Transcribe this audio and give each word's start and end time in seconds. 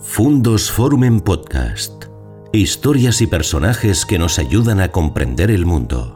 Fundos 0.00 0.70
Forum 0.70 1.02
en 1.02 1.20
Podcast. 1.20 2.04
Historias 2.52 3.20
y 3.20 3.26
personajes 3.26 4.06
que 4.06 4.16
nos 4.16 4.38
ayudan 4.38 4.80
a 4.80 4.92
comprender 4.92 5.50
el 5.50 5.66
mundo. 5.66 6.14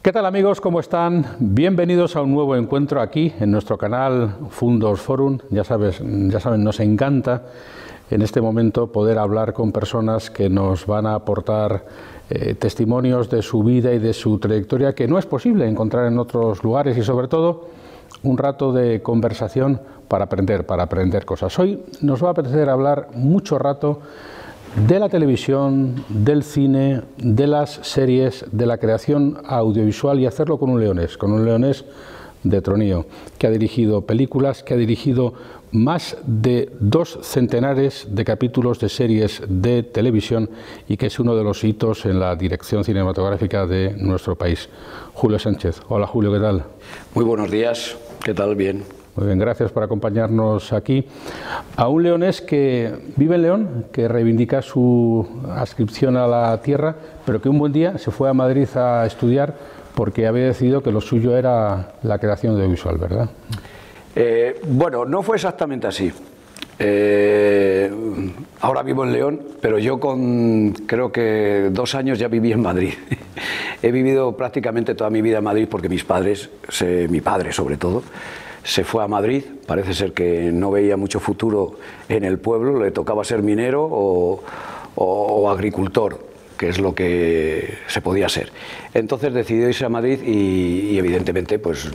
¿Qué 0.00 0.10
tal 0.10 0.24
amigos? 0.24 0.62
¿Cómo 0.62 0.80
están? 0.80 1.36
Bienvenidos 1.38 2.16
a 2.16 2.22
un 2.22 2.32
nuevo 2.32 2.56
encuentro 2.56 3.02
aquí 3.02 3.34
en 3.38 3.50
nuestro 3.50 3.76
canal 3.76 4.36
Fundos 4.48 5.02
Forum. 5.02 5.38
Ya, 5.50 5.64
sabes, 5.64 6.00
ya 6.02 6.40
saben, 6.40 6.64
nos 6.64 6.80
encanta 6.80 7.42
en 8.10 8.22
este 8.22 8.40
momento 8.40 8.92
poder 8.92 9.18
hablar 9.18 9.52
con 9.52 9.72
personas 9.72 10.30
que 10.30 10.50
nos 10.50 10.86
van 10.86 11.06
a 11.06 11.14
aportar 11.14 11.84
eh, 12.34 12.54
testimonios 12.54 13.28
de 13.28 13.42
su 13.42 13.62
vida 13.62 13.92
y 13.92 13.98
de 13.98 14.14
su 14.14 14.38
trayectoria 14.38 14.94
que 14.94 15.06
no 15.06 15.18
es 15.18 15.26
posible 15.26 15.68
encontrar 15.68 16.06
en 16.06 16.18
otros 16.18 16.64
lugares 16.64 16.96
y 16.96 17.02
sobre 17.02 17.28
todo 17.28 17.68
un 18.22 18.38
rato 18.38 18.72
de 18.72 19.02
conversación 19.02 19.82
para 20.08 20.24
aprender, 20.24 20.64
para 20.64 20.84
aprender 20.84 21.26
cosas. 21.26 21.58
Hoy 21.58 21.82
nos 22.00 22.24
va 22.24 22.28
a 22.28 22.30
apetecer 22.30 22.70
hablar 22.70 23.08
mucho 23.12 23.58
rato 23.58 24.00
de 24.88 24.98
la 24.98 25.10
televisión, 25.10 26.06
del 26.08 26.42
cine, 26.42 27.02
de 27.18 27.46
las 27.46 27.80
series, 27.82 28.46
de 28.50 28.64
la 28.64 28.78
creación 28.78 29.36
audiovisual 29.44 30.18
y 30.18 30.24
hacerlo 30.24 30.58
con 30.58 30.70
un 30.70 30.80
leonés, 30.80 31.18
con 31.18 31.32
un 31.32 31.44
leonés 31.44 31.84
de 32.44 32.62
Tronío, 32.62 33.04
que 33.36 33.46
ha 33.46 33.50
dirigido 33.50 34.06
películas, 34.06 34.62
que 34.62 34.72
ha 34.72 34.78
dirigido 34.78 35.34
más 35.72 36.16
de 36.24 36.70
dos 36.80 37.18
centenares 37.22 38.06
de 38.10 38.24
capítulos 38.24 38.78
de 38.78 38.88
series 38.88 39.42
de 39.48 39.82
televisión 39.82 40.48
y 40.86 40.96
que 40.96 41.06
es 41.06 41.18
uno 41.18 41.34
de 41.34 41.42
los 41.42 41.64
hitos 41.64 42.04
en 42.06 42.20
la 42.20 42.36
dirección 42.36 42.84
cinematográfica 42.84 43.66
de 43.66 43.94
nuestro 43.96 44.36
país. 44.36 44.68
Julio 45.14 45.38
Sánchez. 45.38 45.80
Hola 45.88 46.06
Julio, 46.06 46.32
¿qué 46.32 46.40
tal? 46.40 46.64
Muy 47.14 47.24
buenos 47.24 47.50
días, 47.50 47.96
¿qué 48.22 48.34
tal? 48.34 48.54
Bien. 48.54 48.84
Muy 49.14 49.26
bien, 49.26 49.38
gracias 49.38 49.70
por 49.70 49.82
acompañarnos 49.82 50.72
aquí. 50.72 51.06
A 51.76 51.88
un 51.88 52.02
leonés 52.02 52.40
que 52.40 53.12
vive 53.16 53.34
en 53.34 53.42
León, 53.42 53.86
que 53.92 54.08
reivindica 54.08 54.62
su 54.62 55.26
adscripción 55.50 56.16
a 56.16 56.26
la 56.26 56.62
tierra, 56.62 56.96
pero 57.26 57.42
que 57.42 57.50
un 57.50 57.58
buen 57.58 57.72
día 57.72 57.98
se 57.98 58.10
fue 58.10 58.30
a 58.30 58.32
Madrid 58.32 58.68
a 58.74 59.04
estudiar 59.04 59.54
porque 59.94 60.26
había 60.26 60.44
decidido 60.44 60.82
que 60.82 60.90
lo 60.90 61.02
suyo 61.02 61.36
era 61.36 61.92
la 62.02 62.18
creación 62.18 62.54
audiovisual, 62.54 62.96
¿verdad? 62.96 63.28
Eh, 64.14 64.60
bueno, 64.66 65.04
no 65.04 65.22
fue 65.22 65.36
exactamente 65.36 65.86
así. 65.86 66.12
Eh, 66.78 67.90
ahora 68.60 68.82
vivo 68.82 69.04
en 69.04 69.12
León, 69.12 69.40
pero 69.60 69.78
yo 69.78 70.00
con 70.00 70.72
creo 70.86 71.12
que 71.12 71.68
dos 71.70 71.94
años 71.94 72.18
ya 72.18 72.28
viví 72.28 72.52
en 72.52 72.62
Madrid. 72.62 72.94
He 73.82 73.90
vivido 73.90 74.36
prácticamente 74.36 74.94
toda 74.94 75.10
mi 75.10 75.22
vida 75.22 75.38
en 75.38 75.44
Madrid 75.44 75.68
porque 75.70 75.88
mis 75.88 76.04
padres, 76.04 76.50
mi 77.08 77.20
padre 77.20 77.52
sobre 77.52 77.76
todo, 77.76 78.02
se 78.62 78.84
fue 78.84 79.02
a 79.02 79.08
Madrid. 79.08 79.44
Parece 79.66 79.94
ser 79.94 80.12
que 80.12 80.52
no 80.52 80.70
veía 80.70 80.96
mucho 80.96 81.20
futuro 81.20 81.78
en 82.08 82.24
el 82.24 82.38
pueblo, 82.38 82.82
le 82.82 82.90
tocaba 82.90 83.24
ser 83.24 83.42
minero 83.42 83.84
o 83.84 85.50
agricultor 85.50 86.31
que 86.62 86.68
es 86.68 86.78
lo 86.78 86.94
que 86.94 87.78
se 87.88 88.00
podía 88.00 88.28
ser. 88.28 88.52
Entonces 88.94 89.34
decidió 89.34 89.68
irse 89.68 89.84
a 89.84 89.88
Madrid 89.88 90.22
y, 90.22 90.96
evidentemente 90.96 91.58
pues 91.58 91.90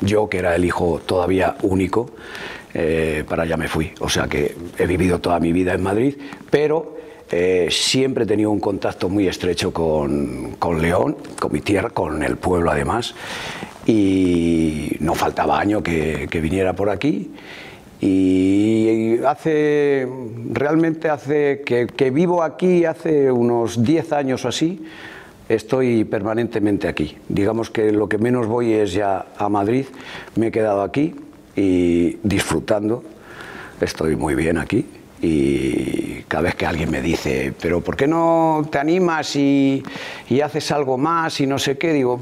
yo 0.00 0.28
que 0.28 0.38
era 0.38 0.56
el 0.56 0.64
hijo 0.64 1.00
todavía 1.06 1.54
único, 1.62 2.10
eh, 2.74 3.22
para 3.28 3.44
allá 3.44 3.56
me 3.56 3.68
fui. 3.68 3.92
O 4.00 4.08
sea 4.08 4.26
que 4.26 4.56
he 4.76 4.86
vivido 4.86 5.20
toda 5.20 5.38
mi 5.38 5.52
vida 5.52 5.74
en 5.74 5.82
Madrid, 5.84 6.16
pero 6.50 6.96
eh, 7.30 7.68
siempre 7.70 8.24
he 8.24 8.26
tenido 8.26 8.50
un 8.50 8.58
contacto 8.58 9.08
muy 9.08 9.28
estrecho 9.28 9.72
con, 9.72 10.56
León, 10.80 11.16
con 11.38 11.52
mi 11.52 11.60
tierra, 11.60 11.90
con 11.90 12.24
el 12.24 12.36
pueblo 12.36 12.72
además, 12.72 13.14
y 13.86 14.90
no 14.98 15.14
faltaba 15.14 15.60
año 15.60 15.84
que 15.84 16.40
viniera 16.42 16.72
por 16.72 16.90
aquí. 16.90 17.30
Y 18.00 19.18
hace, 19.26 20.08
realmente 20.52 21.08
hace 21.08 21.62
que, 21.62 22.10
vivo 22.10 22.42
aquí, 22.42 22.84
hace 22.84 23.30
unos 23.30 23.82
10 23.82 24.12
años 24.12 24.44
o 24.44 24.48
así, 24.48 24.84
estoy 25.48 26.04
permanentemente 26.04 26.88
aquí. 26.88 27.16
Digamos 27.28 27.70
que 27.70 27.92
lo 27.92 28.08
que 28.08 28.18
menos 28.18 28.46
voy 28.46 28.72
es 28.72 28.92
ya 28.92 29.26
a 29.36 29.48
Madrid, 29.48 29.86
me 30.36 30.48
he 30.48 30.50
quedado 30.50 30.82
aquí 30.82 31.14
y 31.56 32.16
disfrutando, 32.22 33.04
estoy 33.80 34.16
muy 34.16 34.34
bien 34.34 34.56
aquí 34.56 34.86
y 35.22 36.22
cada 36.28 36.44
vez 36.44 36.54
que 36.54 36.64
alguien 36.64 36.90
me 36.90 37.02
dice, 37.02 37.52
pero 37.60 37.80
¿por 37.80 37.96
qué 37.96 38.06
no 38.06 38.66
te 38.70 38.78
animas 38.78 39.34
y, 39.36 39.82
haces 40.42 40.70
algo 40.70 40.96
más 40.96 41.40
y 41.40 41.46
no 41.46 41.58
sé 41.58 41.76
qué? 41.76 41.92
Digo, 41.92 42.20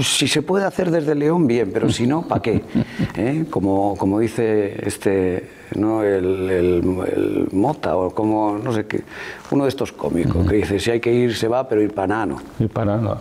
si 0.00 0.28
se 0.28 0.42
puede 0.42 0.64
hacer 0.64 0.90
desde 0.90 1.14
León, 1.14 1.46
bien, 1.46 1.70
pero 1.72 1.90
si 1.90 2.06
no, 2.06 2.22
¿para 2.22 2.40
qué? 2.40 2.62
¿Eh? 3.16 3.44
Como, 3.50 3.96
como 3.96 4.20
dice 4.20 4.80
este, 4.86 5.50
¿no? 5.74 6.02
El, 6.02 7.48
Mota 7.52 7.96
o 7.96 8.10
como, 8.10 8.58
no 8.58 8.72
sé 8.72 8.86
qué, 8.86 9.02
uno 9.50 9.64
de 9.64 9.70
estos 9.70 9.92
cómicos 9.92 10.46
que 10.46 10.56
dice, 10.56 10.78
si 10.78 10.90
hay 10.90 11.00
que 11.00 11.12
ir, 11.12 11.34
se 11.34 11.48
va, 11.48 11.68
pero 11.68 11.82
ir 11.82 11.92
para. 11.92 12.28
Ir 12.58 12.68
para 12.68 12.96
nano. 12.96 13.20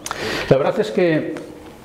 La 0.49 0.57
verdad 0.57 0.79
es 0.79 0.91
que 0.91 1.35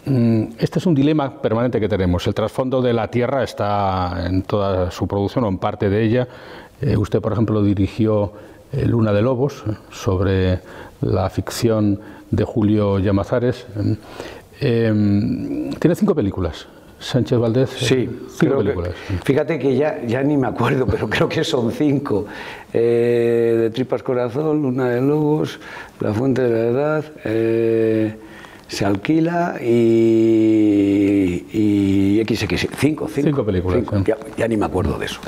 mm, 0.04 0.44
este 0.58 0.78
es 0.78 0.86
un 0.86 0.94
dilema 0.94 1.40
permanente 1.40 1.80
que 1.80 1.88
tenemos. 1.88 2.26
El 2.26 2.34
trasfondo 2.34 2.80
de 2.80 2.92
la 2.92 3.08
Tierra 3.08 3.42
está 3.42 4.26
en 4.26 4.42
toda 4.42 4.90
su 4.90 5.08
producción 5.08 5.44
o 5.44 5.48
en 5.48 5.58
parte 5.58 5.88
de 5.88 6.04
ella 6.04 6.28
eh, 6.82 6.96
usted, 6.96 7.20
por 7.20 7.32
ejemplo, 7.32 7.62
dirigió 7.62 8.32
eh, 8.72 8.84
Luna 8.86 9.12
de 9.12 9.22
Lobos 9.22 9.62
sobre 9.90 10.60
la 11.00 11.30
ficción 11.30 12.00
de 12.30 12.44
Julio 12.44 12.98
Llamazares. 12.98 13.66
Em, 14.60 15.70
tiene 15.74 15.94
cinco 15.94 16.14
películas. 16.14 16.66
Sánchez 16.98 17.38
Valdés. 17.38 17.82
Eh, 17.82 17.86
sí, 17.86 18.20
cinco 18.38 18.58
películas. 18.58 18.94
fíjate 19.24 19.58
que 19.58 19.76
ya, 19.76 20.02
ya 20.04 20.22
ni 20.22 20.36
me 20.36 20.48
acuerdo, 20.48 20.86
pero 20.90 21.08
creo 21.08 21.28
que 21.28 21.44
son 21.44 21.70
cinco. 21.70 22.26
de 22.72 23.70
Tripas 23.72 24.02
Corazón, 24.02 24.62
Luna 24.62 24.88
de 24.90 25.00
Lobos, 25.00 25.60
La 26.00 26.12
Fuente 26.12 26.42
de 26.42 26.50
la 26.50 26.70
Edad 26.70 27.04
se 28.72 28.86
alquila 28.86 29.56
y, 29.60 31.44
y 31.52 32.24
XX, 32.24 32.68
cinco, 32.78 33.06
cinco, 33.06 33.44
películas. 33.44 33.84
ya, 34.36 34.48
ni 34.48 34.56
me 34.56 34.64
acuerdo 34.64 34.98
de 34.98 35.04
eso. 35.04 35.20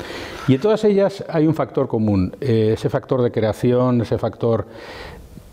Y 0.47 0.55
en 0.55 0.61
todas 0.61 0.83
ellas 0.83 1.23
hay 1.29 1.45
un 1.45 1.53
factor 1.53 1.87
común, 1.87 2.35
eh, 2.41 2.71
ese 2.73 2.89
factor 2.89 3.21
de 3.21 3.31
creación, 3.31 4.01
ese 4.01 4.17
factor... 4.17 4.65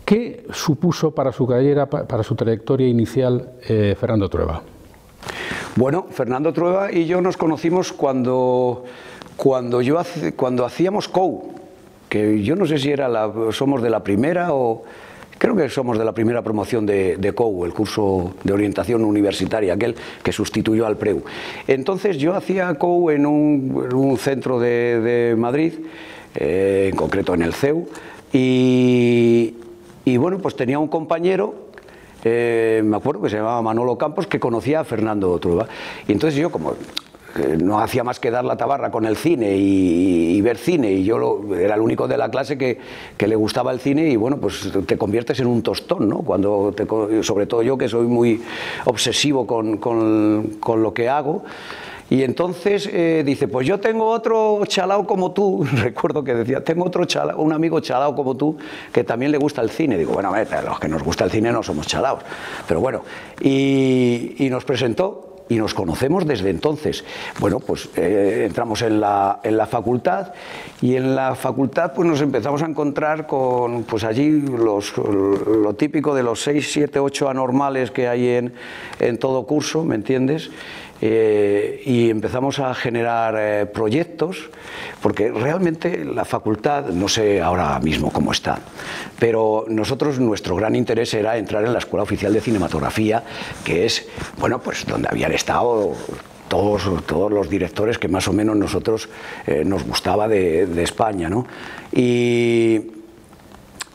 ¿Qué 0.05 0.45
supuso 0.51 1.11
para 1.11 1.31
su 1.31 1.47
carrera, 1.47 1.85
para 1.85 2.23
su 2.23 2.35
trayectoria 2.35 2.87
inicial 2.87 3.51
eh, 3.69 3.95
Fernando 3.97 4.27
Trueba? 4.27 4.61
Bueno, 5.77 6.07
Fernando 6.09 6.51
Trueba 6.51 6.91
y 6.91 7.05
yo 7.05 7.21
nos 7.21 7.37
conocimos 7.37 7.93
cuando, 7.93 8.83
cuando, 9.37 9.81
yo, 9.81 9.97
cuando 10.35 10.65
hacíamos 10.65 11.07
COU, 11.07 11.53
que 12.09 12.43
yo 12.43 12.57
no 12.57 12.65
sé 12.65 12.79
si 12.79 12.91
era 12.91 13.07
la, 13.07 13.31
somos 13.51 13.81
de 13.81 13.89
la 13.89 14.03
primera 14.03 14.53
o 14.53 14.83
Creo 15.43 15.57
que 15.57 15.67
somos 15.67 15.97
de 15.97 16.05
la 16.05 16.13
primera 16.13 16.41
promoción 16.41 16.85
de, 16.85 17.33
COU, 17.35 17.65
el 17.65 17.73
curso 17.73 18.33
de 18.45 18.53
orientación 18.53 19.03
universitaria, 19.03 19.73
aquel 19.73 19.93
que 20.23 20.31
sustituyó 20.31 20.85
al 20.87 20.95
PREU. 20.95 21.21
Entonces 21.67 22.17
yo 22.17 22.33
hacía 22.33 22.73
COU 22.75 23.09
en 23.09 23.25
un, 23.25 24.17
centro 24.17 24.57
de, 24.57 25.35
Madrid, 25.37 25.73
eh, 26.33 26.87
en 26.89 26.95
concreto 26.95 27.33
en 27.33 27.41
el 27.41 27.53
CEU, 27.53 27.89
y, 28.31 29.53
bueno, 30.15 30.37
pues 30.39 30.55
tenía 30.55 30.79
un 30.79 30.87
compañero 30.87 31.55
eh, 32.23 32.81
me 32.85 32.95
acuerdo 32.95 33.23
que 33.23 33.29
se 33.29 33.35
llamaba 33.35 33.61
Manolo 33.61 33.97
Campos, 33.97 34.27
que 34.27 34.39
conocía 34.39 34.79
a 34.79 34.83
Fernando 34.85 35.37
Trueba. 35.39 35.67
Y 36.07 36.13
entonces 36.13 36.39
yo, 36.39 36.51
como 36.51 36.75
no 37.59 37.79
hacía 37.79 38.03
más 38.03 38.19
que 38.19 38.29
dar 38.29 38.45
la 38.45 38.57
tabarra 38.57 38.91
con 38.91 39.05
el 39.05 39.17
cine 39.17 39.55
y, 39.57 40.39
ver 40.41 40.57
cine 40.57 40.91
y 40.91 41.03
yo 41.05 41.41
era 41.57 41.75
el 41.75 41.81
único 41.81 42.07
de 42.07 42.17
la 42.17 42.29
clase 42.29 42.57
que, 42.57 42.77
le 43.17 43.35
gustaba 43.35 43.71
el 43.71 43.79
cine 43.79 44.09
y 44.09 44.17
bueno, 44.17 44.37
pues 44.37 44.69
te 44.85 44.97
conviertes 44.97 45.39
en 45.39 45.47
un 45.47 45.63
tostón, 45.63 46.09
¿no? 46.09 46.17
Cuando 46.19 46.73
sobre 47.21 47.45
todo 47.45 47.63
yo 47.63 47.77
que 47.77 47.87
soy 47.87 48.05
muy 48.05 48.41
obsesivo 48.85 49.47
con, 49.47 50.83
lo 50.83 50.93
que 50.93 51.09
hago. 51.09 51.43
Y 52.09 52.21
entonces 52.21 52.87
eh, 52.91 53.23
dice, 53.25 53.47
pues 53.47 53.65
yo 53.65 53.79
tengo 53.79 54.07
otro 54.07 54.61
chalao 54.67 55.07
como 55.07 55.31
tú, 55.31 55.65
recuerdo 55.73 56.23
que 56.23 56.35
decía, 56.35 56.63
tengo 56.63 56.85
otro 56.85 57.05
chalao, 57.05 57.41
un 57.41 57.53
amigo 57.53 57.79
chalao 57.79 58.13
como 58.13 58.35
tú 58.35 58.57
que 58.91 59.03
también 59.03 59.31
le 59.31 59.37
gusta 59.37 59.61
el 59.61 59.69
cine. 59.69 59.97
Digo, 59.97 60.13
bueno, 60.13 60.31
los 60.65 60.79
que 60.79 60.89
nos 60.89 61.01
gusta 61.01 61.23
el 61.23 61.31
cine 61.31 61.51
no 61.51 61.63
somos 61.63 61.87
chalaos. 61.87 62.21
Pero 62.67 62.81
bueno, 62.81 63.01
y 63.41 64.47
nos 64.51 64.65
presentó 64.65 65.32
y 65.49 65.55
nos 65.55 65.73
conocemos 65.73 66.25
desde 66.25 66.49
entonces. 66.49 67.03
Bueno, 67.39 67.59
pues 67.59 67.89
eh, 67.95 68.43
entramos 68.45 68.81
en 68.81 68.99
la, 68.99 69.39
en 69.43 69.57
la, 69.57 69.65
facultad 69.65 70.33
y 70.81 70.95
en 70.95 71.15
la 71.15 71.35
facultad 71.35 71.93
pues 71.93 72.07
nos 72.07 72.21
empezamos 72.21 72.61
a 72.61 72.65
encontrar 72.65 73.27
con 73.27 73.83
pues 73.83 74.03
allí 74.03 74.41
los, 74.41 74.95
lo 74.97 75.73
típico 75.75 76.13
de 76.15 76.23
los 76.23 76.41
6, 76.43 76.69
7, 76.71 76.99
8 76.99 77.29
anormales 77.29 77.91
que 77.91 78.07
hay 78.07 78.27
en, 78.29 78.53
en 78.99 79.17
todo 79.17 79.45
curso, 79.45 79.83
¿me 79.83 79.95
entiendes? 79.95 80.49
Eh, 81.05 81.81
y 81.85 82.09
empezamos 82.09 82.59
a 82.59 82.73
generar 82.73 83.35
eh, 83.37 83.65
proyectos, 83.65 84.49
porque 85.01 85.33
realmente 85.33 86.05
la 86.05 86.23
facultad, 86.23 86.85
no 86.85 87.09
sé 87.09 87.41
ahora 87.41 87.77
mismo 87.81 88.09
cómo 88.09 88.31
está, 88.31 88.59
pero 89.19 89.65
nosotros 89.67 90.17
nuestro 90.21 90.55
gran 90.55 90.77
interés 90.77 91.13
era 91.13 91.37
entrar 91.37 91.65
en 91.65 91.73
la 91.73 91.79
Escuela 91.79 92.03
Oficial 92.03 92.31
de 92.31 92.39
Cinematografía, 92.39 93.21
que 93.65 93.85
es, 93.85 94.07
bueno, 94.37 94.61
pues 94.61 94.85
donde 94.85 95.09
habían 95.11 95.33
estado 95.33 95.93
todos, 96.47 97.05
todos 97.05 97.29
los 97.29 97.49
directores 97.49 97.97
que 97.97 98.07
más 98.07 98.29
o 98.29 98.31
menos 98.31 98.55
nosotros 98.55 99.09
eh, 99.45 99.65
nos 99.65 99.83
gustaba 99.83 100.29
de, 100.29 100.67
de 100.67 100.83
España, 100.83 101.29
¿no? 101.29 101.45
Y 101.91 102.79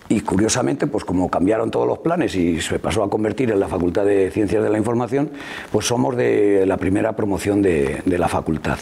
y 0.09 0.21
curiosamente, 0.21 0.87
pues 0.87 1.05
como 1.05 1.29
cambiaron 1.29 1.71
todos 1.71 1.87
los 1.87 1.99
planes 1.99 2.35
y 2.35 2.61
se 2.61 2.79
pasó 2.79 3.03
a 3.03 3.11
convertir 3.11 3.51
en 3.51 3.61
la 3.61 3.69
Facultad 3.69 4.07
de 4.07 4.31
Ciencias 4.31 4.63
de 4.63 4.71
la 4.71 4.79
Información, 4.79 5.31
pues 5.71 5.87
somos 5.87 6.17
de 6.17 6.65
la 6.67 6.79
primera 6.79 7.15
promoción 7.15 7.61
de, 7.61 8.03
la 8.07 8.29
facultad. 8.29 8.79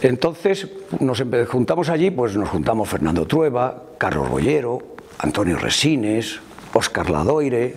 Entonces 0.00 0.68
nos 1.00 1.22
juntamos 1.48 1.90
allí, 1.90 2.10
pues 2.10 2.36
nos 2.36 2.48
juntamos 2.48 2.88
Fernando 2.88 3.26
Trueba, 3.26 3.82
Carlos 3.98 4.30
Bollero, 4.30 4.78
Antonio 5.18 5.58
Resines, 5.58 6.40
Óscar 6.72 7.10
Ladoire, 7.10 7.76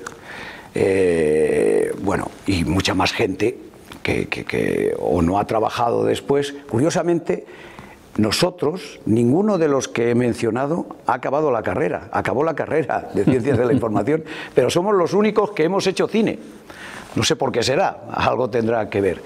eh, 0.74 1.92
bueno, 2.02 2.32
y 2.48 2.64
mucha 2.64 2.94
más 2.94 3.12
gente 3.12 3.58
que, 4.04 4.28
que, 4.28 4.96
o 5.00 5.22
no 5.22 5.38
ha 5.38 5.46
trabajado 5.46 6.06
después. 6.06 6.54
Curiosamente, 6.70 7.46
nosotros, 8.18 9.00
ninguno 9.06 9.58
de 9.58 9.68
los 9.68 9.88
que 9.88 10.12
he 10.12 10.16
mencionado 10.16 10.86
ha 11.08 11.14
acabado 11.14 11.52
la 11.52 11.64
carrera, 11.64 12.10
acabó 12.12 12.44
la 12.44 12.56
carrera 12.56 13.10
de 13.14 13.24
Ciencias 13.24 13.58
de 13.58 13.66
la 13.66 13.74
Información, 13.74 14.24
pero 14.56 14.70
somos 14.70 14.96
los 14.96 15.14
únicos 15.14 15.52
que 15.52 15.64
hemos 15.64 15.88
hecho 15.88 16.08
cine. 16.08 16.38
No 17.16 17.24
sé 17.24 17.36
por 17.36 17.52
qué 17.52 17.64
será, 17.64 18.04
algo 18.14 18.50
tendrá 18.50 18.90
que 18.90 19.02
ver. 19.02 19.22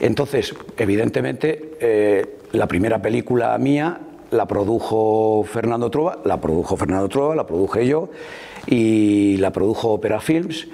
Entonces, 0.00 0.54
evidentemente, 0.76 1.76
eh, 1.80 2.38
la 2.52 2.66
primera 2.66 3.00
película 3.00 3.56
mía 3.58 4.00
la 4.30 4.46
produjo 4.46 5.44
Fernando 5.44 5.90
Trueba, 5.90 6.18
la 6.24 6.40
produjo 6.40 6.76
Fernando 6.76 7.08
Trueba, 7.08 7.34
la 7.34 7.46
produje 7.46 7.86
yo 7.86 8.10
y 8.66 9.36
la 9.38 9.52
produjo 9.52 9.92
Opera 9.92 10.20
Films. 10.20 10.66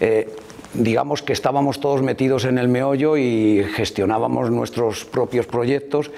Eh, 0.00 0.34
digamos 0.74 1.22
que 1.22 1.32
estábamos 1.32 1.80
todos 1.80 2.02
metidos 2.02 2.44
en 2.44 2.58
el 2.58 2.68
meollo 2.68 3.16
y 3.16 3.64
gestionábamos 3.74 4.50
nuestros 4.50 5.04
propios 5.04 5.46
proyectos 5.46 6.10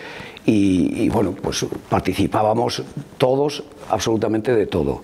y, 0.47 1.09
bueno, 1.11 1.35
pues 1.41 1.67
participábamos 1.89 2.83
todos 3.19 3.63
absolutamente 3.89 4.55
de 4.55 4.67
todo. 4.67 5.03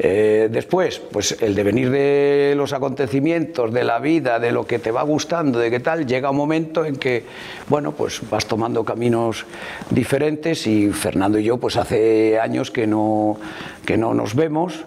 Eh, 0.00 0.48
después, 0.50 1.00
pues 1.00 1.36
el 1.42 1.56
devenir 1.56 1.90
de 1.90 2.54
los 2.56 2.72
acontecimientos, 2.72 3.72
de 3.72 3.82
la 3.82 3.98
vida, 3.98 4.38
de 4.38 4.52
lo 4.52 4.64
que 4.64 4.78
te 4.78 4.92
va 4.92 5.02
gustando, 5.02 5.58
de 5.58 5.70
qué 5.70 5.80
tal, 5.80 6.06
llega 6.06 6.30
un 6.30 6.36
momento 6.36 6.84
en 6.84 6.96
que, 6.96 7.24
bueno, 7.68 7.92
pues 7.92 8.20
vas 8.30 8.46
tomando 8.46 8.84
caminos 8.84 9.44
diferentes 9.90 10.68
y 10.68 10.90
Fernando 10.90 11.38
y 11.38 11.44
yo, 11.44 11.58
pues 11.58 11.76
hace 11.76 12.38
años 12.38 12.70
que 12.70 12.86
no, 12.86 13.38
que 13.84 13.96
no 13.96 14.14
nos 14.14 14.36
vemos 14.36 14.84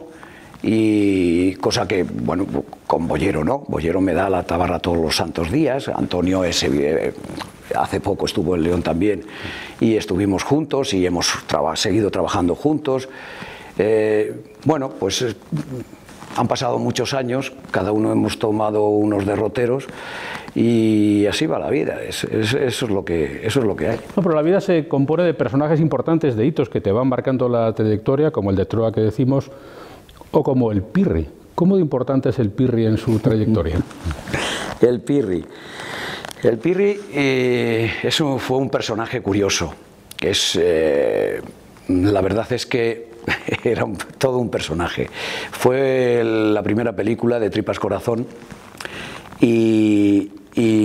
y 0.63 1.55
cosa 1.55 1.87
que, 1.87 2.03
bueno, 2.03 2.45
con 2.87 3.07
Bollero 3.07 3.43
no, 3.43 3.59
Bollero 3.67 3.99
me 3.99 4.13
da 4.13 4.29
la 4.29 4.43
tabarra 4.43 4.79
todos 4.79 4.97
los 4.97 5.15
santos 5.15 5.51
días, 5.51 5.89
Antonio 5.89 6.45
es, 6.45 6.63
eh, 6.63 7.13
hace 7.75 7.99
poco 7.99 8.25
estuvo 8.25 8.55
en 8.55 8.63
León 8.63 8.81
también 8.83 9.23
y 9.79 9.95
estuvimos 9.95 10.43
juntos 10.43 10.93
y 10.93 11.05
hemos 11.05 11.31
seguido 11.75 12.11
trabajando 12.11 12.55
juntos. 12.55 13.09
Eh, 13.77 14.35
bueno, 14.65 14.89
pues 14.89 15.21
eh, 15.21 15.35
han 16.35 16.47
pasado 16.47 16.77
muchos 16.77 17.13
años, 17.13 17.53
cada 17.71 17.91
uno 17.91 18.11
hemos 18.11 18.39
tomado 18.39 18.87
unos 18.87 19.25
derroteros 19.25 19.87
y 20.55 21.25
así 21.27 21.45
va 21.45 21.59
la 21.59 21.69
vida, 21.69 22.01
eso, 22.01 22.27
es 22.29 22.81
lo 22.83 23.05
que, 23.05 23.45
eso 23.45 23.59
es 23.59 23.65
lo 23.65 23.75
que 23.75 23.89
hay. 23.89 23.99
No, 24.15 24.23
pero 24.23 24.35
la 24.35 24.41
vida 24.41 24.61
se 24.61 24.87
compone 24.87 25.23
de 25.23 25.33
personajes 25.33 25.79
importantes, 25.79 26.35
de 26.35 26.45
hitos 26.45 26.69
que 26.69 26.81
te 26.81 26.91
van 26.91 27.07
marcando 27.07 27.47
la 27.49 27.73
trayectoria, 27.73 28.31
como 28.31 28.49
el 28.49 28.55
de 28.55 28.65
Troa 28.65 28.91
que 28.91 29.01
decimos, 29.01 29.51
o 30.31 30.43
como 30.43 30.71
el 30.71 30.81
Pirri. 30.81 31.27
¿Cómo 31.55 31.75
de 31.75 31.81
importante 31.81 32.29
es 32.29 32.39
el 32.39 32.49
Pirri 32.49 32.85
en 32.85 32.97
su 32.97 33.19
trayectoria? 33.19 33.77
el 34.81 35.01
Pirri. 35.01 35.45
El 36.43 36.57
Pirri 36.57 36.99
eh, 37.13 38.09
fue 38.39 38.57
un 38.57 38.69
personaje 38.69 39.21
curioso. 39.21 39.73
Es, 40.19 40.57
eh, 40.59 41.39
la 41.87 42.21
verdad 42.21 42.51
es 42.51 42.65
que 42.65 43.11
era 43.63 43.85
todo 44.17 44.39
un 44.39 44.49
personaje. 44.49 45.07
Fue 45.51 46.23
la 46.23 46.63
primera 46.63 46.95
película 46.95 47.39
de 47.39 47.49
Tripas 47.51 47.79
Corazón 47.79 48.25
y, 49.39 50.31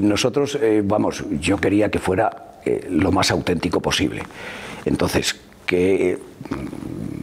nosotros, 0.02 0.58
eh, 0.60 0.82
vamos, 0.84 1.24
yo 1.40 1.56
quería 1.58 1.90
que 1.90 1.98
fuera 1.98 2.60
lo 2.90 3.12
más 3.12 3.30
auténtico 3.30 3.80
posible. 3.80 4.22
Entonces, 4.84 5.36
que 5.66 6.18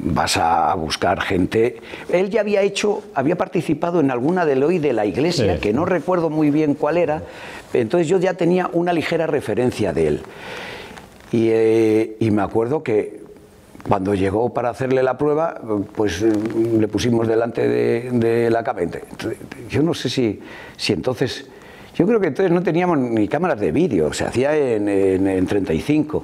vas 0.03 0.37
a 0.37 0.73
buscar 0.75 1.21
gente. 1.21 1.77
Él 2.09 2.29
ya 2.29 2.41
había 2.41 2.61
hecho, 2.61 3.01
había 3.15 3.37
participado 3.37 3.99
en 3.99 4.11
alguna 4.11 4.45
de 4.45 4.63
hoy 4.63 4.79
de 4.79 4.93
la 4.93 5.05
iglesia, 5.05 5.59
que 5.59 5.73
no 5.73 5.85
recuerdo 5.85 6.29
muy 6.29 6.51
bien 6.51 6.75
cuál 6.75 6.97
era, 6.97 7.23
entonces 7.73 8.07
yo 8.07 8.19
ya 8.19 8.33
tenía 8.33 8.69
una 8.73 8.93
ligera 8.93 9.25
referencia 9.27 9.93
de 9.93 10.07
él. 10.07 10.21
Y, 11.31 11.47
eh, 11.49 12.17
me 12.31 12.41
acuerdo 12.41 12.83
que 12.83 13.23
cuando 13.87 14.13
llegó 14.13 14.53
para 14.53 14.69
hacerle 14.69 15.01
la 15.03 15.17
prueba, 15.17 15.59
pues 15.95 16.21
le 16.21 16.87
pusimos 16.87 17.27
delante 17.27 17.67
de, 17.67 18.49
la 18.49 18.63
cámara. 18.63 18.87
Yo 19.69 19.81
no 19.81 19.93
sé 19.93 20.09
si, 20.09 20.39
si 20.77 20.93
entonces, 20.93 21.47
yo 21.95 22.05
creo 22.05 22.19
que 22.19 22.27
entonces 22.27 22.51
no 22.51 22.61
teníamos 22.61 22.97
ni 22.97 23.27
cámaras 23.27 23.59
de 23.59 23.71
vídeo, 23.71 24.13
se 24.13 24.25
hacía 24.25 24.55
en, 24.55 24.87
en 24.87 25.47
35. 25.47 26.23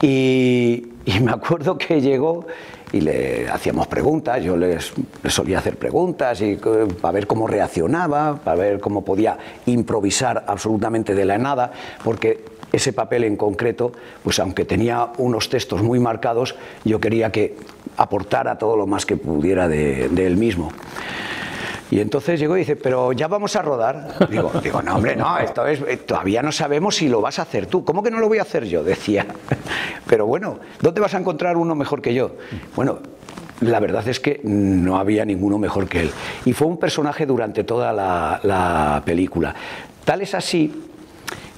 Y, 0.00 0.88
me 1.20 1.32
acuerdo 1.32 1.76
que 1.76 2.00
llegó 2.00 2.46
y 2.92 3.00
le 3.00 3.48
hacíamos 3.48 3.86
preguntas, 3.86 4.42
yo 4.42 4.56
les, 4.56 4.92
solía 5.28 5.58
hacer 5.58 5.76
preguntas 5.76 6.40
y, 6.40 6.52
eh, 6.52 6.58
para 7.00 7.12
ver 7.12 7.26
cómo 7.26 7.46
reaccionaba, 7.46 8.36
para 8.36 8.56
ver 8.56 8.80
cómo 8.80 9.04
podía 9.04 9.38
improvisar 9.66 10.44
absolutamente 10.46 11.14
de 11.14 11.24
la 11.24 11.38
nada, 11.38 11.72
porque 12.04 12.44
ese 12.72 12.92
papel 12.92 13.24
en 13.24 13.36
concreto, 13.36 13.92
pues 14.22 14.38
aunque 14.38 14.64
tenía 14.64 15.08
unos 15.18 15.48
textos 15.48 15.82
muy 15.82 15.98
marcados, 15.98 16.54
yo 16.84 17.00
quería 17.00 17.30
que 17.30 17.56
aportara 17.96 18.58
todo 18.58 18.76
lo 18.76 18.86
más 18.86 19.04
que 19.04 19.16
pudiera 19.16 19.68
de 19.68 20.26
él 20.26 20.36
mismo. 20.36 20.70
Y 21.92 22.00
entonces 22.00 22.40
llegó 22.40 22.56
y 22.56 22.60
dice, 22.60 22.74
pero 22.74 23.12
ya 23.12 23.28
vamos 23.28 23.54
a 23.54 23.60
rodar. 23.60 24.16
Digo, 24.30 24.50
digo 24.62 24.80
no, 24.80 24.96
hombre, 24.96 25.14
no, 25.14 25.36
esto 25.36 25.66
es, 25.66 25.78
eh, 25.86 25.98
todavía 25.98 26.40
no 26.40 26.50
sabemos 26.50 26.96
si 26.96 27.06
lo 27.06 27.20
vas 27.20 27.38
a 27.38 27.42
hacer 27.42 27.66
tú. 27.66 27.84
¿Cómo 27.84 28.02
que 28.02 28.10
no 28.10 28.18
lo 28.18 28.28
voy 28.28 28.38
a 28.38 28.42
hacer 28.42 28.64
yo? 28.64 28.82
Decía. 28.82 29.26
Pero 30.06 30.24
bueno, 30.24 30.58
¿dónde 30.80 31.02
vas 31.02 31.12
a 31.12 31.18
encontrar 31.18 31.58
uno 31.58 31.74
mejor 31.74 32.00
que 32.00 32.14
yo? 32.14 32.36
Bueno, 32.74 33.00
la 33.60 33.78
verdad 33.78 34.08
es 34.08 34.20
que 34.20 34.40
no 34.42 34.96
había 34.96 35.26
ninguno 35.26 35.58
mejor 35.58 35.86
que 35.86 36.00
él. 36.00 36.10
Y 36.46 36.54
fue 36.54 36.66
un 36.66 36.78
personaje 36.78 37.26
durante 37.26 37.62
toda 37.62 37.92
la, 37.92 38.40
la 38.42 39.02
película. 39.04 39.54
Tal 40.06 40.22
es 40.22 40.34
así 40.34 40.72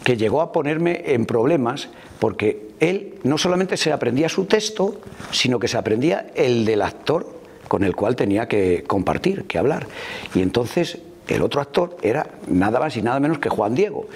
que 0.03 0.17
llegó 0.17 0.41
a 0.41 0.51
ponerme 0.51 1.15
en 1.15 1.27
problemas 1.27 1.91
porque 2.19 2.71
él 2.81 3.21
no 3.23 3.39
solamente 3.39 3.77
se 3.77 3.93
aprendía 3.93 4.29
su 4.29 4.47
texto, 4.47 5.01
sino 5.31 5.61
que 5.61 5.69
se 5.69 5.79
aprendía 5.79 6.27
el 6.35 6.65
del 6.65 6.83
actor 6.83 7.34
con 7.75 7.83
el 7.83 7.97
cual 7.97 8.15
tenía 8.15 8.47
que 8.47 8.85
compartir, 8.87 9.47
que 9.47 9.59
hablar. 9.59 9.89
Y 10.33 10.43
entonces 10.43 10.99
el 11.27 11.43
otro 11.43 11.61
actor 11.61 11.97
era 12.03 12.29
nada 12.47 12.79
más 12.79 12.97
y 12.97 13.03
nada 13.03 13.19
menos 13.19 13.41
que 13.41 13.49
Juan 13.49 13.75
Diego. 13.75 14.07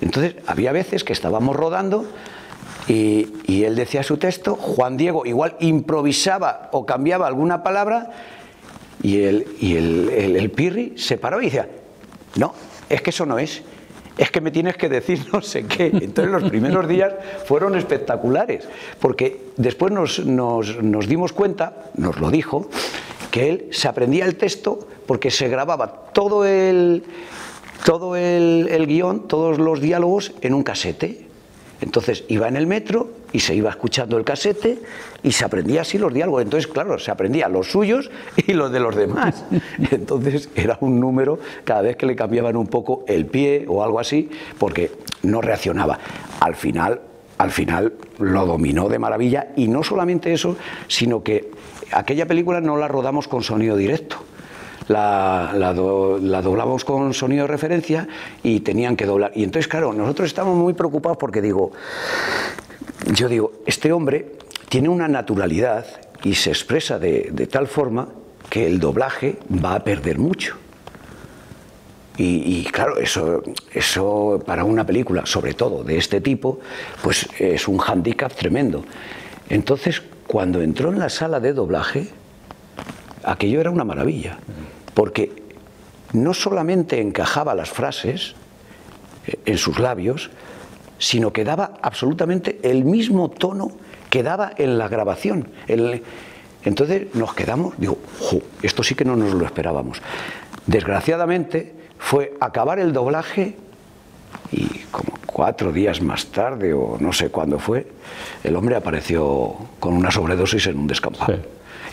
Entonces 0.00 0.34
había 0.48 0.72
veces 0.72 1.04
que 1.04 1.12
estábamos 1.12 1.54
rodando 1.54 2.06
y, 2.88 3.62
él 3.62 3.76
decía 3.76 4.02
su 4.02 4.16
texto, 4.16 4.56
Juan 4.56 4.96
Diego 4.96 5.24
igual 5.26 5.54
improvisaba 5.60 6.70
o 6.72 6.86
cambiaba 6.86 7.28
alguna 7.28 7.62
palabra 7.62 8.10
y 9.00 9.22
el, 9.22 9.46
y 9.60 9.76
el, 9.76 10.08
el 10.10 10.50
Pirri 10.50 10.94
se 10.98 11.16
paró 11.16 11.40
y 11.40 11.44
decía, 11.44 11.68
no, 12.34 12.52
es 12.88 13.00
que 13.00 13.10
eso 13.10 13.26
no 13.26 13.38
es 13.38 13.62
es 14.16 14.30
que 14.30 14.40
me 14.40 14.50
tienes 14.50 14.76
que 14.76 14.88
decir 14.88 15.26
no 15.32 15.42
sé 15.42 15.66
qué. 15.66 15.86
Entonces 15.86 16.32
los 16.32 16.44
primeros 16.50 16.88
días 16.88 17.12
fueron 17.46 17.76
espectaculares, 17.76 18.68
porque 19.00 19.40
después 19.56 19.92
nos, 19.92 20.22
dimos 21.06 21.32
cuenta, 21.32 21.90
nos 21.96 22.18
lo 22.20 22.30
dijo, 22.30 22.68
que 23.30 23.50
él 23.50 23.68
se 23.72 23.88
aprendía 23.88 24.26
el 24.26 24.36
texto 24.36 24.86
porque 25.06 25.30
se 25.30 25.48
grababa 25.48 26.04
todo 26.12 26.44
el, 26.44 27.02
todo 27.84 28.16
el, 28.16 28.68
el 28.70 28.86
guion, 28.86 29.26
todos 29.26 29.58
los 29.58 29.80
diálogos 29.80 30.32
en 30.40 30.54
un 30.54 30.62
casete. 30.62 31.26
Entonces 31.80 32.24
iba 32.28 32.46
en 32.46 32.56
el 32.56 32.66
metro 32.66 33.23
y 33.34 33.40
se 33.40 33.52
iba 33.52 33.68
escuchando 33.68 34.16
el 34.16 34.24
casete 34.24 34.78
y 35.24 35.32
se 35.32 35.44
aprendía 35.44 35.80
así 35.80 35.98
los 35.98 36.14
diálogos. 36.14 36.42
Entonces, 36.42 36.68
claro, 36.68 37.00
se 37.00 37.10
aprendía 37.10 37.48
los 37.48 37.68
suyos 37.68 38.08
y 38.36 38.52
los 38.52 38.70
de 38.70 38.78
los 38.78 38.94
demás. 38.94 39.44
Entonces 39.90 40.48
era 40.54 40.78
un 40.80 41.00
número 41.00 41.40
cada 41.64 41.82
vez 41.82 41.96
que 41.96 42.06
le 42.06 42.14
cambiaban 42.14 42.56
un 42.56 42.68
poco 42.68 43.04
el 43.08 43.26
pie 43.26 43.66
o 43.68 43.82
algo 43.82 43.98
así, 43.98 44.30
porque 44.56 44.92
no 45.24 45.40
reaccionaba. 45.40 45.98
Al 46.38 46.54
final, 46.54 47.00
al 47.36 47.50
final 47.50 47.94
lo 48.20 48.46
dominó 48.46 48.88
de 48.88 49.00
maravilla 49.00 49.48
y 49.56 49.66
no 49.66 49.82
solamente 49.82 50.32
eso, 50.32 50.56
sino 50.86 51.24
que 51.24 51.50
aquella 51.90 52.26
película 52.26 52.60
no 52.60 52.76
la 52.76 52.86
rodamos 52.86 53.26
con 53.26 53.42
sonido 53.42 53.76
directo 53.76 54.22
la, 54.88 55.52
la, 55.54 55.72
doblábamos 55.72 56.84
con 56.84 57.14
sonido 57.14 57.44
de 57.44 57.48
referencia 57.48 58.06
y 58.42 58.60
tenían 58.60 58.96
que 58.96 59.06
doblar. 59.06 59.32
Y 59.34 59.44
entonces, 59.44 59.68
claro, 59.68 59.92
nosotros 59.92 60.28
estamos 60.28 60.56
muy 60.56 60.74
preocupados 60.74 61.16
porque 61.16 61.40
digo, 61.40 61.72
yo 63.12 63.28
digo, 63.28 63.52
este 63.66 63.92
hombre 63.92 64.32
tiene 64.68 64.88
una 64.88 65.08
naturalidad 65.08 65.86
y 66.22 66.34
se 66.34 66.50
expresa 66.50 66.98
de, 66.98 67.48
tal 67.50 67.66
forma 67.66 68.08
que 68.48 68.66
el 68.66 68.80
doblaje 68.80 69.36
va 69.64 69.74
a 69.74 69.84
perder 69.84 70.18
mucho. 70.18 70.56
Y, 72.16 72.62
claro, 72.66 72.98
eso, 72.98 73.42
eso 73.72 74.40
para 74.46 74.62
una 74.62 74.86
película, 74.86 75.26
sobre 75.26 75.52
todo 75.52 75.82
de 75.82 75.98
este 75.98 76.20
tipo, 76.20 76.60
pues 77.02 77.28
es 77.40 77.66
un 77.66 77.78
hándicap 77.78 78.32
tremendo. 78.32 78.84
Entonces, 79.48 80.00
cuando 80.28 80.62
entró 80.62 80.90
en 80.90 81.00
la 81.00 81.08
sala 81.08 81.40
de 81.40 81.52
doblaje, 81.52 82.08
aquello 83.24 83.60
era 83.60 83.70
una 83.70 83.84
maravilla, 83.84 84.38
porque 84.94 85.32
no 86.12 86.34
solamente 86.34 87.00
encajaba 87.00 87.54
las 87.54 87.70
frases 87.70 88.34
eh, 89.26 89.38
en 89.44 89.58
sus 89.58 89.78
labios, 89.78 90.30
sino 91.04 91.34
que 91.34 91.44
daba 91.44 91.72
absolutamente 91.82 92.60
el 92.62 92.86
mismo 92.86 93.28
tono 93.28 93.72
que 94.08 94.22
daba 94.22 94.52
en 94.56 94.78
la 94.78 94.88
grabación. 94.88 95.48
entonces 95.68 97.14
nos 97.14 97.34
quedamos, 97.34 97.74
digo, 97.76 97.98
esto 98.62 98.82
sí 98.82 98.94
que 98.94 99.04
no 99.04 99.14
nos 99.14 99.34
lo 99.34 99.44
esperábamos. 99.44 100.00
Desgraciadamente, 100.66 101.74
fue 101.98 102.32
acabar 102.40 102.78
el 102.78 102.94
doblaje 102.94 103.58
y 104.50 104.66
como 104.90 105.18
cuatro 105.26 105.72
días 105.72 106.00
más 106.00 106.26
tarde 106.26 106.72
o 106.72 106.96
no 106.98 107.12
sé 107.12 107.28
cuándo 107.28 107.58
fue, 107.58 107.86
el 108.42 108.56
hombre 108.56 108.74
apareció 108.74 109.56
con 109.78 109.92
una 109.92 110.10
sobredosis 110.10 110.68
en 110.68 110.78
un 110.78 110.86
descampado. 110.86 111.38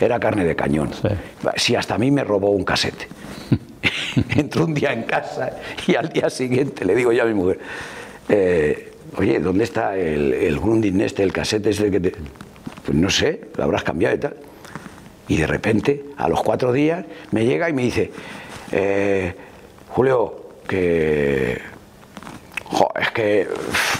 Era 0.00 0.18
carne 0.18 0.46
de 0.46 0.56
cañón. 0.56 0.88
Si 1.56 1.76
hasta 1.76 1.96
a 1.96 1.98
mí 1.98 2.10
me 2.10 2.24
robó 2.24 2.48
un 2.48 2.64
casete. 2.64 3.08
Entró 4.36 4.64
un 4.64 4.72
día 4.72 4.94
en 4.94 5.02
casa 5.02 5.50
y 5.86 5.96
al 5.96 6.08
día 6.08 6.30
siguiente 6.30 6.86
le 6.86 6.94
digo 6.94 7.12
yo 7.12 7.24
a 7.24 7.26
mi 7.26 7.34
mujer, 7.34 7.58
eh, 8.30 8.91
oye, 9.16 9.38
¿dónde 9.40 9.64
está 9.64 9.96
el, 9.96 10.32
el 10.32 10.58
Grunding 10.58 11.00
este, 11.00 11.22
el 11.22 11.32
casete 11.32 11.70
este 11.70 11.90
que 11.90 12.00
te... 12.00 12.12
Pues 12.84 12.98
no 12.98 13.10
sé, 13.10 13.48
lo 13.56 13.64
habrás 13.64 13.84
cambiado 13.84 14.14
y 14.16 14.18
tal. 14.18 14.36
Y 15.28 15.36
de 15.36 15.46
repente, 15.46 16.04
a 16.16 16.28
los 16.28 16.42
cuatro 16.42 16.72
días, 16.72 17.04
me 17.30 17.46
llega 17.46 17.70
y 17.70 17.72
me 17.72 17.82
dice, 17.82 18.10
eh, 18.72 19.34
Julio, 19.88 20.42
que 20.66 21.60
es 23.00 23.10
que 23.10 23.48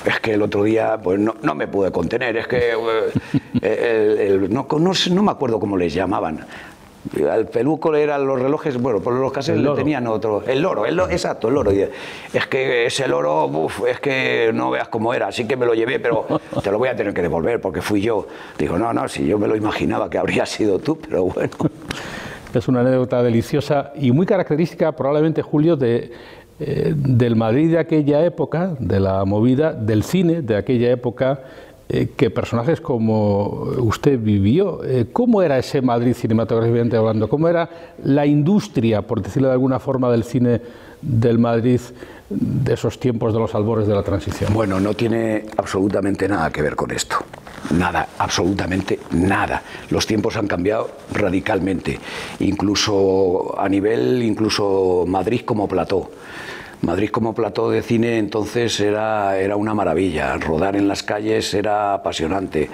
es 0.06 0.20
que 0.20 0.34
el 0.34 0.42
otro 0.42 0.64
día 0.64 0.98
pues 1.02 1.18
no, 1.18 1.54
me 1.54 1.68
pude 1.68 1.92
contener, 1.92 2.36
es 2.36 2.46
que 2.46 2.72
eh, 3.60 4.48
no, 4.48 4.66
no, 4.68 5.22
me 5.22 5.30
acuerdo 5.30 5.60
cómo 5.60 5.76
les 5.76 5.92
llamaban. 5.92 6.46
Al 7.28 7.46
peluco 7.46 7.94
eran 7.94 8.24
los 8.26 8.40
relojes, 8.40 8.80
bueno, 8.80 9.00
por 9.00 9.12
los 9.14 9.32
casos 9.32 9.56
le 9.56 9.70
tenían 9.74 10.06
otro. 10.06 10.44
El 10.46 10.62
loro, 10.62 10.86
el 10.86 10.98
exacto, 11.00 11.48
el 11.48 11.54
loro. 11.54 11.72
Es 11.72 12.46
que 12.46 12.86
ese 12.86 13.08
loro, 13.08 13.66
es 13.88 13.98
que 13.98 14.50
no 14.54 14.70
veas 14.70 14.88
cómo 14.88 15.12
era, 15.12 15.26
así 15.26 15.46
que 15.46 15.56
me 15.56 15.66
lo 15.66 15.74
llevé, 15.74 15.98
pero 15.98 16.26
te 16.62 16.70
lo 16.70 16.78
voy 16.78 16.88
a 16.88 16.96
tener 16.96 17.12
que 17.12 17.22
devolver 17.22 17.60
porque 17.60 17.82
fui 17.82 18.00
yo. 18.00 18.28
Digo, 18.56 18.78
no, 18.78 18.92
no, 18.92 19.08
si 19.08 19.26
yo 19.26 19.38
me 19.38 19.48
lo 19.48 19.56
imaginaba 19.56 20.08
que 20.08 20.18
habría 20.18 20.46
sido 20.46 20.78
tú, 20.78 20.96
pero 20.96 21.24
bueno. 21.24 21.50
Es 22.54 22.68
una 22.68 22.80
anécdota 22.80 23.22
deliciosa 23.22 23.92
y 23.94 24.12
muy 24.12 24.26
característica 24.26 24.92
probablemente, 24.92 25.42
Julio, 25.42 25.74
de, 25.74 26.12
eh, 26.60 26.92
del 26.94 27.34
Madrid 27.34 27.72
de 27.72 27.78
aquella 27.78 28.24
época, 28.24 28.76
de 28.78 29.00
la 29.00 29.24
movida, 29.24 29.72
del 29.72 30.04
cine 30.04 30.42
de 30.42 30.56
aquella 30.56 30.90
época, 30.90 31.40
eh, 31.88 32.10
que 32.16 32.30
personajes 32.30 32.80
como 32.80 33.46
usted 33.78 34.18
vivió. 34.18 34.82
Eh, 34.84 35.06
¿Cómo 35.12 35.42
era 35.42 35.58
ese 35.58 35.82
Madrid 35.82 36.14
cinematográficamente 36.14 36.96
hablando? 36.96 37.28
¿Cómo 37.28 37.48
era 37.48 37.68
la 38.04 38.24
industria, 38.24 39.02
por 39.02 39.20
decirlo 39.20 39.48
de 39.48 39.54
alguna 39.54 39.78
forma, 39.78 40.10
del 40.10 40.24
cine 40.24 40.60
del 41.02 41.38
Madrid 41.38 41.80
de 42.30 42.74
esos 42.74 42.98
tiempos 42.98 43.34
de 43.34 43.40
los 43.40 43.54
albores 43.54 43.86
de 43.86 43.94
la 43.94 44.02
transición? 44.02 44.54
Bueno, 44.54 44.80
no 44.80 44.94
tiene 44.94 45.44
absolutamente 45.56 46.28
nada 46.28 46.50
que 46.50 46.62
ver 46.62 46.76
con 46.76 46.90
esto. 46.92 47.16
Nada, 47.70 48.08
absolutamente 48.18 48.98
nada. 49.12 49.62
Los 49.90 50.06
tiempos 50.06 50.36
han 50.36 50.46
cambiado 50.46 50.90
radicalmente, 51.12 51.98
incluso 52.40 53.58
a 53.58 53.68
nivel, 53.68 54.22
incluso 54.22 55.04
Madrid 55.06 55.42
como 55.44 55.68
plató. 55.68 56.10
Madrid 56.82 57.10
como 57.10 57.32
plató 57.32 57.70
de 57.70 57.80
cine 57.80 58.18
entonces 58.18 58.80
era, 58.80 59.38
era 59.38 59.54
una 59.56 59.72
maravilla, 59.72 60.36
rodar 60.36 60.74
en 60.74 60.88
las 60.88 61.04
calles 61.04 61.54
era 61.54 61.94
apasionante. 61.94 62.68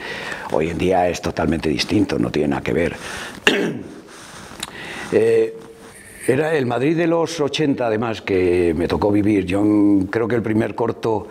Hoy 0.52 0.70
en 0.70 0.78
día 0.78 1.08
es 1.08 1.20
totalmente 1.20 1.68
distinto, 1.68 2.18
no 2.18 2.30
tiene 2.30 2.48
nada 2.48 2.62
que 2.62 2.72
ver. 2.72 2.96
Eh, 5.10 5.56
era 6.26 6.54
el 6.54 6.66
Madrid 6.66 6.94
de 6.94 7.06
los 7.06 7.40
80 7.40 7.86
además 7.86 8.20
que 8.20 8.74
me 8.76 8.86
tocó 8.86 9.10
vivir. 9.10 9.46
Yo 9.46 9.64
creo 10.10 10.28
que 10.28 10.34
el 10.34 10.42
primer 10.42 10.74
corto 10.74 11.26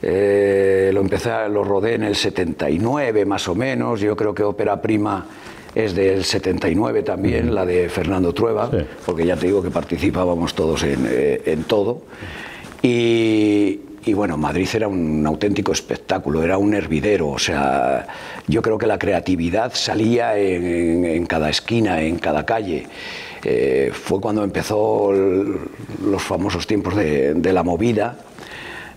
eh, 0.00 0.92
lo 0.94 1.00
empecé, 1.00 1.48
lo 1.48 1.64
rodé 1.64 1.94
en 1.94 2.04
el 2.04 2.14
79 2.14 3.24
más 3.24 3.48
o 3.48 3.56
menos. 3.56 4.00
Yo 4.00 4.14
creo 4.14 4.32
que 4.32 4.44
ópera 4.44 4.80
prima 4.80 5.26
es 5.74 5.94
del 5.94 6.24
79 6.24 7.02
también, 7.02 7.54
la 7.54 7.64
de 7.64 7.88
Fernando 7.88 8.32
Trueba, 8.32 8.70
porque 9.06 9.24
ya 9.24 9.36
te 9.36 9.46
digo 9.46 9.62
que 9.62 9.70
participábamos 9.70 10.54
todos 10.54 10.82
en, 10.82 11.06
eh, 11.08 11.58
todo. 11.66 12.02
Y, 12.82 13.78
bueno, 14.14 14.36
Madrid 14.36 14.68
era 14.74 14.88
un 14.88 15.24
auténtico 15.26 15.72
espectáculo, 15.72 16.42
era 16.42 16.58
un 16.58 16.74
hervidero, 16.74 17.28
o 17.28 17.38
sea, 17.38 18.06
yo 18.48 18.60
creo 18.62 18.76
que 18.76 18.86
la 18.86 18.98
creatividad 18.98 19.72
salía 19.74 20.36
en, 20.36 21.26
cada 21.26 21.50
esquina, 21.50 22.02
en 22.02 22.18
cada 22.18 22.44
calle. 22.44 22.86
Eh, 23.44 23.90
fue 23.92 24.20
cuando 24.20 24.42
empezó 24.42 25.12
los 25.12 26.22
famosos 26.22 26.66
tiempos 26.66 26.96
de, 26.96 27.34
de 27.34 27.52
la 27.52 27.62
movida, 27.62 28.18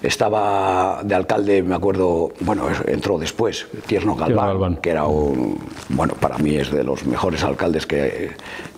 estaba 0.04 1.02
de 1.04 1.16
alcalde, 1.16 1.64
me 1.64 1.76
acuerdo, 1.76 2.34
bueno, 2.42 2.68
entró 2.88 3.18
después, 3.18 3.66
Tierno 3.88 4.16
Galván, 4.16 4.78
que 4.78 4.90
era 4.90 5.06
un, 5.06 5.58
bueno, 5.90 6.14
para 6.16 6.38
mí 6.38 6.56
es 6.56 6.72
de 6.72 6.84
los 6.84 7.06
mejores 7.06 7.44
alcaldes 7.44 7.88
que, 7.88 8.32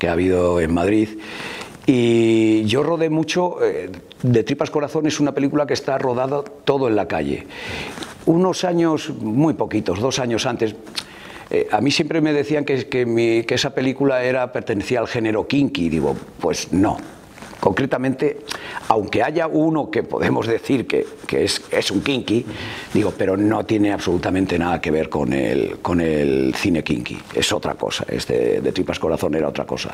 ha 0.07 0.11
habido 0.11 0.61
en 0.61 0.71
Madrid. 0.73 1.09
Y 1.87 2.63
yo 2.65 2.83
rodé 2.83 3.09
mucho, 3.09 3.63
eh, 3.63 3.91
de 4.21 4.43
Tripas 4.43 4.69
Corazón 4.69 5.07
es 5.07 5.19
una 5.19 5.33
película 5.33 5.65
que 5.65 5.73
está 5.73 5.97
rodada 5.97 6.43
todo 6.63 6.87
en 6.87 6.95
la 6.95 7.07
calle. 7.07 7.47
Unos 8.27 8.63
años, 8.63 9.09
muy 9.09 9.55
poquitos, 9.55 9.99
dos 9.99 10.19
años 10.19 10.45
antes, 10.45 10.75
eh, 11.49 11.67
a 11.71 11.81
mí 11.81 11.91
siempre 11.91 12.21
me 12.21 12.33
decían 12.33 12.65
que, 12.65 12.87
que, 12.87 13.45
esa 13.53 13.73
película 13.73 14.23
era 14.23 14.51
pertenecía 14.51 14.99
al 14.99 15.07
género 15.07 15.47
kinky. 15.47 15.89
Digo, 15.89 16.15
pues 16.39 16.71
no, 16.71 16.97
Concretamente, 17.65 18.41
aunque 18.89 19.23
haya 19.23 19.47
uno 19.47 19.89
que 19.89 20.03
podemos 20.03 20.45
decir 20.45 20.85
que, 20.85 21.07
es, 21.31 21.89
un 21.89 22.03
kinky, 22.03 22.45
digo, 22.93 23.11
pero 23.17 23.35
no 23.35 23.65
tiene 23.65 23.91
absolutamente 23.91 24.59
nada 24.59 24.79
que 24.79 24.91
ver 24.91 25.09
con 25.09 25.33
el, 25.33 25.79
con 25.81 25.99
el 25.99 26.53
cine 26.53 26.83
kinky, 26.83 27.17
es 27.33 27.51
otra 27.51 27.73
cosa, 27.73 28.05
es 28.07 28.27
de, 28.27 28.71
Tripas 28.71 28.99
Corazón 28.99 29.33
era 29.33 29.49
otra 29.49 29.65
cosa. 29.65 29.91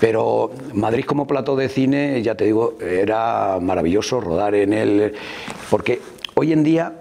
Pero 0.00 0.52
Madrid 0.72 1.04
como 1.04 1.26
plato 1.26 1.54
de 1.54 1.68
cine, 1.68 2.22
ya 2.22 2.36
te 2.36 2.46
digo, 2.46 2.78
era 2.80 3.58
maravilloso 3.60 4.22
rodar 4.22 4.54
en 4.54 4.72
él, 4.72 5.12
porque 5.68 6.00
hoy 6.36 6.54
en 6.54 6.64
día... 6.64 6.92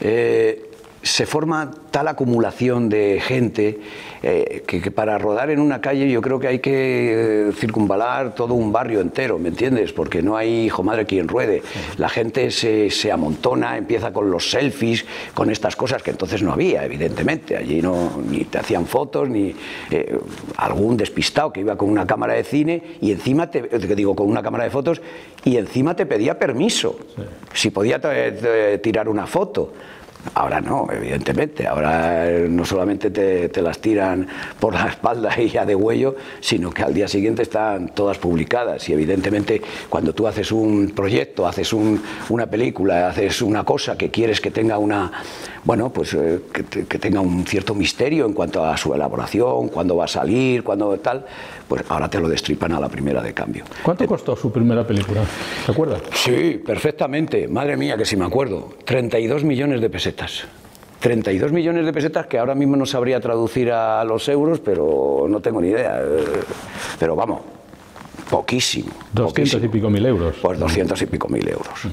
Eh, 0.00 0.71
se 1.02 1.26
forma 1.26 1.70
tal 1.90 2.06
acumulación 2.08 2.88
de 2.88 3.20
gente 3.20 3.80
eh, 4.22 4.62
que, 4.66 4.90
para 4.92 5.18
rodar 5.18 5.50
en 5.50 5.58
una 5.58 5.80
calle 5.80 6.08
yo 6.08 6.22
creo 6.22 6.38
que 6.38 6.46
hay 6.46 6.58
que 6.60 7.48
eh, 7.48 7.52
circunvalar 7.52 8.34
todo 8.36 8.54
un 8.54 8.72
barrio 8.72 9.00
entero, 9.00 9.38
¿me 9.38 9.48
entiendes? 9.48 9.92
Porque 9.92 10.22
no 10.22 10.36
hay 10.36 10.66
hijo 10.66 10.84
madre 10.84 11.04
quien 11.04 11.26
ruede. 11.26 11.62
La 11.98 12.08
gente 12.08 12.52
se, 12.52 12.88
se, 12.90 13.10
amontona, 13.10 13.76
empieza 13.76 14.12
con 14.12 14.30
los 14.30 14.50
selfies, 14.50 15.04
con 15.34 15.50
estas 15.50 15.74
cosas 15.74 16.02
que 16.02 16.12
entonces 16.12 16.42
no 16.42 16.52
había, 16.52 16.84
evidentemente. 16.84 17.56
Allí 17.56 17.82
no, 17.82 18.22
ni 18.30 18.44
te 18.44 18.58
hacían 18.58 18.86
fotos, 18.86 19.28
ni 19.28 19.54
eh, 19.90 20.18
algún 20.56 20.96
despistado 20.96 21.52
que 21.52 21.60
iba 21.60 21.76
con 21.76 21.90
una 21.90 22.06
cámara 22.06 22.34
de 22.34 22.44
cine 22.44 22.82
y 23.00 23.10
encima 23.10 23.50
te, 23.50 23.62
digo, 23.96 24.14
con 24.14 24.28
una 24.28 24.42
cámara 24.42 24.64
de 24.64 24.70
fotos 24.70 25.02
y 25.44 25.56
encima 25.56 25.96
te 25.96 26.06
pedía 26.06 26.38
permiso, 26.38 26.96
si 27.52 27.70
podía 27.70 28.00
tirar 28.80 29.08
una 29.08 29.26
foto. 29.26 29.72
Ahora 30.34 30.60
no, 30.60 30.86
evidentemente. 30.90 31.66
Ahora 31.66 32.30
eh, 32.30 32.46
no 32.48 32.64
solamente 32.64 33.10
te, 33.10 33.62
las 33.62 33.78
tiran 33.78 34.26
por 34.58 34.74
la 34.74 34.86
espalda 34.88 35.38
y 35.40 35.48
ya 35.48 35.66
de 35.66 35.74
huello, 35.74 36.16
sino 36.40 36.70
que 36.70 36.82
al 36.82 36.94
día 36.94 37.08
siguiente 37.08 37.42
están 37.42 37.88
todas 37.88 38.18
publicadas. 38.18 38.88
Y 38.88 38.92
evidentemente 38.92 39.60
cuando 39.88 40.14
tú 40.14 40.26
haces 40.26 40.52
un 40.52 40.92
proyecto, 40.94 41.46
haces 41.46 41.72
una 41.72 42.46
película, 42.46 43.08
haces 43.08 43.42
una 43.42 43.64
cosa 43.64 43.96
que 43.96 44.10
quieres 44.10 44.40
que 44.40 44.50
tenga 44.50 44.78
una, 44.78 45.12
bueno, 45.64 45.92
pues 45.92 46.14
eh, 46.14 46.40
que, 46.52 46.98
tenga 46.98 47.20
un 47.20 47.46
cierto 47.46 47.74
misterio 47.74 48.26
en 48.26 48.32
cuanto 48.32 48.64
a 48.64 48.76
su 48.76 48.94
elaboración, 48.94 49.68
cuándo 49.68 49.96
va 49.96 50.04
a 50.04 50.08
salir, 50.08 50.62
cuándo 50.62 50.96
tal, 50.98 51.26
pues 51.72 51.84
ahora 51.88 52.06
te 52.06 52.20
lo 52.20 52.28
destripan 52.28 52.70
a 52.72 52.80
la 52.80 52.90
primera 52.90 53.22
de 53.22 53.32
cambio. 53.32 53.64
¿Cuánto 53.82 54.06
costó 54.06 54.36
su 54.36 54.52
primera 54.52 54.86
película? 54.86 55.22
¿Te 55.64 55.72
acuerdas? 55.72 56.02
Sí, 56.12 56.60
perfectamente. 56.62 57.48
Madre 57.48 57.78
mía, 57.78 57.96
que 57.96 58.04
si 58.04 58.14
me 58.14 58.26
acuerdo. 58.26 58.74
32 58.84 59.42
millones 59.42 59.80
de 59.80 59.88
pesetas. 59.88 60.44
32 61.00 61.50
millones 61.50 61.86
de 61.86 61.92
pesetas 61.94 62.26
que 62.26 62.38
ahora 62.38 62.54
mismo 62.54 62.76
no 62.76 62.84
sabría 62.84 63.20
traducir 63.20 63.72
a 63.72 64.04
los 64.04 64.28
euros, 64.28 64.60
pero 64.60 65.24
no 65.30 65.40
tengo 65.40 65.62
ni 65.62 65.68
idea. 65.68 65.98
Pero 66.98 67.16
vamos, 67.16 67.40
poquísimo. 68.28 68.92
200 69.14 69.64
y 69.64 69.68
pico 69.68 69.88
mil 69.88 70.04
euros. 70.04 70.36
Pues 70.42 70.58
200 70.58 71.00
y 71.00 71.06
pico 71.06 71.30
mil 71.30 71.48
euros. 71.48 71.88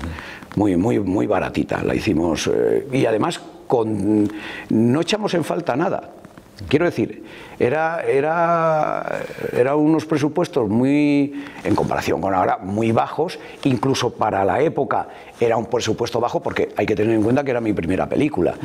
Muy, 0.58 0.76
muy, 0.76 1.00
muy 1.00 1.26
baratita 1.26 1.86
la 1.86 1.96
hicimos. 1.96 2.48
Eh, 2.54 2.86
y 2.92 3.06
además 3.06 3.40
con, 3.66 4.30
no 4.72 5.00
echamos 5.00 5.34
en 5.36 5.46
falta 5.46 5.78
nada. 5.78 6.19
Quiero 6.68 6.86
decir, 6.86 7.24
era, 7.60 8.02
era, 8.02 9.22
era, 9.54 9.76
unos 9.76 10.06
presupuestos 10.06 10.70
muy, 10.70 11.46
en 11.64 11.76
comparación 11.76 12.20
con 12.20 12.34
ahora, 12.34 12.58
muy 12.62 12.92
bajos, 12.92 13.40
incluso 13.64 14.14
para 14.14 14.44
la 14.44 14.62
época 14.62 15.08
era 15.40 15.58
un 15.58 15.68
presupuesto 15.68 16.20
bajo 16.20 16.42
porque 16.42 16.70
hay 16.76 16.86
que 16.86 16.96
tener 16.96 17.16
en 17.16 17.24
cuenta 17.24 17.44
que 17.44 17.52
era 17.52 17.62
mi 17.62 17.74
primera 17.74 18.08
película. 18.08 18.56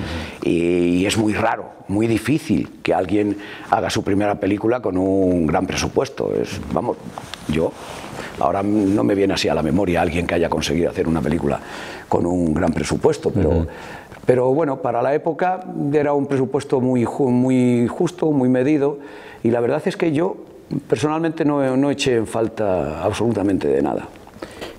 y, 0.43 1.05
es 1.05 1.19
muy 1.19 1.35
raro, 1.35 1.71
muy 1.89 2.07
difícil 2.07 2.81
que 2.83 2.95
alguien 2.95 3.37
haga 3.71 3.91
su 3.91 4.03
primera 4.03 4.41
película 4.41 4.81
con 4.81 4.97
un 4.97 5.47
gran 5.47 5.67
presupuesto. 5.67 6.33
Es, 6.35 6.61
vamos, 6.73 6.97
yo 7.49 7.71
ahora 8.41 8.63
no 8.63 9.05
me 9.05 9.15
viene 9.15 9.35
así 9.35 9.49
a 9.49 9.55
la 9.55 9.63
memoria 9.63 10.01
alguien 10.01 10.27
que 10.27 10.35
haya 10.35 10.49
conseguido 10.49 10.91
hacer 10.91 11.07
una 11.07 11.21
película 11.21 11.61
con 12.09 12.27
un 12.27 12.55
gran 12.55 12.73
presupuesto, 12.73 13.31
pero... 13.31 13.67
Pero 14.27 14.53
bueno, 14.55 14.81
para 14.81 15.03
la 15.03 15.15
época 15.15 15.61
era 15.93 16.13
un 16.13 16.27
presupuesto 16.27 16.81
muy, 16.81 17.07
muy 17.19 17.87
justo, 17.89 18.31
muy 18.31 18.49
medido, 18.49 18.99
y 19.43 19.51
la 19.51 19.61
verdad 19.61 19.83
es 19.85 19.97
que 19.97 20.13
yo 20.13 20.37
personalmente 20.89 21.45
no, 21.45 21.77
no 21.77 21.91
eché 21.91 22.17
en 22.17 22.27
falta 22.27 23.03
absolutamente 23.05 23.69
de 23.69 23.83
nada. 23.83 24.09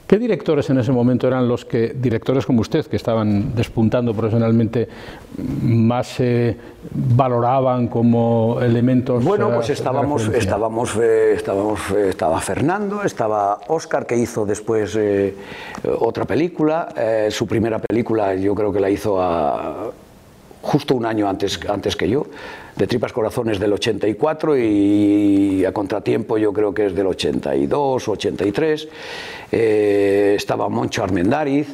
¿Qué 0.07 0.19
directores 0.19 0.69
en 0.69 0.77
ese 0.77 0.91
momento 0.91 1.27
eran 1.27 1.47
los 1.47 1.65
que, 1.65 1.95
directores 1.95 2.45
como 2.45 2.61
usted, 2.61 2.85
que 2.85 2.95
estaban 2.95 3.55
despuntando 3.55 4.13
profesionalmente, 4.13 4.87
más 5.63 6.07
se 6.07 6.49
eh, 6.49 6.57
valoraban 6.91 7.87
como 7.87 8.59
elementos? 8.61 9.23
Bueno, 9.23 9.49
pues 9.55 9.71
estábamos, 9.71 10.27
estábamos, 10.27 10.95
eh, 10.97 11.33
estábamos, 11.33 11.79
eh, 11.89 12.09
estaba 12.09 12.39
Fernando, 12.39 13.01
estaba 13.01 13.59
Oscar, 13.67 14.05
que 14.05 14.15
hizo 14.15 14.45
después 14.45 14.95
otra 15.99 16.25
película. 16.25 16.89
su 17.29 17.47
primera 17.47 17.79
película 17.79 18.35
yo 18.35 18.53
creo 18.53 18.71
que 18.71 18.79
la 18.79 18.91
hizo 18.91 19.19
a, 19.19 19.91
justo 20.61 20.93
un 20.93 21.05
año 21.05 21.27
antes, 21.27 21.59
antes 21.67 21.95
que 21.95 22.07
yo 22.07 22.27
de 22.75 22.87
Tripas 22.87 23.13
Corazones 23.13 23.59
del 23.59 23.73
84 23.73 24.57
y 24.57 25.63
a 25.65 25.71
Contratiempo 25.71 26.37
yo 26.37 26.51
creo 26.51 26.73
que 26.73 26.87
es 26.87 26.95
del 26.95 27.07
82 27.07 28.07
o 28.07 28.11
83. 28.11 28.87
Eh, 29.51 30.33
estaba 30.35 30.67
Moncho 30.69 31.03
Armendáriz. 31.03 31.67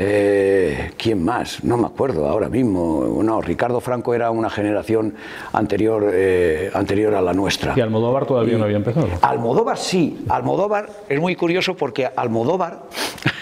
Eh, 0.00 0.92
¿Quién 0.96 1.24
más? 1.24 1.64
No 1.64 1.76
me 1.76 1.86
acuerdo 1.86 2.28
ahora 2.28 2.48
mismo. 2.48 3.20
No, 3.22 3.40
Ricardo 3.40 3.80
Franco 3.80 4.14
era 4.14 4.30
una 4.30 4.48
generación 4.48 5.14
anterior, 5.52 6.10
eh, 6.12 6.70
anterior 6.72 7.16
a 7.16 7.20
la 7.20 7.32
nuestra. 7.32 7.74
¿Y 7.76 7.80
Almodóvar 7.80 8.24
todavía 8.24 8.56
no 8.58 8.64
había 8.64 8.76
empezado? 8.76 9.08
Almodóvar 9.22 9.76
sí. 9.76 10.24
Almodóvar 10.28 10.88
es 11.08 11.20
muy 11.20 11.34
curioso 11.34 11.76
porque 11.76 12.08
Almodóvar 12.14 12.82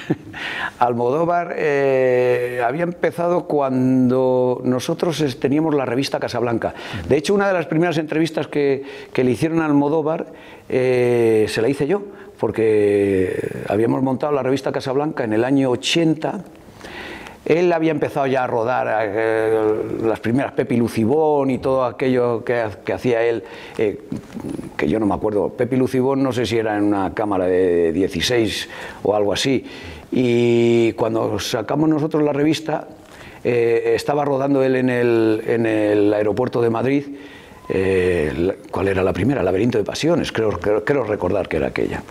Almodóvar 0.79 1.55
eh, 1.59 2.63
había 2.67 2.85
empezado 2.85 3.45
cuando 3.45 4.63
nosotros 4.65 5.39
teníamos 5.39 5.75
la 5.75 5.85
revista 5.85 6.19
Casablanca. 6.19 6.75
De 7.07 7.19
hecho, 7.19 7.35
una 7.35 7.49
de 7.49 7.53
las 7.53 7.67
primeras 7.67 7.99
entrevistas 7.99 8.49
que, 8.49 8.83
le 9.15 9.31
hicieron 9.31 9.61
a 9.61 9.67
Almodóvar 9.67 10.27
se 10.69 11.59
la 11.61 11.69
hice 11.69 11.87
yo, 11.87 12.03
porque 12.39 13.65
habíamos 13.69 14.03
montado 14.03 14.33
la 14.33 14.43
revista 14.43 14.73
Casablanca 14.73 15.25
en 15.25 15.33
el 15.33 15.45
año 15.45 15.71
80. 15.71 16.45
Él 17.45 17.73
había 17.73 17.93
empezado 17.93 18.27
ya 18.27 18.43
a 18.43 18.47
rodar 18.49 18.89
eh, 19.09 19.59
las 20.03 20.19
primeras 20.19 20.53
Pepi 20.53 20.77
Lucibón 20.77 21.51
y 21.51 21.59
todo 21.59 21.85
aquello 21.85 22.45
que, 22.45 22.93
hacía 22.93 23.23
él, 23.23 23.45
que 23.77 24.89
yo 24.89 24.99
no 24.99 25.07
me 25.07 25.15
acuerdo. 25.15 25.51
Pepi 25.51 25.77
Lucibón 25.77 26.23
no 26.23 26.33
sé 26.33 26.45
si 26.45 26.59
era 26.59 26.77
en 26.77 26.85
una 26.85 27.15
cámara 27.15 27.47
de 27.47 27.93
16 27.93 28.69
o 29.05 29.15
algo 29.15 29.33
así. 29.33 29.65
Y 30.11 30.93
cuando 30.95 31.39
sacamos 31.39 31.89
nosotros 31.89 32.23
la 32.23 32.33
revista, 32.33 32.89
eh, 33.45 33.93
estaba 33.95 34.25
rodando 34.25 34.63
él 34.65 34.75
en 34.75 34.91
el, 34.91 35.43
en 35.47 35.67
el 35.67 36.13
aeropuerto 36.15 36.61
de 36.61 36.71
Madrid. 36.71 37.05
Eh, 37.69 38.57
¿Cuál 38.71 38.89
era 38.89 39.03
la 39.03 39.13
primera? 39.13 39.43
Laberinto 39.43 39.79
de 39.79 39.85
Pasiones, 39.85 40.33
creo, 40.33 40.51
creo, 40.51 41.05
recordar 41.05 41.49
que 41.49 41.57
era 41.57 41.69
aquella. 41.69 42.03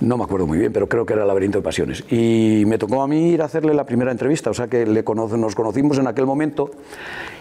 No 0.00 0.16
me 0.16 0.24
acuerdo 0.24 0.46
muy 0.46 0.58
bien, 0.58 0.72
pero 0.72 0.88
creo 0.88 1.04
que 1.04 1.12
era 1.12 1.26
Laberinto 1.26 1.58
de 1.58 1.62
Pasiones. 1.62 2.04
Y 2.10 2.64
me 2.66 2.78
tocó 2.78 3.02
a 3.02 3.08
mí 3.08 3.30
ir 3.30 3.42
a 3.42 3.44
hacerle 3.44 3.74
la 3.74 3.84
primera 3.84 4.10
entrevista, 4.10 4.50
o 4.50 4.54
sea 4.54 4.68
que 4.68 4.86
le 4.86 5.02
nos 5.02 5.54
conocimos 5.54 5.98
en 5.98 6.06
aquel 6.06 6.24
momento. 6.24 6.70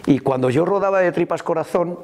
Y 0.05 0.19
cuando 0.19 0.49
yo 0.49 0.65
rodaba 0.65 0.99
de 0.99 1.11
Tripas 1.11 1.43
Corazón, 1.43 1.97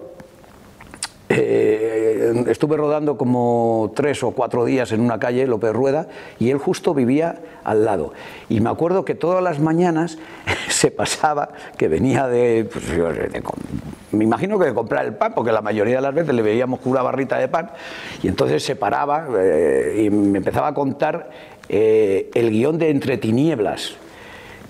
eh, 1.28 2.46
estuve 2.48 2.78
rodando 2.78 3.18
como 3.18 3.92
tres 3.96 4.22
o 4.24 4.32
cuatro 4.32 4.64
días 4.64 4.92
en 4.92 5.02
una 5.02 5.18
calle, 5.18 5.48
López 5.48 5.74
Rueda, 5.74 6.08
y 6.40 6.52
él 6.52 6.60
justo 6.60 6.94
vivía 6.94 7.40
al 7.64 7.84
lado. 7.84 8.14
Y 8.48 8.60
me 8.60 8.70
acuerdo 8.70 9.06
que 9.06 9.16
todas 9.16 9.44
las 9.44 9.60
mañanas 9.60 10.20
se 10.70 10.92
pasaba, 10.92 11.50
que 11.78 11.88
venía 11.88 12.28
de, 12.28 12.70
pues, 12.72 12.86
me 14.12 14.24
imagino 14.24 14.60
que 14.60 14.66
de 14.66 14.74
comprar 14.74 15.06
el 15.06 15.16
pan, 15.16 15.34
porque 15.34 15.52
la 15.52 15.62
mayoría 15.62 15.96
de 15.96 16.02
las 16.02 16.14
veces 16.14 16.36
le 16.36 16.44
veíamos 16.44 16.80
una 16.86 17.02
barrita 17.02 17.40
de 17.40 17.48
pan, 17.48 17.72
y 18.22 18.28
entonces 18.28 18.64
se 18.64 18.76
paraba 18.76 19.28
eh, 19.38 20.04
y 20.06 20.10
me 20.12 20.38
empezaba 20.38 20.68
a 20.68 20.74
contar 20.76 21.32
eh, 21.70 22.30
el 22.36 22.52
guion 22.52 22.78
de 22.78 22.92
Entre 22.92 23.18
Tinieblas, 23.18 23.96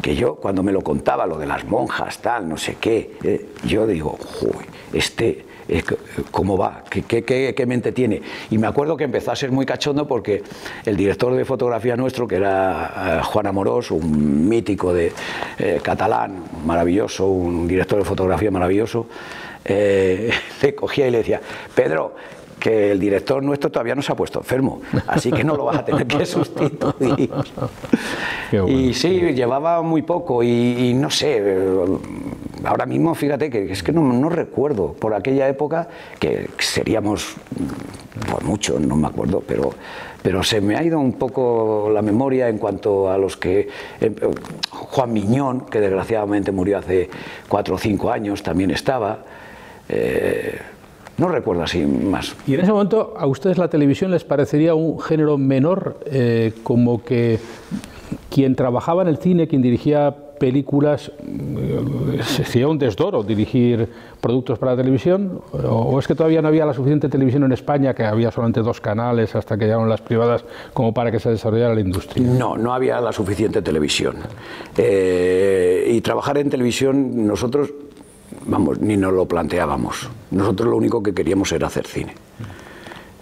que 0.02 0.16
yo 0.16 0.36
cuando 0.36 0.64
me 0.64 0.72
lo 0.72 0.82
contaba, 0.82 1.26
lo 1.26 1.38
de 1.38 1.48
las 1.48 1.66
monjas, 1.66 2.20
tal, 2.20 2.48
no 2.48 2.58
sé 2.58 2.78
qué, 2.80 3.48
yo 3.66 3.88
digo, 3.88 4.18
este 4.94 5.44
cómo 6.32 6.58
va, 6.58 6.84
¿Qué, 6.90 7.66
mente 7.66 7.92
tiene. 7.92 8.22
Y 8.52 8.58
me 8.58 8.68
acuerdo 8.68 8.96
que 8.96 9.04
empezó 9.06 9.32
a 9.32 9.36
ser 9.36 9.52
muy 9.52 9.66
cachondo 9.66 10.08
porque 10.08 10.44
el 10.86 10.96
director 10.96 11.34
de 11.34 11.46
fotografía 11.46 11.96
nuestro, 11.96 12.28
que 12.28 12.36
era 12.36 13.20
eh, 13.20 13.24
Juan 13.24 13.48
Amorós, 13.48 13.92
un 13.92 14.48
mítico 14.48 14.94
de 14.94 15.12
eh, 15.58 15.80
catalán, 15.82 16.44
maravilloso, 16.66 17.28
un 17.28 17.68
director 17.68 18.00
de 18.00 18.06
fotografía 18.06 18.52
maravilloso, 18.52 19.08
eh, 19.64 20.32
le 20.62 20.76
cogía 20.76 21.08
y 21.08 21.12
le 21.12 21.20
decía, 21.20 21.42
Pedro, 21.74 22.16
que 22.60 22.92
el 22.92 23.00
director 23.00 23.44
nuestro 23.44 23.70
todavía 23.70 23.96
no 23.96 24.02
se 24.02 24.12
ha 24.12 24.16
puesto 24.16 24.40
enfermo, 24.40 24.82
así 25.08 25.32
que 25.32 25.44
no 25.44 25.56
lo 25.56 25.66
vas 25.66 25.78
a 25.78 25.86
tener 25.86 26.08
que 26.08 26.26
sustituir. 26.26 27.30
Y 28.68 28.94
sí, 28.94 29.20
llevaba 29.34 29.82
muy 29.82 30.02
poco 30.04 30.42
y, 30.42 30.94
no 30.94 31.10
sé, 31.10 31.44
ahora 32.66 32.86
mismo 32.86 33.16
fíjate 33.16 33.50
que 33.50 33.72
es 33.72 33.84
que 33.84 33.92
no, 33.92 34.30
recuerdo 34.30 34.94
por 34.94 35.14
aquella 35.14 35.48
época 35.48 35.88
que 36.20 36.50
seríamos, 36.60 37.36
por 38.30 38.44
mucho, 38.44 38.80
no 38.80 38.96
me 38.96 39.08
acuerdo, 39.08 39.44
pero, 39.46 39.72
pero 40.22 40.44
se 40.44 40.62
me 40.62 40.76
ha 40.76 40.84
ido 40.84 41.00
un 41.00 41.14
poco 41.14 41.90
la 41.94 42.02
memoria 42.02 42.50
en 42.50 42.58
cuanto 42.58 43.10
a 43.10 43.18
los 43.18 43.38
que... 43.38 43.68
Eh, 44.02 44.14
Juan 44.70 45.12
Miñón, 45.12 45.66
que 45.66 45.82
desgraciadamente 45.82 46.52
murió 46.52 46.78
hace 46.78 47.10
cuatro 47.50 47.76
o 47.76 47.78
cinco 47.78 48.12
años, 48.12 48.42
también 48.44 48.72
estaba. 48.72 49.20
Eh, 49.90 50.58
no 51.18 51.30
recuerdo 51.30 51.64
así 51.64 51.86
más. 51.86 52.36
¿Y 52.48 52.54
en 52.56 52.62
ese 52.62 52.72
momento 52.72 53.14
a 53.18 53.26
ustedes 53.28 53.58
la 53.58 53.70
televisión 53.70 54.12
les 54.12 54.24
parecería 54.24 54.76
un 54.76 55.00
género 55.00 55.38
menor, 55.38 56.00
eh, 56.06 56.54
como 56.64 57.04
que 57.04 57.40
quien 58.30 58.56
trabajaba 58.56 59.02
en 59.02 59.10
el 59.10 59.18
cine, 59.18 59.48
quien 59.48 59.62
dirigía 59.62 60.16
películas, 60.36 61.12
eh, 61.20 62.20
sería 62.24 62.68
un 62.68 62.78
desdoro 62.78 63.24
dirigir 63.24 63.88
productos 64.22 64.60
para 64.60 64.74
la 64.74 64.78
televisión? 64.78 65.42
¿O 65.52 66.00
es 66.00 66.08
que 66.08 66.16
todavía 66.16 66.42
no 66.42 66.48
había 66.48 66.66
la 66.66 66.74
suficiente 66.74 67.10
televisión 67.10 67.44
en 67.44 67.52
España, 67.52 67.94
que 67.94 68.04
había 68.04 68.32
solamente 68.32 68.62
dos 68.62 68.82
canales 68.82 69.36
hasta 69.36 69.58
que 69.58 69.66
llegaron 69.66 69.90
las 69.90 70.02
privadas, 70.02 70.44
como 70.74 70.94
para 70.94 71.12
que 71.12 71.20
se 71.20 71.30
desarrollara 71.30 71.74
la 71.74 71.82
industria? 71.82 72.26
No, 72.26 72.58
no 72.58 72.74
había 72.74 73.00
la 73.02 73.12
suficiente 73.12 73.62
televisión. 73.62 74.18
Eh, 74.78 75.92
y 75.92 76.02
trabajar 76.02 76.38
en 76.38 76.50
televisión, 76.50 77.26
nosotros 77.26 77.72
vamos, 78.46 78.80
ni 78.80 78.98
nos 78.98 79.14
lo 79.14 79.26
planteábamos. 79.26 80.10
Nosotros 80.32 80.70
lo 80.70 80.78
único 80.78 81.02
que 81.02 81.14
queríamos 81.14 81.52
era 81.52 81.68
hacer 81.68 81.86
cine. 81.86 82.14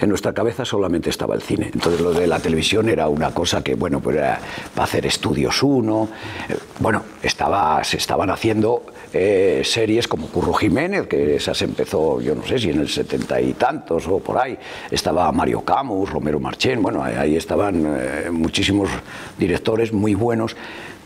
En 0.03 0.09
nuestra 0.09 0.33
cabeza 0.33 0.65
solamente 0.65 1.09
estaba 1.09 1.33
el 1.33 1.41
cine. 1.41 1.71
Entonces 1.73 2.01
lo 2.01 2.11
de 2.11 2.27
la 2.27 2.37
televisión 2.39 2.89
era 2.89 3.07
una 3.07 3.31
cosa 3.33 3.63
que, 3.63 3.75
bueno, 3.75 4.01
pues 4.01 4.17
para 4.17 4.83
hacer 4.83 5.05
estudios 5.05 5.63
uno. 5.63 6.09
Eh, 6.49 6.57
bueno, 6.79 7.03
estaba, 7.21 7.81
se 7.85 7.95
estaban 7.95 8.29
haciendo 8.29 8.83
eh, 9.13 9.61
series 9.63 10.09
como 10.09 10.27
Curro 10.27 10.53
Jiménez, 10.55 11.07
que 11.07 11.37
esas 11.37 11.61
empezó, 11.61 12.19
yo 12.19 12.35
no 12.35 12.45
sé 12.45 12.59
si 12.59 12.69
en 12.69 12.81
el 12.81 12.89
setenta 12.89 13.39
y 13.39 13.53
tantos 13.53 14.05
o 14.09 14.19
por 14.19 14.37
ahí. 14.39 14.57
Estaba 14.91 15.31
Mario 15.31 15.61
Camus, 15.61 16.09
Romero 16.09 16.37
Marchén, 16.37 16.81
bueno, 16.81 17.01
ahí 17.01 17.37
estaban 17.37 17.85
eh, 17.85 18.29
muchísimos 18.29 18.89
directores 19.39 19.93
muy 19.93 20.15
buenos. 20.15 20.57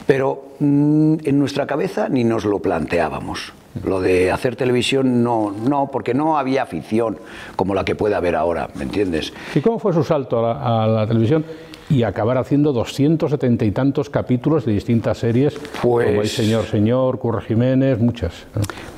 Pero 0.08 0.54
mm, 0.60 1.16
en 1.24 1.38
nuestra 1.38 1.68
cabeza 1.68 2.08
ni 2.10 2.24
nos 2.24 2.46
lo 2.46 2.60
planteábamos. 2.60 3.54
Lo 3.86 4.02
de 4.02 4.32
hacer 4.32 4.56
televisión 4.56 5.22
no, 5.24 5.52
no, 5.52 5.90
porque 5.92 6.14
no 6.14 6.38
había 6.38 6.64
afición 6.64 7.20
como 7.56 7.76
la 7.76 7.86
que 7.86 7.94
puede 7.94 8.16
haber 8.16 8.36
ahora, 8.36 8.70
¿me 8.74 8.84
entiendes? 8.84 9.34
¿Y 9.54 9.60
cómo 9.60 9.78
fue 9.78 9.94
su 9.94 10.04
salto 10.04 10.40
a 10.46 10.88
la, 10.88 11.06
televisión? 11.06 11.46
y 11.90 12.04
acabar 12.04 12.38
haciendo 12.38 12.74
270 12.74 13.64
y 13.64 13.72
tantos 13.72 14.10
capítulos 14.10 14.66
de 14.66 14.74
distintas 14.74 15.20
series, 15.20 15.58
pues, 15.82 16.08
como 16.08 16.22
El 16.22 16.28
Señor 16.28 16.66
Señor, 16.66 17.18
Curra 17.18 17.40
Jiménez, 17.40 17.98
muchas. 18.00 18.46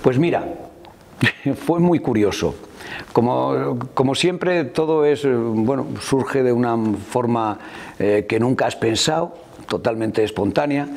Pues 0.01 0.17
mira, 0.17 0.43
fue 1.55 1.79
muy 1.79 1.99
curioso. 1.99 2.55
Como, 3.13 3.77
como, 3.93 4.15
siempre, 4.15 4.63
todo 4.63 5.05
es, 5.05 5.27
bueno, 5.27 5.85
surge 6.01 6.41
de 6.41 6.51
una 6.51 6.75
forma 7.07 7.59
eh, 7.99 8.25
que 8.27 8.39
nunca 8.39 8.65
has 8.65 8.75
pensado, 8.75 9.35
totalmente 9.69 10.23
espontánea. 10.23 10.87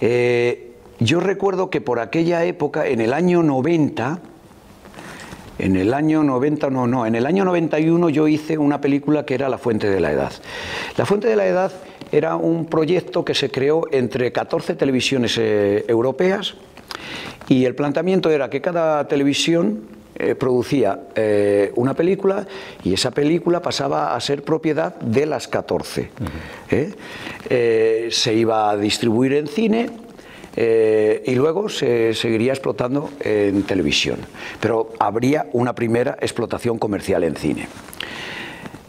Eh, 0.00 0.72
yo 1.00 1.20
recuerdo 1.20 1.70
que 1.70 1.80
por 1.80 1.98
aquella 1.98 2.44
época, 2.44 2.86
en 2.86 3.00
el 3.00 3.12
año 3.12 3.42
90, 3.42 4.20
en 5.58 5.76
el 5.76 5.92
año 5.94 6.22
90, 6.22 6.70
no, 6.70 6.86
no, 6.86 7.06
en 7.06 7.14
el 7.14 7.26
año 7.26 7.44
91 7.44 8.08
yo 8.10 8.28
hice 8.28 8.58
una 8.58 8.80
película 8.80 9.24
que 9.24 9.34
era 9.34 9.48
La 9.48 9.58
Fuente 9.58 9.88
de 9.90 10.00
la 10.00 10.12
Edad. 10.12 10.32
La 10.96 11.06
Fuente 11.06 11.28
de 11.28 11.36
la 11.36 11.46
Edad 11.46 11.72
era 12.12 12.36
un 12.36 12.66
proyecto 12.66 13.24
que 13.24 13.34
se 13.34 13.50
creó 13.50 13.84
entre 13.90 14.32
14 14.32 14.74
televisiones 14.74 15.36
eh, 15.38 15.84
europeas 15.88 16.54
y 17.48 17.64
el 17.64 17.74
planteamiento 17.74 18.30
era 18.30 18.50
que 18.50 18.60
cada 18.60 19.08
televisión 19.08 19.82
eh, 20.18 20.34
producía 20.34 21.00
eh, 21.14 21.72
una 21.76 21.94
película 21.94 22.46
y 22.82 22.94
esa 22.94 23.10
película 23.10 23.60
pasaba 23.60 24.14
a 24.14 24.20
ser 24.20 24.42
propiedad 24.42 24.96
de 24.96 25.26
las 25.26 25.48
14. 25.48 26.10
se 28.10 28.34
iba 28.34 28.70
a 28.70 28.76
distribuir 28.76 29.34
en 29.34 29.46
cine 29.46 29.90
eh, 30.58 31.22
y 31.26 31.34
luego 31.34 31.68
se 31.68 32.14
seguiría 32.14 32.52
explotando 32.52 33.10
en 33.20 33.62
televisión. 33.64 34.18
Pero 34.58 34.94
habría 34.98 35.46
una 35.52 35.74
primera 35.74 36.16
explotación 36.20 36.78
comercial 36.78 37.24
en 37.24 37.36
cine. 37.36 37.68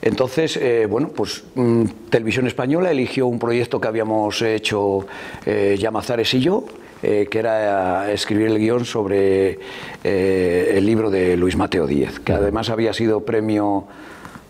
Entonces, 0.02 0.56
eh, 0.56 0.86
bueno, 0.90 1.10
pues 1.10 1.44
mm, 1.56 1.84
Televisión 2.10 2.48
Española 2.48 2.92
eligió 2.92 3.28
un 3.28 3.40
proyecto 3.40 3.82
que 3.82 3.90
habíamos 3.90 4.42
hecho 4.42 5.06
eh, 5.46 5.76
Llamazares 5.78 6.34
y 6.34 6.40
yo, 6.40 6.63
que 7.02 7.30
era 7.32 8.12
escribir 8.12 8.48
el 8.48 8.60
guion 8.60 8.86
sobre 8.86 9.60
el 10.04 10.86
libro 10.86 11.10
de 11.10 11.38
Luis 11.38 11.56
Mateo 11.56 11.88
Díez, 11.88 12.20
que 12.20 12.34
además 12.34 12.70
había 12.70 12.94
sido 12.94 13.26
premio 13.26 13.88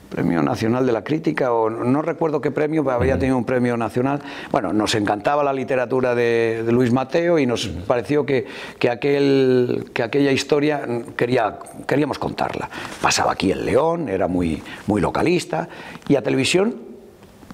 Premio 0.08 0.42
Nacional 0.42 0.86
de 0.86 0.92
la 0.92 1.04
Crítica, 1.04 1.52
o 1.52 1.70
no 1.70 2.02
recuerdo 2.02 2.40
qué 2.40 2.52
premio, 2.52 2.84
pero 2.84 2.96
había 2.96 3.20
tenido 3.20 3.38
un 3.38 3.44
premio 3.44 3.76
nacional. 3.78 4.22
Bueno, 4.52 4.72
nos 4.74 4.96
encantaba 4.96 5.44
la 5.44 5.54
literatura 5.54 6.16
de, 6.16 6.64
Luis 6.72 6.92
Mateo 6.92 7.40
y 7.40 7.46
nos 7.46 7.68
pareció 7.68 8.26
que, 8.26 8.46
que, 8.80 8.90
aquel, 8.90 9.90
que 9.94 10.04
aquella 10.04 10.32
historia 10.32 10.82
quería, 11.16 11.60
queríamos 11.86 12.20
contarla. 12.20 12.70
Pasaba 13.02 13.34
aquí 13.34 13.52
en 13.52 13.66
León, 13.66 14.10
era 14.10 14.28
muy, 14.28 14.62
muy 14.86 15.02
localista, 15.02 15.68
y 16.08 16.16
a 16.16 16.22
televisión 16.22 16.87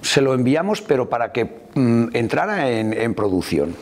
se 0.04 0.22
lo 0.22 0.36
enviamos, 0.36 0.82
pero 0.82 1.10
para 1.10 1.32
que 1.32 1.46
mm, 1.74 2.10
entrara 2.14 2.70
en, 2.70 3.14
producción. 3.16 3.76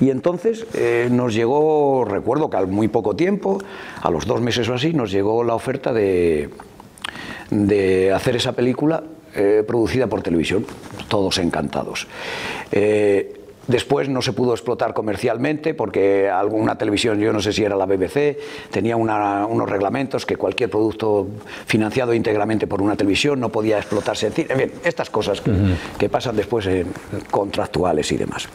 Y 0.00 0.10
entonces 0.10 0.66
eh, 0.74 1.08
nos 1.10 1.34
llegó, 1.34 2.04
recuerdo 2.04 2.48
que 2.48 2.56
al 2.56 2.68
muy 2.68 2.86
poco 2.86 3.16
tiempo, 3.16 3.58
a 4.00 4.10
los 4.10 4.26
dos 4.26 4.40
meses 4.40 4.68
o 4.68 4.74
así, 4.74 4.92
nos 4.92 5.10
llegó 5.10 5.42
la 5.42 5.54
oferta 5.54 5.92
de 5.92 6.50
de 7.52 8.10
hacer 8.12 8.34
esa 8.36 8.52
película 8.52 9.04
eh, 9.34 9.62
producida 9.66 10.06
por 10.06 10.22
televisión, 10.22 10.64
todos 11.08 11.38
encantados. 11.38 12.06
Eh, 12.72 13.41
después 13.66 14.08
no 14.08 14.22
se 14.22 14.32
pudo 14.32 14.52
explotar 14.52 14.94
comercialmente 14.94 15.74
porque 15.74 16.28
alguna 16.28 16.76
televisión, 16.76 17.18
yo 17.18 17.32
no 17.32 17.40
sé 17.40 17.52
si 17.52 17.64
era 17.64 17.76
la 17.76 17.86
BBC, 17.86 18.38
tenía 18.70 18.96
unos 18.96 19.68
reglamentos 19.68 20.26
que 20.26 20.36
cualquier 20.36 20.70
producto 20.70 21.28
financiado 21.66 22.14
íntegramente 22.14 22.66
por 22.66 22.82
una 22.82 22.96
televisión 22.96 23.40
no 23.40 23.50
podía 23.50 23.78
explotarse 23.78 24.26
en 24.26 24.32
cine. 24.32 24.54
Bien, 24.54 24.72
estas 24.84 25.10
cosas 25.10 25.40
que, 25.98 26.08
pasan 26.08 26.36
después 26.36 26.68
contractuales 27.30 28.12
y 28.12 28.16
demás. 28.18 28.48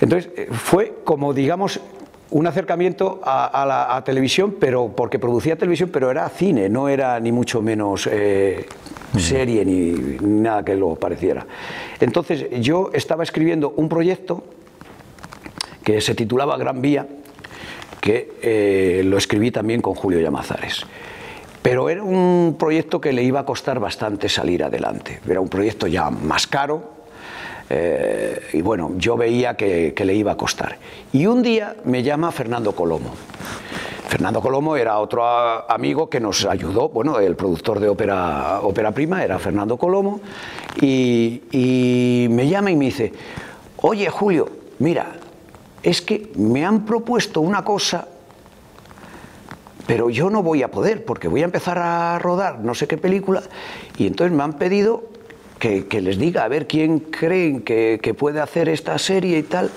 Entonces, 0.00 0.30
eh, 0.36 0.48
fue 0.50 0.94
como, 1.04 1.32
digamos, 1.32 1.80
un 2.30 2.46
acercamiento 2.46 3.20
a, 3.24 3.64
la 3.66 4.02
televisión, 4.04 4.56
pero 4.58 4.92
porque 4.94 5.18
producía 5.18 5.56
televisión, 5.56 5.90
pero 5.92 6.10
era 6.10 6.28
cine, 6.28 6.68
no 6.68 6.88
era 6.88 7.18
ni 7.18 7.32
mucho 7.32 7.60
menos 7.60 8.08
eh, 8.10 8.66
serie 9.18 9.64
ni, 9.64 9.92
nada 10.20 10.64
que 10.64 10.76
lo 10.76 10.94
pareciera. 10.94 11.46
Entonces 11.98 12.46
yo 12.60 12.90
estaba 12.92 13.22
escribiendo 13.22 13.74
un 13.76 13.88
proyecto 13.88 14.44
que 15.82 16.00
se 16.00 16.14
titulaba 16.14 16.56
Gran 16.56 16.80
Vía, 16.80 17.06
que 18.00 18.32
eh, 18.42 19.02
lo 19.04 19.18
escribí 19.18 19.50
también 19.50 19.82
con 19.82 19.94
Julio 19.94 20.20
Llamazares. 20.20 20.86
Pero 21.62 21.90
era 21.90 22.02
un 22.02 22.56
proyecto 22.58 23.00
que 23.00 23.12
le 23.12 23.22
iba 23.22 23.40
a 23.40 23.44
costar 23.44 23.80
bastante 23.80 24.28
salir 24.28 24.64
adelante. 24.64 25.20
Era 25.28 25.40
un 25.40 25.48
proyecto 25.48 25.86
ya 25.86 26.08
más 26.10 26.46
caro, 26.46 26.99
eh, 27.72 28.48
y 28.52 28.62
bueno, 28.62 28.92
yo 28.96 29.16
veía 29.16 29.54
que, 29.54 29.94
le 29.96 30.14
iba 30.14 30.32
a 30.32 30.36
costar. 30.36 30.76
Y 31.12 31.26
un 31.26 31.40
día 31.40 31.76
me 31.84 32.02
llama 32.02 32.32
Fernando 32.32 32.72
Colomo. 32.72 33.10
Fernando 34.08 34.40
Colomo 34.40 34.74
era 34.76 34.98
otro 34.98 35.24
amigo 35.70 36.10
que 36.10 36.18
nos 36.18 36.44
ayudó, 36.44 36.88
bueno, 36.88 37.20
el 37.20 37.36
productor 37.36 37.78
de 37.78 37.88
ópera, 37.88 38.60
ópera 38.60 38.90
prima 38.90 39.22
era 39.22 39.38
Fernando 39.38 39.76
Colomo, 39.76 40.20
y, 40.80 41.42
y 41.52 42.26
me 42.28 42.48
llama 42.48 42.72
y 42.72 42.76
me 42.76 42.86
dice, 42.86 43.12
oye 43.76 44.10
Julio, 44.10 44.48
mira, 44.80 45.12
es 45.84 46.02
que 46.02 46.32
me 46.34 46.66
han 46.66 46.84
propuesto 46.84 47.40
una 47.40 47.64
cosa 47.64 48.08
pero 49.86 50.08
yo 50.08 50.30
no 50.30 50.44
voy 50.44 50.62
a 50.62 50.70
poder 50.70 51.04
porque 51.04 51.26
voy 51.26 51.42
a 51.42 51.46
empezar 51.46 51.76
a 51.78 52.16
rodar 52.20 52.60
no 52.60 52.76
sé 52.76 52.86
qué 52.86 52.96
película 52.96 53.42
y 53.98 54.06
entonces 54.06 54.36
me 54.36 54.44
han 54.44 54.52
pedido 54.52 55.09
que, 55.60 56.00
les 56.00 56.18
diga 56.18 56.44
a 56.44 56.48
ver 56.48 56.66
quién 56.66 56.98
creen 56.98 57.62
que, 57.62 58.14
puede 58.18 58.40
hacer 58.40 58.68
esta 58.68 58.98
serie 58.98 59.38
y 59.38 59.42
tal. 59.44 59.70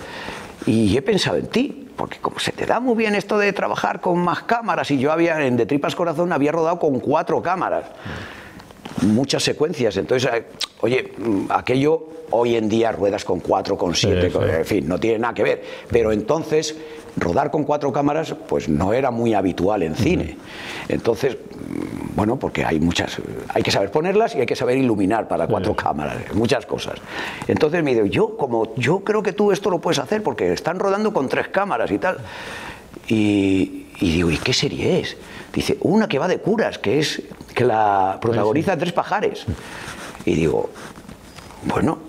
Y 0.65 0.97
he 0.97 1.01
pensado 1.01 1.37
en 1.37 1.47
ti, 1.47 1.87
porque 1.95 2.17
como 2.19 2.39
se 2.39 2.53
te 2.53 2.65
da 2.65 2.79
muy 2.79 2.95
bien 2.95 3.15
esto 3.15 3.37
de 3.37 3.51
trabajar 3.53 3.99
con 3.99 4.17
más 4.19 4.43
cámaras, 4.43 4.89
y 4.91 4.97
yo 4.97 5.11
había 5.11 5.45
en 5.45 5.57
De 5.57 5.65
Tripas 5.65 5.95
Corazón 5.95 6.31
había 6.31 6.51
rodado 6.51 6.79
con 6.79 6.99
cuatro 6.99 7.41
cámaras, 7.41 7.85
muchas 9.01 9.43
secuencias, 9.43 9.97
entonces, 9.97 10.31
eh, 10.33 10.45
oye, 10.81 11.11
mm, 11.17 11.45
aquello 11.49 12.07
hoy 12.31 12.55
en 12.55 12.69
día 12.69 12.91
ruedas 12.91 13.25
con 13.25 13.41
cuatro, 13.41 13.77
con 13.77 13.93
siete, 13.93 14.31
en 14.57 14.65
fin, 14.65 14.87
no 14.87 14.99
tiene 14.99 15.19
nada 15.19 15.33
que 15.33 15.43
ver, 15.43 15.63
pero 15.91 16.11
entonces 16.11 16.75
rodar 17.17 17.51
con 17.51 17.63
cuatro 17.63 17.91
cámaras 17.91 18.35
pues 18.47 18.69
no 18.69 18.93
era 18.93 19.11
muy 19.11 19.33
habitual 19.33 19.83
en 19.83 19.95
cine. 19.95 20.37
Entonces, 20.87 21.37
bueno, 22.15 22.37
porque 22.37 22.65
hay 22.65 22.79
muchas, 22.79 23.17
hay 23.49 23.63
que 23.63 23.71
saber 23.71 23.91
ponerlas 23.91 24.35
y 24.35 24.39
hay 24.39 24.45
que 24.45 24.55
saber 24.55 24.77
iluminar 24.77 25.27
para 25.27 25.47
cuatro 25.47 25.75
cámaras, 25.75 26.33
muchas 26.33 26.65
cosas. 26.65 26.95
Entonces 27.47 27.83
me 27.83 27.93
digo, 27.93 28.05
yo 28.05 28.37
como 28.37 28.75
yo 28.75 28.99
creo 28.99 29.23
que 29.23 29.33
tú 29.33 29.51
esto 29.51 29.69
lo 29.69 29.79
puedes 29.79 29.99
hacer 29.99 30.21
porque 30.23 30.53
están 30.53 30.79
rodando 30.79 31.13
con 31.13 31.27
tres 31.27 31.47
cámaras 31.47 31.91
y 31.91 31.97
tal. 31.97 32.17
Y, 33.07 33.87
digo, 33.99 34.31
¿y 34.31 34.37
qué 34.37 34.53
serie 34.53 34.99
es? 34.99 35.17
Dice, 35.53 35.77
una 35.81 36.07
que 36.07 36.19
va 36.19 36.27
de 36.27 36.39
curas, 36.39 36.77
que 36.77 36.99
es 36.99 37.21
que 37.53 37.65
la 37.65 38.17
protagoniza 38.21 38.77
Tres 38.77 38.93
Pajares. 38.93 39.45
Y 40.25 40.35
digo, 40.35 40.69
bueno, 41.63 41.99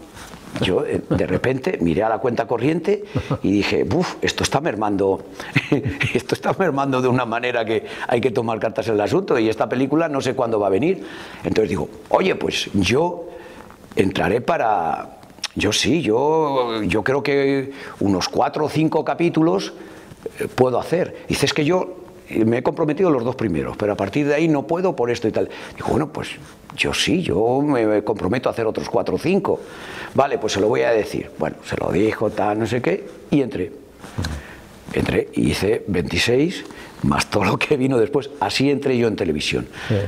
yo 0.60 0.84
eh, 0.86 1.02
de 1.08 1.26
repente 1.26 1.78
miré 1.80 2.02
a 2.02 2.08
la 2.08 2.18
cuenta 2.18 2.46
corriente 2.46 3.04
y 3.42 3.52
dije, 3.52 3.86
uff, 3.92 4.16
esto 4.22 4.42
está 4.42 4.60
mermando, 4.60 5.24
esto 6.14 6.34
está 6.34 6.54
mermando 6.58 7.02
de 7.02 7.08
una 7.08 7.24
manera 7.24 7.64
que 7.64 7.84
hay 8.06 8.20
que 8.20 8.30
tomar 8.30 8.58
cartas 8.60 8.88
en 8.88 8.94
el 8.94 9.00
asunto 9.00 9.38
y 9.38 9.48
esta 9.48 9.68
película 9.68 10.08
no 10.08 10.20
sé 10.20 10.34
cuándo 10.34 10.60
va 10.60 10.68
a 10.68 10.70
venir. 10.70 11.04
Entonces 11.42 11.68
digo, 11.68 11.88
oye, 12.10 12.34
pues 12.36 12.70
yo 12.74 13.26
entraré 13.96 14.40
para, 14.40 15.18
yo 15.54 15.72
sí, 15.72 16.02
yo, 16.02 16.82
yo 16.82 17.02
creo 17.02 17.22
que 17.22 17.72
unos 18.00 18.28
cuatro 18.28 18.66
o 18.66 18.68
cinco 18.68 19.04
capítulos 19.04 19.72
eh, 20.38 20.48
puedo 20.54 20.78
hacer. 20.78 21.24
Dices 21.28 21.52
que 21.52 21.64
yo 21.64 22.03
me 22.30 22.58
he 22.58 22.62
comprometido 22.62 23.10
los 23.10 23.24
dos 23.24 23.37
primeros, 23.37 23.76
pero 23.76 23.92
a 23.92 23.96
partir 23.96 24.26
de 24.26 24.34
ahí 24.34 24.48
no 24.48 24.66
puedo 24.66 24.96
por 24.96 25.10
esto 25.10 25.28
y 25.28 25.32
tal. 25.32 25.48
Digo, 25.76 25.88
bueno, 25.88 26.08
pues 26.12 26.30
yo 26.76 26.94
sí, 26.94 27.22
yo 27.22 27.60
me 27.62 28.02
comprometo 28.02 28.48
a 28.48 28.52
hacer 28.52 28.66
otros 28.66 28.88
cuatro 28.88 29.16
o 29.16 29.18
cinco. 29.18 29.60
Vale, 30.14 30.38
pues 30.38 30.54
se 30.54 30.60
lo 30.60 30.68
voy 30.68 30.82
a 30.82 30.90
decir. 30.90 31.30
Bueno, 31.38 31.56
se 31.64 31.76
lo 31.76 31.92
dijo, 31.92 32.30
tal, 32.30 32.58
no 32.58 32.66
sé 32.66 32.80
qué, 32.80 33.06
y 33.30 33.42
entré. 33.42 33.72
Entré 34.92 35.28
y 35.34 35.50
hice 35.50 35.84
26, 35.88 36.64
más 37.02 37.28
todo 37.28 37.44
lo 37.44 37.58
que 37.58 37.76
vino 37.76 37.98
después. 37.98 38.30
Así 38.40 38.70
entré 38.70 38.96
yo 38.96 39.08
en 39.08 39.16
televisión, 39.16 39.66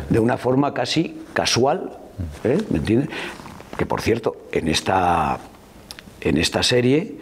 de 0.09 0.19
una 0.19 0.37
forma 0.37 0.75
casi 0.75 1.23
casual, 1.33 1.99
¿eh? 2.45 2.59
¿me 2.71 2.79
entiendes? 2.79 3.11
Que 3.77 3.85
por 3.85 4.01
cierto, 4.01 4.37
en 4.53 4.69
esta, 4.69 5.39
en 6.21 6.39
esta 6.39 6.63
serie, 6.63 7.15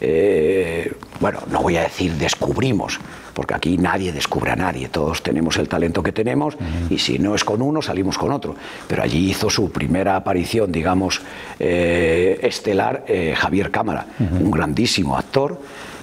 eh, 0.00 0.92
bueno, 1.20 1.40
no 1.50 1.62
voy 1.62 1.76
a 1.76 1.82
decir 1.82 2.14
descubrimos, 2.14 2.98
porque 3.34 3.54
aquí 3.54 3.78
nadie 3.78 4.12
descubre 4.12 4.50
a 4.50 4.56
nadie, 4.56 4.88
todos 4.88 5.22
tenemos 5.22 5.56
el 5.56 5.68
talento 5.68 6.02
que 6.02 6.12
tenemos 6.12 6.56
y 6.90 6.98
si 6.98 7.18
no 7.18 7.34
es 7.34 7.44
con 7.44 7.62
uno 7.62 7.82
salimos 7.82 8.18
con 8.18 8.32
otro. 8.32 8.54
Pero 8.86 9.02
allí 9.02 9.30
hizo 9.30 9.48
su 9.50 9.70
primera 9.70 10.16
aparición, 10.16 10.70
digamos, 10.70 11.20
eh, 11.58 12.38
estelar 12.42 13.04
eh, 13.08 13.34
Javier 13.36 13.70
Cámara, 13.70 14.06
un 14.18 14.50
grandísimo 14.50 15.16
actor. 15.16 15.60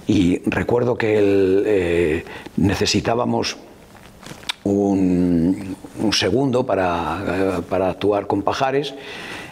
Y 0.08 0.42
recuerdo 0.50 0.98
que 0.98 1.20
eh, 1.20 2.26
necesitábamos 2.58 3.58
un, 4.64 5.76
segundo 6.12 6.66
para, 6.66 7.62
para, 7.70 7.90
actuar 7.90 8.26
con 8.26 8.42
Pajares 8.42 8.94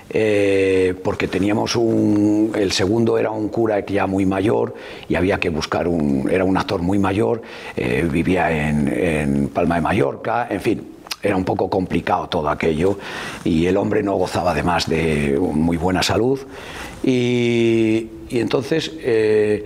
eh, 0.10 0.94
porque 1.04 1.28
teníamos 1.28 1.76
un, 1.76 2.52
el 2.56 2.72
segundo 2.72 3.18
era 3.18 3.32
un 3.32 3.50
cura 3.50 3.86
ya 3.86 4.08
muy 4.08 4.26
mayor 4.26 4.74
y 5.08 5.16
había 5.16 5.40
que 5.40 5.50
buscar 5.50 5.88
un, 5.88 6.30
era 6.32 6.44
un 6.44 6.58
actor 6.58 6.82
muy 6.82 7.00
mayor, 7.00 7.42
eh, 7.76 8.08
vivía 8.10 8.52
en, 8.52 8.88
en 8.88 9.48
Palma 9.50 9.76
de 9.76 9.82
Mallorca, 9.82 10.48
en 10.50 10.62
fin, 10.62 10.98
era 11.22 11.36
un 11.36 11.44
poco 11.44 11.70
complicado 11.70 12.28
todo 12.28 12.50
aquello 12.50 12.98
y 13.44 13.66
el 13.66 13.78
hombre 13.78 14.04
no 14.04 14.16
gozaba 14.16 14.52
además 14.52 14.88
de 14.88 15.38
muy 15.40 15.78
buena 15.78 16.04
salud 16.04 16.40
y, 17.04 18.10
entonces 18.30 18.92
eh, 19.00 19.66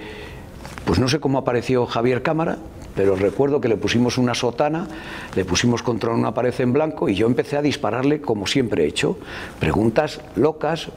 pues 0.86 0.99
no 0.99 1.08
sé 1.08 1.19
cómo 1.19 1.38
apareció 1.38 1.86
Javier 1.86 2.21
Cámara 2.21 2.58
pero 2.95 3.15
recuerdo 3.15 3.62
que 3.62 3.67
le 3.67 3.77
pusimos 3.77 4.17
una 4.17 4.34
sotana, 4.34 4.88
le 5.36 5.45
pusimos 5.45 5.84
contra 5.84 6.12
una 6.12 6.34
pared 6.34 6.54
en 6.60 6.73
blanco 6.73 7.10
y 7.10 7.15
yo 7.15 7.27
empecé 7.27 7.58
a 7.58 7.62
dispararle 7.62 8.21
como 8.21 8.47
siempre 8.47 8.84
he 8.84 8.88
hecho. 8.88 9.17
Preguntas 9.60 10.19
locas, 10.36 10.89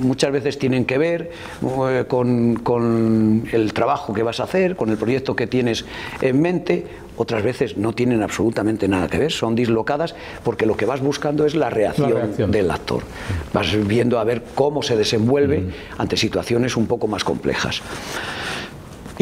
muchas 0.00 0.32
veces 0.32 0.58
tienen 0.58 0.84
que 0.84 0.98
ver 0.98 1.30
eh, 1.88 2.04
con, 2.08 2.54
con, 2.56 3.44
el 3.52 3.72
trabajo 3.72 4.12
que 4.12 4.22
vas 4.22 4.40
a 4.40 4.44
hacer, 4.44 4.76
con 4.76 4.90
el 4.90 4.96
proyecto 4.96 5.36
que 5.36 5.46
tienes 5.46 5.84
en 6.20 6.40
mente, 6.40 6.86
otras 7.16 7.42
veces 7.42 7.76
no 7.76 7.92
tienen 7.92 8.22
absolutamente 8.22 8.88
nada 8.88 9.08
que 9.08 9.18
ver, 9.18 9.32
son 9.32 9.54
dislocadas 9.54 10.14
porque 10.44 10.66
lo 10.66 10.76
que 10.76 10.86
vas 10.86 11.00
buscando 11.00 11.44
es 11.44 11.54
la 11.54 11.68
reacción, 11.68 12.14
La 12.14 12.20
reacción. 12.20 12.50
del 12.50 12.70
actor. 12.70 13.02
Vas 13.52 13.86
viendo 13.86 14.18
a 14.18 14.24
ver 14.24 14.42
cómo 14.54 14.82
se 14.82 14.96
desenvuelve 14.96 15.66
ante 15.98 16.16
situaciones 16.16 16.76
un 16.76 16.86
poco 16.86 17.06
más 17.06 17.22
complejas. 17.24 17.82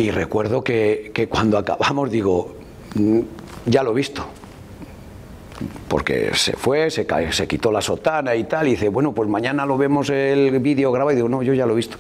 Y 0.01 0.11
recuerdo 0.11 0.65
que, 0.65 1.11
que 1.13 1.29
cuando 1.29 1.59
acabamos 1.59 2.11
digo, 2.11 2.55
"Mm, 2.95 3.21
ya 3.67 3.83
lo 3.83 3.91
he 3.91 3.95
visto. 3.95 4.25
Porque 5.89 6.31
se 6.35 6.55
fue, 6.55 6.91
se, 6.91 7.07
se 7.33 7.47
quitó 7.47 7.71
la 7.71 7.83
sotana 7.83 8.35
y 8.35 8.45
tal, 8.45 8.67
y 8.69 8.71
dice, 8.73 8.89
bueno, 8.89 9.13
pues 9.13 9.29
mañana 9.29 9.67
lo 9.67 9.77
vemos 9.77 10.09
el 10.09 10.59
vídeo 10.61 10.91
grabado. 10.91 11.13
Y 11.13 11.17
digo, 11.17 11.29
no, 11.29 11.43
yo 11.43 11.53
ya 11.53 11.67
lo 11.67 11.75
he 11.75 11.77
visto. 11.77 11.99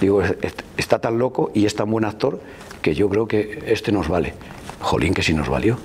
Digo, 0.00 0.22
"Es- 0.22 0.34
es- 0.42 0.54
está 0.76 0.98
tan 0.98 1.18
loco 1.18 1.52
y 1.54 1.66
es 1.66 1.74
tan 1.76 1.88
buen 1.88 2.04
actor 2.04 2.40
que 2.82 2.94
yo 2.96 3.08
creo 3.08 3.28
que 3.28 3.62
este 3.66 3.92
nos 3.92 4.08
vale. 4.08 4.34
Jolín, 4.80 5.14
que 5.14 5.22
sí 5.22 5.32
nos 5.32 5.48
valió. 5.48 5.78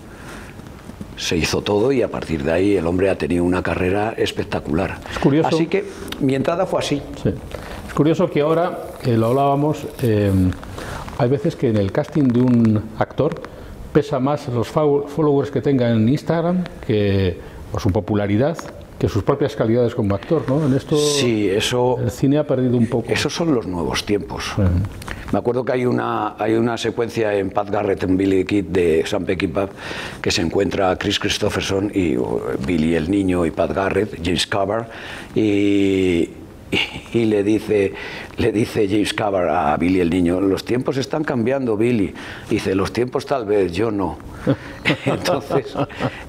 Se 1.18 1.38
hizo 1.38 1.62
todo 1.62 1.92
y 1.92 2.02
a 2.02 2.08
partir 2.10 2.44
de 2.44 2.52
ahí 2.54 2.76
el 2.76 2.88
hombre 2.88 3.10
ha 3.12 3.18
tenido 3.18 3.44
una 3.44 3.62
carrera 3.62 4.16
espectacular. 4.18 4.98
Es 5.12 5.20
curioso. 5.20 5.50
Así 5.50 5.68
que 5.68 5.86
mi 6.22 6.34
entrada 6.34 6.66
fue 6.66 6.80
así. 6.80 7.02
Sí. 7.22 7.30
Es 7.88 7.94
curioso 7.94 8.30
que 8.32 8.42
ahora, 8.42 8.80
que 9.04 9.16
lo 9.16 9.28
hablábamos, 9.28 9.86
eh, 10.02 10.32
hay 11.18 11.30
veces 11.30 11.56
que 11.56 11.70
en 11.70 11.78
el 11.78 11.92
casting 11.92 12.24
de 12.28 12.42
un 12.42 12.84
actor 13.00 13.36
pesa 13.94 14.20
más 14.20 14.48
los 14.50 14.74
fo- 14.74 15.08
followers 15.08 15.52
que 15.52 15.62
tenga 15.62 15.90
en 15.90 16.08
Instagram 16.10 16.64
que, 16.86 17.38
o 17.74 17.80
su 17.80 17.90
popularidad 17.92 18.58
que 19.00 19.10
sus 19.10 19.24
propias 19.24 19.56
calidades 19.58 19.94
como 19.94 20.16
actor, 20.16 20.44
¿no? 20.48 20.66
En 20.66 20.74
esto 20.74 20.96
Sí, 20.96 21.50
eso, 21.50 21.98
el 22.02 22.10
cine 22.12 22.38
ha 22.38 22.48
perdido 22.48 22.78
un 22.78 22.88
poco. 22.88 23.12
Esos 23.12 23.34
son 23.36 23.54
los 23.54 23.68
nuevos 23.68 24.06
tiempos. 24.06 24.54
Me 25.34 25.38
acuerdo 25.40 25.66
que 25.66 25.74
hay 25.74 25.86
una, 25.86 26.36
hay 26.42 26.54
una 26.54 26.78
secuencia 26.78 27.36
en 27.36 27.50
Pat 27.50 27.70
Garrett, 27.70 28.04
en 28.04 28.16
Billy 28.16 28.38
the 28.38 28.46
Kid 28.46 28.66
de 28.68 29.04
Sam 29.06 29.26
Peckinpah, 29.26 29.68
que 30.22 30.32
se 30.32 30.42
encuentra 30.42 30.96
Chris 30.98 31.20
Christopherson 31.20 31.92
y 31.94 32.16
Billy 32.66 32.96
el 32.96 33.12
niño 33.12 33.46
y 33.46 33.52
Pat 33.52 33.74
Garrett, 33.74 34.18
James 34.24 34.48
Cover, 34.48 34.86
y, 35.36 36.30
y, 37.14 37.26
le, 37.26 37.44
dice, 37.44 37.94
le 38.38 38.52
dice 38.52 38.88
James 38.88 39.14
Cover 39.14 39.50
a 39.50 39.78
Billy 39.78 40.00
el 40.00 40.10
niño, 40.10 40.42
los 40.42 40.66
tiempos 40.66 40.98
están 40.98 41.24
cambiando, 41.24 41.78
Billy. 41.78 42.14
Dice, 42.50 42.76
los 42.76 42.92
tiempos 42.92 43.26
tal 43.26 43.46
vez, 43.46 43.72
yo 43.72 43.92
no. 43.92 44.18
Entonces, 45.06 45.76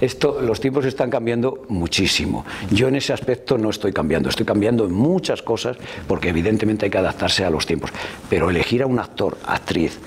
esto, 0.01 0.41
los 0.41 0.61
tiempos 0.61 0.85
están 0.85 1.11
cambiando 1.11 1.65
muchísimo. 1.69 2.45
Yo 2.71 2.89
en 2.89 2.97
ese 2.97 3.13
aspecto 3.13 3.59
no 3.59 3.71
estoy 3.71 3.93
cambiando, 3.93 4.29
estoy 4.29 4.47
cambiando 4.47 4.85
en 4.85 4.93
muchas 4.93 5.43
cosas 5.43 5.77
porque 6.07 6.29
evidentemente 6.29 6.87
hay 6.87 6.91
que 6.91 6.99
adaptarse 6.99 7.45
a 7.45 7.51
los 7.51 7.67
tiempos. 7.67 7.91
Pero 8.29 8.51
elegir 8.51 8.83
a 8.83 8.87
un 8.87 8.99
actor, 8.99 9.37
actriz, 9.45 9.99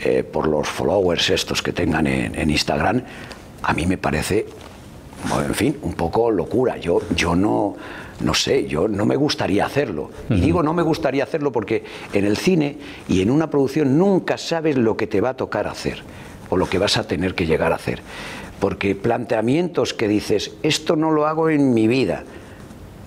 eh, 0.00 0.22
por 0.22 0.48
los 0.48 0.68
followers 0.68 1.30
estos 1.30 1.62
que 1.62 1.72
tengan 1.72 2.06
en, 2.06 2.50
Instagram, 2.50 3.02
a 3.62 3.72
mí 3.72 3.86
me 3.86 3.96
parece, 3.96 4.44
en 5.46 5.54
fin, 5.54 5.78
un 5.82 5.94
poco 5.94 6.30
locura. 6.30 6.76
Yo, 6.76 7.00
yo 7.14 7.34
no, 7.34 7.74
no 8.20 8.34
sé, 8.34 8.66
yo 8.66 8.86
no 8.88 9.04
me 9.06 9.16
gustaría 9.16 9.66
hacerlo. 9.66 10.10
Y 10.30 10.40
digo 10.40 10.62
no 10.62 10.72
me 10.72 10.82
gustaría 10.82 11.24
hacerlo 11.24 11.50
porque 11.52 11.84
en 12.12 12.24
el 12.24 12.36
cine 12.36 12.76
y 13.08 13.22
en 13.22 13.30
una 13.30 13.50
producción 13.50 13.98
nunca 13.98 14.38
sabes 14.38 14.76
lo 14.76 14.96
que 14.96 15.06
te 15.06 15.20
va 15.20 15.30
a 15.30 15.34
tocar 15.36 15.66
hacer 15.66 16.02
o 16.50 16.56
lo 16.56 16.66
que 16.68 16.78
vas 16.78 16.96
a 16.96 17.06
tener 17.06 17.34
que 17.34 17.46
llegar 17.46 17.72
a 17.72 17.76
hacer. 17.76 18.00
Porque 18.60 18.94
planteamientos 18.94 19.94
que 19.94 20.06
dices, 20.08 20.54
esto 20.62 20.94
no 20.96 21.10
lo 21.10 21.26
hago 21.26 21.50
en 21.50 21.74
mi 21.74 21.88
vida, 21.88 22.22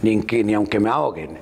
ni, 0.02 0.12
en 0.14 0.24
que- 0.24 0.44
ni 0.44 0.54
aunque 0.54 0.80
me 0.80 0.90
ahoguen, 0.90 1.38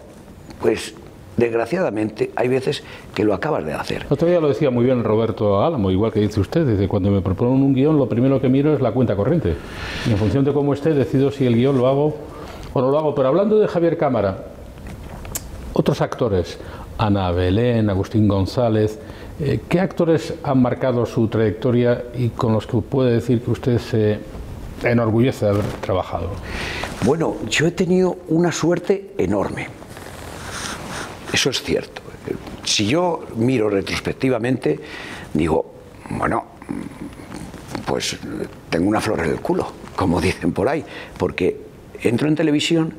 pues 0.62 0.94
desgraciadamente 1.38 2.32
hay 2.36 2.48
veces 2.48 2.84
que 3.14 3.24
lo 3.24 3.34
acabas 3.34 3.66
de 3.66 3.74
hacer. 3.74 4.06
Otro 4.10 4.28
día 4.28 4.40
lo 4.40 4.48
decía 4.48 4.70
muy 4.72 4.86
bien 4.86 5.04
Roberto 5.04 5.62
Álamo, 5.64 5.92
igual 5.92 6.12
que 6.14 6.20
dice 6.22 6.40
usted, 6.40 6.66
dice, 6.66 6.88
cuando 6.88 7.12
me 7.12 7.22
proponen 7.22 7.62
un 7.62 7.74
guion 7.74 7.98
lo 7.98 8.08
primero 8.08 8.40
que 8.40 8.48
miro 8.50 8.74
es 8.74 8.82
la 8.82 8.92
cuenta 8.92 9.16
corriente. 9.16 9.54
Y 10.08 10.12
en 10.12 10.18
función 10.18 10.46
de 10.46 10.54
cómo 10.54 10.74
esté 10.74 10.94
decido 10.94 11.32
si 11.32 11.46
el 11.46 11.56
guion 11.56 11.78
lo 11.78 11.88
hago 11.88 12.16
o 12.76 12.82
no 12.82 12.92
lo 12.92 13.00
hago. 13.00 13.16
Pero 13.16 13.30
hablando 13.30 13.58
de 13.58 13.68
Javier 13.68 13.98
Cámara, 13.98 14.38
otros 15.74 16.02
actores, 16.02 16.60
Ana 16.98 17.32
Belén, 17.32 17.90
Agustín 17.90 18.28
González, 18.28 19.00
eh, 19.40 19.62
¿qué 19.68 19.80
actores 19.80 20.34
han 20.44 20.62
marcado 20.62 21.06
su 21.06 21.28
trayectoria 21.30 22.04
y 22.14 22.30
con 22.30 22.54
los 22.54 22.68
que 22.68 22.78
puede 22.78 23.14
decir 23.14 23.42
que 23.42 23.52
usted 23.52 23.80
se 23.80 24.20
enorgullece 24.84 25.46
de 25.46 25.52
haber 25.52 25.66
trabajado? 25.80 26.32
Bueno, 27.06 27.38
yo 27.50 27.66
he 27.66 27.72
tenido 27.72 28.18
una 28.28 28.52
suerte 28.52 29.14
enorme. 29.18 29.68
Eso 31.32 31.50
es 31.50 31.64
cierto. 31.64 32.02
Si 32.66 32.88
yo 32.88 33.22
miro 33.36 33.70
retrospectivamente, 33.70 34.80
digo, 35.34 35.66
bueno, 36.10 36.44
pues 37.86 38.18
tengo 38.70 38.90
una 38.90 39.00
flor 39.00 39.22
en 39.22 39.32
el 39.32 39.40
culo, 39.40 39.68
como 39.96 40.20
dicen 40.20 40.52
por 40.52 40.68
ahí, 40.68 40.84
porque 41.18 41.65
entro 42.04 42.28
en 42.28 42.36
televisión 42.36 42.94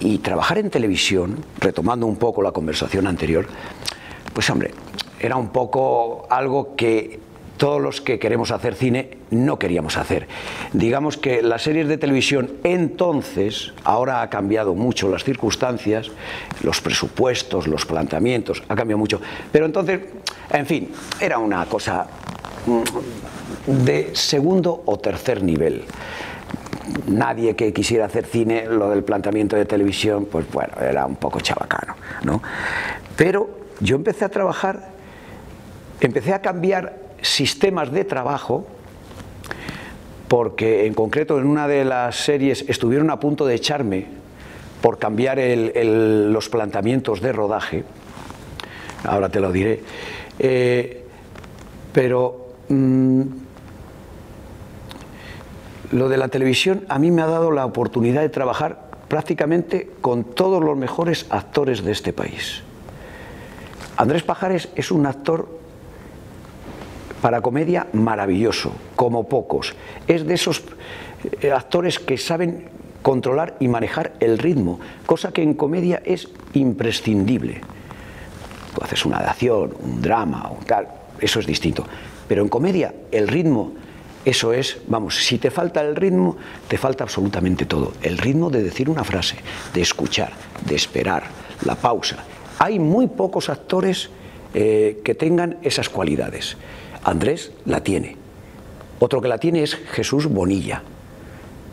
y 0.00 0.18
trabajar 0.18 0.58
en 0.58 0.70
televisión, 0.70 1.44
retomando 1.58 2.06
un 2.06 2.16
poco 2.16 2.42
la 2.42 2.52
conversación 2.52 3.06
anterior, 3.06 3.46
pues 4.32 4.48
hombre, 4.50 4.72
era 5.18 5.36
un 5.36 5.48
poco 5.48 6.26
algo 6.30 6.76
que 6.76 7.20
todos 7.56 7.80
los 7.80 8.00
que 8.00 8.18
queremos 8.18 8.50
hacer 8.50 8.74
cine 8.74 9.16
no 9.30 9.58
queríamos 9.58 9.96
hacer. 9.96 10.28
Digamos 10.72 11.16
que 11.16 11.42
las 11.42 11.62
series 11.62 11.88
de 11.88 11.96
televisión 11.96 12.52
entonces, 12.64 13.72
ahora 13.84 14.22
ha 14.22 14.30
cambiado 14.30 14.74
mucho 14.74 15.08
las 15.08 15.24
circunstancias, 15.24 16.10
los 16.62 16.80
presupuestos, 16.80 17.66
los 17.66 17.86
planteamientos, 17.86 18.62
ha 18.68 18.74
cambiado 18.74 18.98
mucho, 18.98 19.20
pero 19.52 19.66
entonces, 19.66 20.00
en 20.50 20.66
fin, 20.66 20.92
era 21.20 21.38
una 21.38 21.64
cosa 21.66 22.06
mm, 22.66 23.84
de 23.84 24.10
segundo 24.14 24.82
o 24.84 24.98
tercer 24.98 25.42
nivel 25.42 25.84
nadie 27.08 27.56
que 27.56 27.72
quisiera 27.72 28.06
hacer 28.06 28.26
cine, 28.26 28.66
lo 28.66 28.90
del 28.90 29.02
planteamiento 29.02 29.56
de 29.56 29.64
televisión, 29.64 30.26
pues 30.30 30.46
bueno, 30.52 30.72
era 30.80 31.06
un 31.06 31.16
poco 31.16 31.40
chabacano, 31.40 31.94
¿no? 32.24 32.42
Pero 33.16 33.48
yo 33.80 33.96
empecé 33.96 34.24
a 34.24 34.28
trabajar, 34.28 34.88
empecé 36.00 36.32
a 36.34 36.40
cambiar 36.40 36.96
sistemas 37.22 37.90
de 37.92 38.04
trabajo, 38.04 38.66
porque 40.28 40.86
en 40.86 40.94
concreto 40.94 41.38
en 41.38 41.46
una 41.46 41.68
de 41.68 41.84
las 41.84 42.16
series 42.16 42.64
estuvieron 42.68 43.10
a 43.10 43.20
punto 43.20 43.46
de 43.46 43.54
echarme 43.54 44.06
por 44.80 44.98
cambiar 44.98 45.38
el- 45.38 46.32
los 46.32 46.48
planteamientos 46.48 47.20
de 47.20 47.32
rodaje, 47.32 47.84
ahora 49.04 49.28
te 49.28 49.40
lo 49.40 49.52
diré, 49.52 49.82
Eh, 50.38 51.02
pero 51.94 52.48
mm, 52.68 53.22
lo 55.92 56.08
de 56.08 56.16
la 56.16 56.28
televisión 56.28 56.84
a 56.88 56.98
mí 56.98 57.10
me 57.10 57.22
ha 57.22 57.26
dado 57.26 57.50
la 57.50 57.64
oportunidad 57.64 58.22
de 58.22 58.28
trabajar 58.28 58.86
prácticamente 59.08 59.90
con 60.00 60.24
todos 60.24 60.62
los 60.62 60.76
mejores 60.76 61.26
actores 61.30 61.84
de 61.84 61.92
este 61.92 62.12
país. 62.12 62.62
Andrés 63.96 64.22
Pajares 64.22 64.68
es 64.74 64.90
un 64.90 65.06
actor 65.06 65.48
para 67.22 67.40
comedia 67.40 67.86
maravilloso, 67.92 68.72
como 68.94 69.28
pocos. 69.28 69.74
Es 70.06 70.26
de 70.26 70.34
esos 70.34 70.62
eh, 71.40 71.50
actores 71.50 71.98
que 71.98 72.18
saben 72.18 72.68
controlar 73.02 73.56
y 73.60 73.68
manejar 73.68 74.14
el 74.20 74.38
ritmo, 74.38 74.80
cosa 75.06 75.32
que 75.32 75.42
en 75.42 75.54
comedia 75.54 76.02
es 76.04 76.28
imprescindible. 76.54 77.60
Tú 78.74 78.82
haces 78.82 79.06
una 79.06 79.18
acción, 79.18 79.72
un 79.80 80.02
drama, 80.02 80.50
un 80.50 80.64
tal, 80.66 80.88
eso 81.20 81.40
es 81.40 81.46
distinto. 81.46 81.84
Pero 82.28 82.42
en 82.42 82.48
comedia, 82.48 82.92
el 83.12 83.28
ritmo, 83.28 83.72
eso 84.26 84.52
es, 84.52 84.78
vamos, 84.88 85.24
si 85.24 85.38
te 85.38 85.52
falta 85.52 85.80
el 85.80 85.94
ritmo, 85.94 86.36
te 86.66 86.76
falta 86.76 87.04
absolutamente 87.04 87.64
todo. 87.64 87.92
El 88.02 88.18
ritmo 88.18 88.50
de 88.50 88.60
decir 88.60 88.90
una 88.90 89.04
frase, 89.04 89.36
de 89.72 89.80
escuchar, 89.80 90.32
de 90.66 90.74
esperar, 90.74 91.22
la 91.64 91.76
pausa. 91.76 92.24
Hay 92.58 92.80
muy 92.80 93.06
pocos 93.06 93.48
actores 93.48 94.10
eh, 94.52 95.00
que 95.04 95.14
tengan 95.14 95.58
esas 95.62 95.88
cualidades. 95.88 96.56
Andrés 97.04 97.52
la 97.66 97.84
tiene. 97.84 98.16
Otro 98.98 99.22
que 99.22 99.28
la 99.28 99.38
tiene 99.38 99.62
es 99.62 99.76
Jesús 99.76 100.26
Bonilla. 100.26 100.82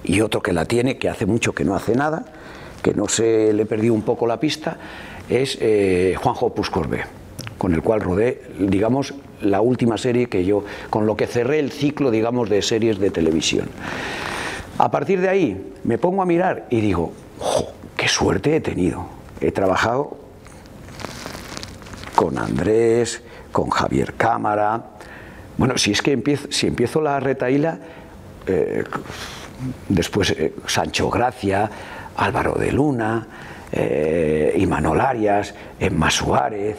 Y 0.04 0.22
otro 0.22 0.44
que 0.44 0.54
la 0.54 0.66
tiene, 0.66 1.00
que 1.00 1.10
hace 1.10 1.26
mucho 1.26 1.54
que 1.54 1.66
no 1.66 1.74
hace 1.74 1.96
nada, 1.96 2.24
que 2.84 2.94
no 2.94 3.08
se 3.08 3.52
le 3.52 3.66
perdió 3.66 3.96
un 3.96 4.04
poco 4.04 4.28
la 4.28 4.40
pista, 4.40 4.78
es 5.28 5.58
eh, 5.60 6.14
Juanjo 6.22 6.54
Puscorbe, 6.54 7.04
con 7.58 7.74
el 7.74 7.82
cual 7.82 8.02
rodé, 8.02 8.44
digamos, 8.60 9.16
la 9.44 9.62
última 9.62 9.98
serie 9.98 10.28
que 10.28 10.46
yo, 10.46 10.64
con 10.90 11.06
lo 11.06 11.16
que 11.16 11.28
cerré 11.28 11.60
el 11.60 11.72
ciclo, 11.72 12.12
digamos, 12.12 12.50
de 12.50 12.62
series 12.62 13.00
de 13.00 13.12
televisión. 13.12 13.70
A 14.78 14.90
partir 14.90 15.22
de 15.22 15.30
ahí 15.30 15.74
me 15.84 15.98
pongo 15.98 16.22
a 16.22 16.26
mirar 16.26 16.66
y 16.70 16.82
digo, 16.82 17.14
qué 17.96 18.08
suerte 18.08 18.56
he 18.56 18.62
tenido! 18.62 19.06
He 19.40 19.52
trabajado 19.52 20.18
con 22.16 22.38
Andrés, 22.38 23.22
con 23.52 23.70
Javier 23.70 24.14
Cámara. 24.14 24.84
Bueno, 25.58 25.78
si 25.78 25.92
es 25.92 26.02
que 26.02 26.14
empiezo, 26.14 26.48
si 26.50 26.68
empiezo 26.68 27.02
la 27.02 27.20
retaíla, 27.20 27.78
eh, 28.48 28.84
después 29.90 30.32
eh, 30.32 30.54
Sancho 30.66 31.10
Gracia, 31.10 31.70
Álvaro 32.16 32.54
de 32.54 32.72
Luna, 32.72 33.28
eh, 33.72 34.54
Imanol 34.58 35.02
Arias, 35.02 35.54
Emma 35.80 36.10
Suárez. 36.10 36.78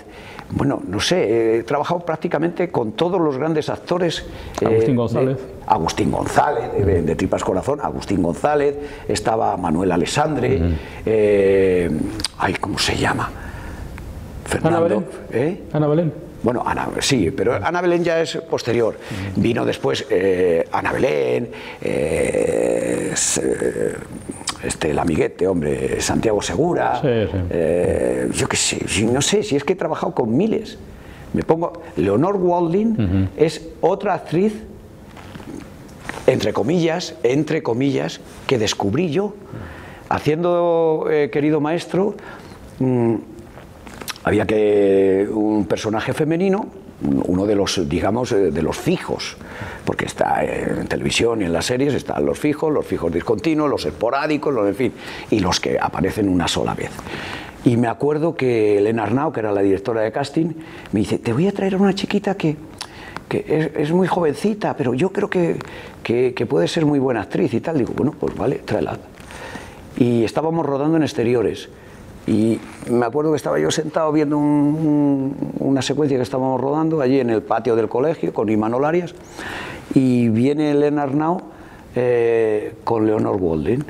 Bueno, 0.51 0.83
no 0.87 1.01
sé, 1.01 1.59
he 1.59 1.63
trabajado 1.63 2.01
prácticamente 2.01 2.71
con 2.71 2.93
todos 2.93 3.21
los 3.21 3.37
grandes 3.37 3.69
actores. 3.69 4.27
Eh, 4.61 4.67
Agustín 4.67 4.97
González. 4.97 5.39
Agustín 5.67 6.11
González, 6.11 7.05
de, 7.07 7.17
Tripas 7.17 7.43
Corazón, 7.43 7.81
Agustín 7.83 8.23
González, 8.23 8.77
estaba 9.09 9.57
Manuel 9.57 9.93
Alessandre, 9.93 10.61
ay, 11.07 12.55
¿cómo 12.61 12.79
se 12.79 12.97
llama? 12.97 13.31
Fernando. 14.45 14.77
Ana 14.77 14.81
Belén. 14.81 15.07
¿eh? 15.33 15.63
Ana 15.73 15.87
Belén. 15.87 16.13
Bueno, 16.43 16.63
Ana, 16.65 16.89
sí, 17.01 17.31
pero 17.31 17.55
Ana 17.55 17.81
Belén 17.81 18.05
ya 18.05 18.21
es 18.21 18.37
posterior. 18.37 18.99
Vino 19.37 19.65
después 19.65 20.07
eh, 20.11 20.69
Ana 20.71 20.93
Belén, 20.93 21.51
eh, 21.81 23.15
este, 24.65 24.91
el 24.91 24.99
amiguete, 24.99 25.47
hombre, 25.47 26.01
Santiago 26.01 26.43
Segura. 26.43 27.01
yo 27.03 28.49
qué 28.49 28.57
sé, 28.57 29.05
no 29.05 29.21
sé, 29.21 29.43
si 29.43 29.57
es 29.57 29.65
que 29.65 29.75
he 29.75 29.77
trabajado 29.77 30.15
con 30.15 30.37
miles. 30.37 30.79
Me 31.33 31.43
pongo. 31.43 31.73
Leonor 31.97 32.37
Walding 32.37 33.29
es 33.37 33.69
otra 33.81 34.15
actriz, 34.15 34.55
entre 36.27 36.53
comillas, 36.53 37.17
entre 37.23 37.63
comillas, 37.63 38.21
que 38.47 38.59
descubrí 38.59 39.11
yo, 39.11 39.35
haciendo, 40.09 41.07
querido 41.33 41.61
maestro. 41.61 42.15
Mm, 42.79 43.17
había 44.25 44.47
que 44.47 45.29
un 45.31 45.67
personaje 45.67 46.13
femenino, 46.15 46.67
uno 47.03 47.47
de 47.47 47.55
los, 47.55 47.89
digamos, 47.89 48.33
eh, 48.33 48.51
de 48.51 48.63
los 48.63 48.77
fijos, 48.77 49.37
porque 49.85 50.07
está 50.07 50.45
en 50.45 50.87
televisión 50.87 51.43
y 51.43 51.45
en 51.45 51.53
las 51.53 51.67
series 51.67 51.95
están 51.95 52.25
los 52.25 52.39
fijos, 52.39 52.73
los 52.73 52.87
fijos 52.87 53.13
discontinuos, 53.13 53.69
los 53.69 53.85
esporádicos, 53.85 54.55
los, 54.55 54.67
en 54.67 54.75
fin, 54.75 54.93
y 55.31 55.41
los 55.41 55.61
que 55.61 55.79
aparecen 55.79 56.29
una 56.29 56.49
sola 56.49 56.75
vez. 56.75 56.91
Y 57.65 57.77
me 57.77 57.89
acuerdo 57.89 58.37
que 58.37 58.79
Elena 58.79 59.05
Arnau, 59.05 59.33
que 59.33 59.41
era 59.41 59.51
la 59.51 59.63
directora 59.63 60.03
de 60.03 60.13
casting, 60.13 60.53
me 60.93 61.01
dice, 61.01 61.19
te 61.19 61.33
voy 61.33 61.49
a 61.49 61.53
traer 61.53 61.75
a 61.75 61.77
una 61.79 61.95
chiquita 61.95 62.37
que, 62.37 62.57
que 63.29 63.73
es, 63.77 63.91
muy 63.91 64.07
jovencita, 64.07 64.77
pero 64.77 64.93
yo 64.93 65.11
creo 65.11 65.31
que, 65.31 65.57
que, 66.03 66.35
que, 66.35 66.47
puede 66.47 66.69
ser 66.69 66.85
muy 66.85 66.99
buena 66.99 67.23
actriz 67.23 67.55
y 67.55 67.61
tal. 67.61 67.79
Digo, 67.79 67.95
bueno, 67.97 68.15
pues 68.19 68.37
vale, 68.37 68.57
tráela. 68.57 68.99
Y 69.97 70.25
estábamos 70.25 70.67
rodando 70.67 70.97
en 70.99 71.05
exteriores. 71.05 71.71
Y 72.27 72.59
me 72.91 73.05
acuerdo 73.05 73.33
que 73.33 73.37
estaba 73.37 73.59
yo 73.59 73.71
sentado 73.71 74.11
viendo 74.11 74.39
una 74.39 75.83
secuencia 75.83 76.17
que 76.17 76.23
estábamos 76.23 76.61
rodando 76.61 77.01
allí 77.01 77.21
en 77.21 77.31
el 77.31 77.43
patio 77.43 77.77
del 77.77 77.89
colegio 77.89 78.33
con 78.33 78.49
Imanol 78.49 78.85
Arias 78.85 79.15
y 79.95 80.29
viene 80.31 80.71
Elena 80.71 81.03
Arnau 81.03 81.43
eh, 81.95 82.77
con 82.83 83.07
Leonor 83.07 83.37
Walding. 83.37 83.85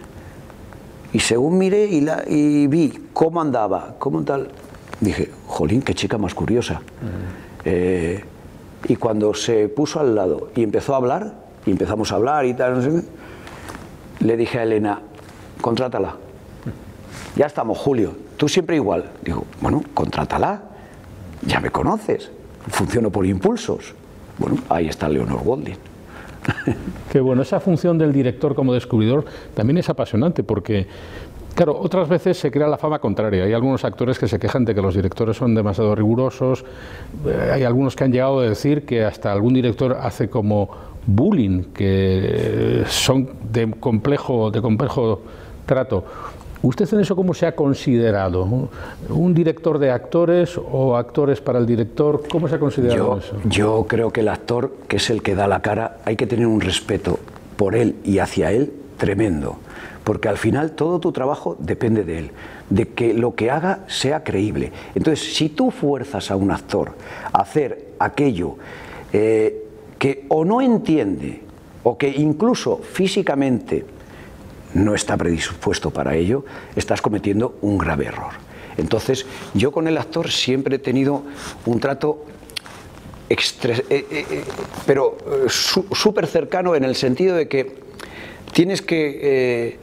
Y 1.13 1.21
según 1.21 1.59
miré 1.59 1.87
y, 1.87 2.01
la, 2.01 2.25
y, 2.27 2.67
vi 2.67 2.93
cómo 3.13 3.41
andaba, 3.41 3.95
cómo 4.01 4.23
tal, 4.25 4.49
dije, 5.01 5.31
jolín, 5.47 5.81
qué 5.83 5.95
chica 5.95 6.19
más 6.19 6.35
curiosa. 6.35 6.83
Eh, 7.65 8.25
y 8.89 8.97
cuando 8.97 9.33
se 9.33 9.69
puso 9.69 10.01
al 10.01 10.17
lado 10.17 10.49
y 10.57 10.65
empezó 10.65 10.95
a 10.95 10.97
hablar, 10.97 11.35
y 11.65 11.71
empezamos 11.71 12.11
a 12.11 12.17
hablar 12.17 12.45
y 12.47 12.55
tal, 12.55 12.75
no 12.75 12.83
sé 12.83 13.05
le 14.21 14.37
dije 14.37 14.59
a 14.59 14.63
Elena, 14.63 15.01
contrátala. 15.61 16.17
Ya 17.37 17.47
estamos, 17.47 17.79
Julio, 17.79 18.15
tú 18.37 18.49
siempre 18.49 18.77
igual. 18.77 19.11
Digo, 19.23 19.45
bueno, 19.61 19.83
contrátala, 19.95 20.63
ya 21.43 21.61
me 21.61 21.71
conoces, 21.71 22.31
funciono 22.69 23.11
por 23.11 23.27
impulsos. 23.27 23.95
Bueno, 24.39 24.59
ahí 24.69 24.89
está 24.89 25.09
Leonor 25.09 25.43
Golding. 25.43 25.77
Qué 27.13 27.21
bueno, 27.21 27.43
esa 27.43 27.61
función 27.61 27.97
del 27.97 28.13
director 28.13 28.55
como 28.55 28.75
descubridor 28.75 29.25
también 29.55 29.79
es 29.79 29.89
apasionante 29.89 30.43
porque 30.43 30.87
Claro, 31.55 31.79
otras 31.79 32.09
veces 32.09 32.37
se 32.37 32.51
crea 32.51 32.67
la 32.67 32.77
fama 32.77 32.99
contraria. 32.99 33.45
Hay 33.45 33.53
algunos 33.53 33.85
actores 33.85 34.19
que 34.19 34.27
se 34.27 34.41
quejan 34.41 34.65
de 34.65 34.75
que 34.75 34.83
los 34.83 34.93
directores 34.93 35.37
son 35.37 35.55
demasiado 35.55 35.95
rigurosos. 35.95 36.65
Eh, 37.25 37.51
hay 37.53 37.63
algunos 37.63 37.95
que 37.95 38.03
han 38.03 38.11
llegado 38.11 38.41
a 38.41 38.49
decir 38.49 38.85
que 38.85 39.05
hasta 39.05 39.31
algún 39.31 39.55
director 39.55 39.97
hace 40.01 40.29
como 40.29 40.69
bullying, 41.07 41.73
que 41.73 42.83
son 42.89 43.31
de 43.53 43.71
complejo, 43.71 44.51
de 44.51 44.61
complejo 44.61 45.23
trato. 45.65 46.05
¿Usted 46.65 46.91
en 46.95 47.01
eso 47.01 47.15
cómo 47.15 47.35
se 47.35 47.45
ha 47.47 47.55
considerado? 47.55 48.71
¿Un 49.11 49.35
director 49.35 49.79
de 49.79 49.91
actores 49.91 50.59
o 50.59 50.97
actores 50.97 51.43
para 51.43 51.59
el 51.59 51.67
director? 51.67 52.23
¿Cómo 52.31 52.49
se 52.49 52.55
ha 52.55 52.59
considerado 52.59 53.19
eso? 53.19 53.37
Yo 53.45 53.85
creo 53.87 54.11
que 54.11 54.21
el 54.21 54.29
actor, 54.29 54.75
que 54.89 54.97
es 54.97 55.11
el 55.11 55.23
que 55.23 55.35
da 55.35 55.47
la 55.47 55.61
cara, 55.61 55.99
hay 56.07 56.17
que 56.17 56.27
tener 56.27 56.47
un 56.47 56.63
respeto 56.63 57.19
por 57.59 57.77
él 57.77 57.97
y 58.03 58.19
hacia 58.19 58.51
él 58.51 58.73
tremendo. 58.97 59.59
Porque 60.05 60.29
al 60.29 60.39
final 60.39 60.71
todo 60.71 61.01
tu 61.01 61.13
trabajo 61.13 61.55
depende 61.59 62.03
de 62.03 62.19
él, 62.19 62.31
de 62.71 62.89
que 62.89 63.13
lo 63.13 63.35
que 63.35 63.51
haga 63.51 63.81
sea 63.87 64.25
creíble. 64.25 64.73
Entonces, 64.95 65.35
si 65.35 65.51
tú 65.51 65.71
fuerzas 65.71 66.31
a 66.31 66.37
un 66.37 66.51
actor 66.51 66.93
a 67.31 67.43
hacer 67.43 67.89
aquello 67.99 68.57
eh, 69.13 69.67
que 69.99 70.25
o 70.31 70.47
no 70.47 70.63
entiende 70.63 71.43
o 71.83 71.99
que 71.99 72.09
incluso 72.09 72.79
físicamente 72.79 73.85
no 74.75 74.95
está 74.95 75.17
predispuesto 75.17 75.91
para 75.91 76.15
ello, 76.17 76.45
estás 76.77 77.01
cometiendo 77.01 77.57
un 77.63 77.79
grave 77.79 78.07
error. 78.07 78.33
Entonces, 78.77 79.25
yo 79.55 79.73
con 79.73 79.87
el 79.87 79.97
actor 79.97 80.31
siempre 80.31 80.77
he 80.77 80.79
tenido 80.81 81.23
un 81.65 81.81
trato 81.81 82.27
eh, 83.31 83.37
eh, 83.89 84.07
eh, 84.11 84.45
pero 84.87 85.17
súper 85.49 86.27
cercano 86.27 86.75
en 86.75 86.85
el 86.85 86.95
sentido 86.95 87.37
de 87.37 87.49
que 87.49 87.75
tienes 88.53 88.83
que, 88.83 89.79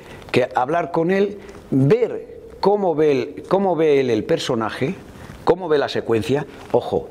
hablar 0.56 0.92
con 0.92 1.12
él, 1.12 1.40
ver 1.72 2.40
cómo 2.60 2.94
ve, 2.94 3.44
cómo 3.48 3.76
ve 3.76 4.00
él 4.00 4.10
el 4.10 4.24
personaje, 4.26 4.96
cómo 5.44 5.68
ve 5.70 5.80
la 5.80 5.90
secuencia. 5.90 6.46
Ojo, 6.72 7.10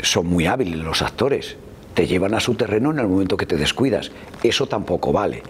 son 0.00 0.26
muy 0.26 0.46
hábiles 0.46 0.78
los 0.78 1.02
actores, 1.02 1.56
te 1.94 2.06
llevan 2.06 2.34
a 2.34 2.40
su 2.40 2.54
terreno 2.54 2.90
en 2.90 3.00
el 3.00 3.08
momento 3.08 3.36
que 3.36 3.46
te 3.46 3.56
descuidas. 3.56 4.12
Eso 4.42 4.66
tampoco 4.66 5.12
vale 5.12 5.42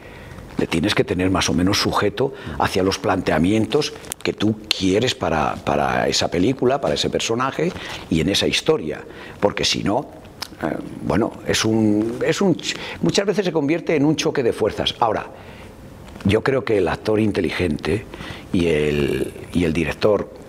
tienes 0.67 0.95
que 0.95 1.05
tener 1.05 1.31
más 1.31 1.49
o 1.49 1.55
menos 1.55 1.79
sujeto 1.79 2.33
hacia 2.59 2.83
los 2.83 2.99
planteamientos 2.99 3.93
que 4.23 4.33
tú 4.33 4.59
quieres 4.69 5.15
para, 5.15 6.07
esa 6.09 6.29
película, 6.29 6.81
para 6.81 6.95
ese 6.95 7.11
personaje 7.11 7.73
y 8.11 8.21
en 8.21 8.29
esa 8.29 8.47
historia. 8.47 9.03
Porque 9.39 9.65
si 9.65 9.83
no, 9.83 10.09
eh, 10.63 10.77
bueno, 11.03 11.33
es 11.47 11.65
un, 11.65 12.19
es 12.25 12.41
un, 12.41 12.57
muchas 13.03 13.27
veces 13.27 13.45
se 13.45 13.53
convierte 13.53 13.97
en 13.97 14.05
un 14.05 14.17
choque 14.17 14.43
de 14.43 14.53
fuerzas. 14.53 14.95
Ahora, 15.01 15.27
yo 16.25 16.43
creo 16.43 16.65
que 16.65 16.79
el 16.79 16.89
actor 16.89 17.19
inteligente 17.21 18.05
y 18.53 18.67
el, 18.67 19.33
y 19.53 19.65
el 19.65 19.73
director 19.73 20.41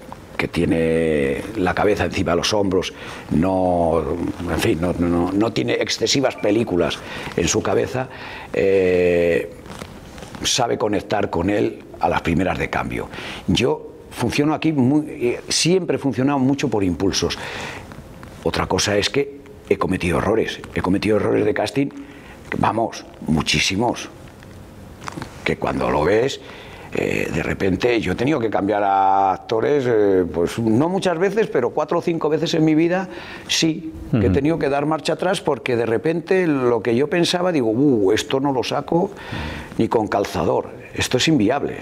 que 0.42 0.48
tiene 0.48 1.44
la 1.58 1.76
cabeza 1.76 2.06
encima 2.06 2.32
de 2.32 2.38
los 2.38 2.52
hombros, 2.52 2.94
no, 3.30 4.04
en 4.52 4.60
fin, 4.60 4.80
no, 4.82 5.54
tiene 5.54 5.74
excesivas 5.74 6.36
películas 6.36 6.98
en 7.38 7.48
su 7.48 7.62
cabeza, 7.62 8.10
eh, 8.52 9.54
sabe 10.44 10.78
conectar 10.78 11.30
con 11.30 11.50
él 11.50 11.84
a 12.00 12.10
las 12.10 12.22
primeras 12.22 12.58
de 12.58 12.70
cambio. 12.70 13.10
Yo 13.48 13.92
funciono 14.12 14.54
aquí, 14.54 14.72
muy, 14.72 15.06
eh, 15.08 15.42
siempre 15.50 15.96
he 15.96 16.00
funcionado 16.00 16.40
mucho 16.40 16.70
por 16.70 16.84
impulsos. 16.84 17.38
Otra 18.44 18.68
cosa 18.68 18.98
es 18.98 19.10
que 19.10 19.42
he 19.70 19.78
cometido 19.78 20.18
errores, 20.18 20.60
he 20.76 20.82
cometido 20.82 21.18
errores 21.18 21.46
de 21.46 21.54
casting, 21.54 21.88
vamos, 22.58 23.06
muchísimos, 23.28 24.10
que 25.44 25.58
cuando 25.58 25.90
lo 25.90 26.04
ves 26.04 26.42
eh, 26.94 27.30
de 27.34 27.44
repente 27.44 28.02
yo 28.02 28.12
he 28.12 28.16
tenido 28.16 28.40
que 28.40 28.50
cambiar 28.50 28.84
a 28.84 29.32
actores, 29.32 29.86
eh, 29.88 30.26
pues 30.32 30.60
no 30.60 30.90
muchas 30.90 31.18
veces, 31.18 31.48
pero 31.48 31.70
cuatro 31.70 32.00
o 32.00 32.02
cinco 32.02 32.28
veces 32.28 32.54
en 32.54 32.66
mi 32.66 32.76
vida, 32.76 33.08
sí, 33.48 33.94
que 34.12 34.28
he 34.28 34.30
tenido 34.30 34.60
que 34.60 34.68
dar 34.68 34.86
marcha 34.86 35.14
atrás 35.14 35.40
porque 35.40 35.78
de 35.78 35.86
repente 35.86 36.46
lo 36.48 36.82
que 36.82 36.96
yo 36.96 37.10
pensaba, 37.10 37.54
digo, 37.54 37.70
uh, 37.70 38.12
esto 38.12 38.42
no 38.42 38.52
lo 38.52 38.62
saco 38.62 39.12
ni 39.78 39.88
con 39.88 40.08
calzador, 40.08 40.70
esto 40.94 41.16
es 41.16 41.28
inviable. 41.30 41.78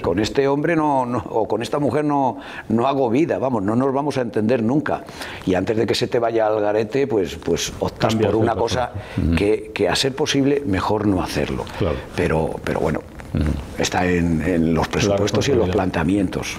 Con 0.00 0.20
este 0.20 0.46
hombre 0.46 0.76
no, 0.76 1.02
o 1.02 1.48
con 1.48 1.62
esta 1.62 1.80
mujer 1.80 2.04
no, 2.04 2.38
no 2.68 2.86
hago 2.86 3.10
vida, 3.10 3.38
vamos, 3.38 3.64
no 3.64 3.74
nos 3.74 3.92
vamos 3.92 4.16
a 4.18 4.20
entender 4.20 4.62
nunca. 4.62 5.02
Y 5.44 5.54
antes 5.54 5.76
de 5.76 5.86
que 5.86 5.96
se 5.96 6.06
te 6.06 6.20
vaya 6.20 6.46
al 6.46 6.60
garete, 6.60 7.08
pues, 7.08 7.34
pues 7.34 7.72
optas 7.80 8.14
por 8.14 8.36
una 8.36 8.54
cosa 8.54 8.92
que, 9.36 9.72
que, 9.74 9.88
a 9.88 9.96
ser 9.96 10.14
posible 10.14 10.62
mejor 10.64 11.08
no 11.08 11.20
hacerlo. 11.20 11.64
Pero, 12.14 12.60
pero 12.64 12.78
bueno, 12.78 13.00
Está 13.78 14.06
en, 14.06 14.74
los 14.74 14.88
presupuestos 14.88 15.48
y 15.48 15.52
en 15.52 15.58
los 15.58 15.70
planteamientos. 15.70 16.56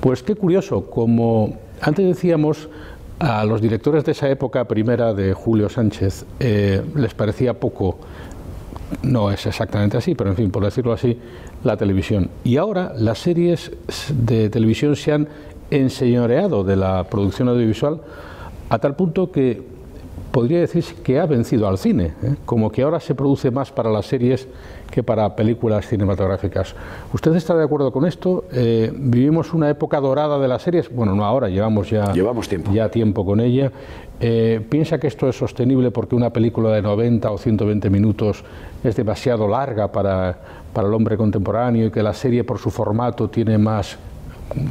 Pues 0.00 0.22
qué 0.22 0.34
curioso, 0.34 0.90
como 0.90 1.56
antes 1.80 2.06
decíamos, 2.06 2.68
a 3.18 3.44
los 3.44 3.60
directores 3.60 4.04
de 4.04 4.12
esa 4.12 4.28
época 4.28 4.64
primera 4.64 5.14
de 5.14 5.32
Julio 5.32 5.68
Sánchez 5.68 6.24
eh, 6.40 6.82
les 6.96 7.14
parecía 7.14 7.54
poco, 7.54 7.98
no 9.02 9.30
es 9.30 9.46
exactamente 9.46 9.96
así, 9.96 10.14
pero 10.14 10.30
en 10.30 10.36
fin, 10.36 10.50
por 10.50 10.64
decirlo 10.64 10.92
así, 10.92 11.18
la 11.62 11.76
televisión. 11.76 12.30
Y 12.42 12.56
ahora 12.56 12.92
las 12.96 13.18
series 13.18 13.70
de 14.08 14.50
televisión 14.50 14.96
se 14.96 15.12
han 15.12 15.28
enseñoreado 15.70 16.64
de 16.64 16.76
la 16.76 17.04
producción 17.04 17.48
audiovisual 17.48 18.00
a 18.68 18.78
tal 18.78 18.96
punto 18.96 19.30
que 19.30 19.62
podría 20.32 20.60
decirse 20.60 20.94
que 21.02 21.20
ha 21.20 21.26
vencido 21.26 21.68
al 21.68 21.78
cine, 21.78 22.14
¿eh? 22.22 22.34
como 22.44 22.72
que 22.72 22.82
ahora 22.82 23.00
se 23.00 23.14
produce 23.14 23.50
más 23.50 23.70
para 23.70 23.90
las 23.90 24.06
series 24.06 24.48
que 24.92 25.02
para 25.02 25.34
películas 25.34 25.88
cinematográficas. 25.88 26.74
¿Usted 27.14 27.34
está 27.34 27.56
de 27.56 27.64
acuerdo 27.64 27.90
con 27.90 28.06
esto? 28.06 28.44
Eh, 28.52 28.92
¿Vivimos 28.94 29.54
una 29.54 29.70
época 29.70 29.98
dorada 29.98 30.38
de 30.38 30.46
las 30.46 30.62
series? 30.62 30.94
Bueno, 30.94 31.14
no 31.14 31.24
ahora, 31.24 31.48
llevamos 31.48 31.88
ya, 31.88 32.12
llevamos 32.12 32.46
tiempo. 32.46 32.70
ya 32.72 32.90
tiempo 32.90 33.24
con 33.24 33.40
ella. 33.40 33.72
Eh, 34.20 34.60
¿Piensa 34.68 35.00
que 35.00 35.06
esto 35.06 35.28
es 35.30 35.36
sostenible 35.36 35.90
porque 35.90 36.14
una 36.14 36.30
película 36.30 36.70
de 36.70 36.82
90 36.82 37.30
o 37.30 37.38
120 37.38 37.88
minutos 37.88 38.44
es 38.84 38.94
demasiado 38.94 39.48
larga 39.48 39.90
para, 39.90 40.38
para 40.74 40.86
el 40.86 40.94
hombre 40.94 41.16
contemporáneo 41.16 41.86
y 41.86 41.90
que 41.90 42.02
la 42.02 42.12
serie 42.12 42.44
por 42.44 42.58
su 42.58 42.70
formato 42.70 43.30
tiene 43.30 43.56
más, 43.56 43.96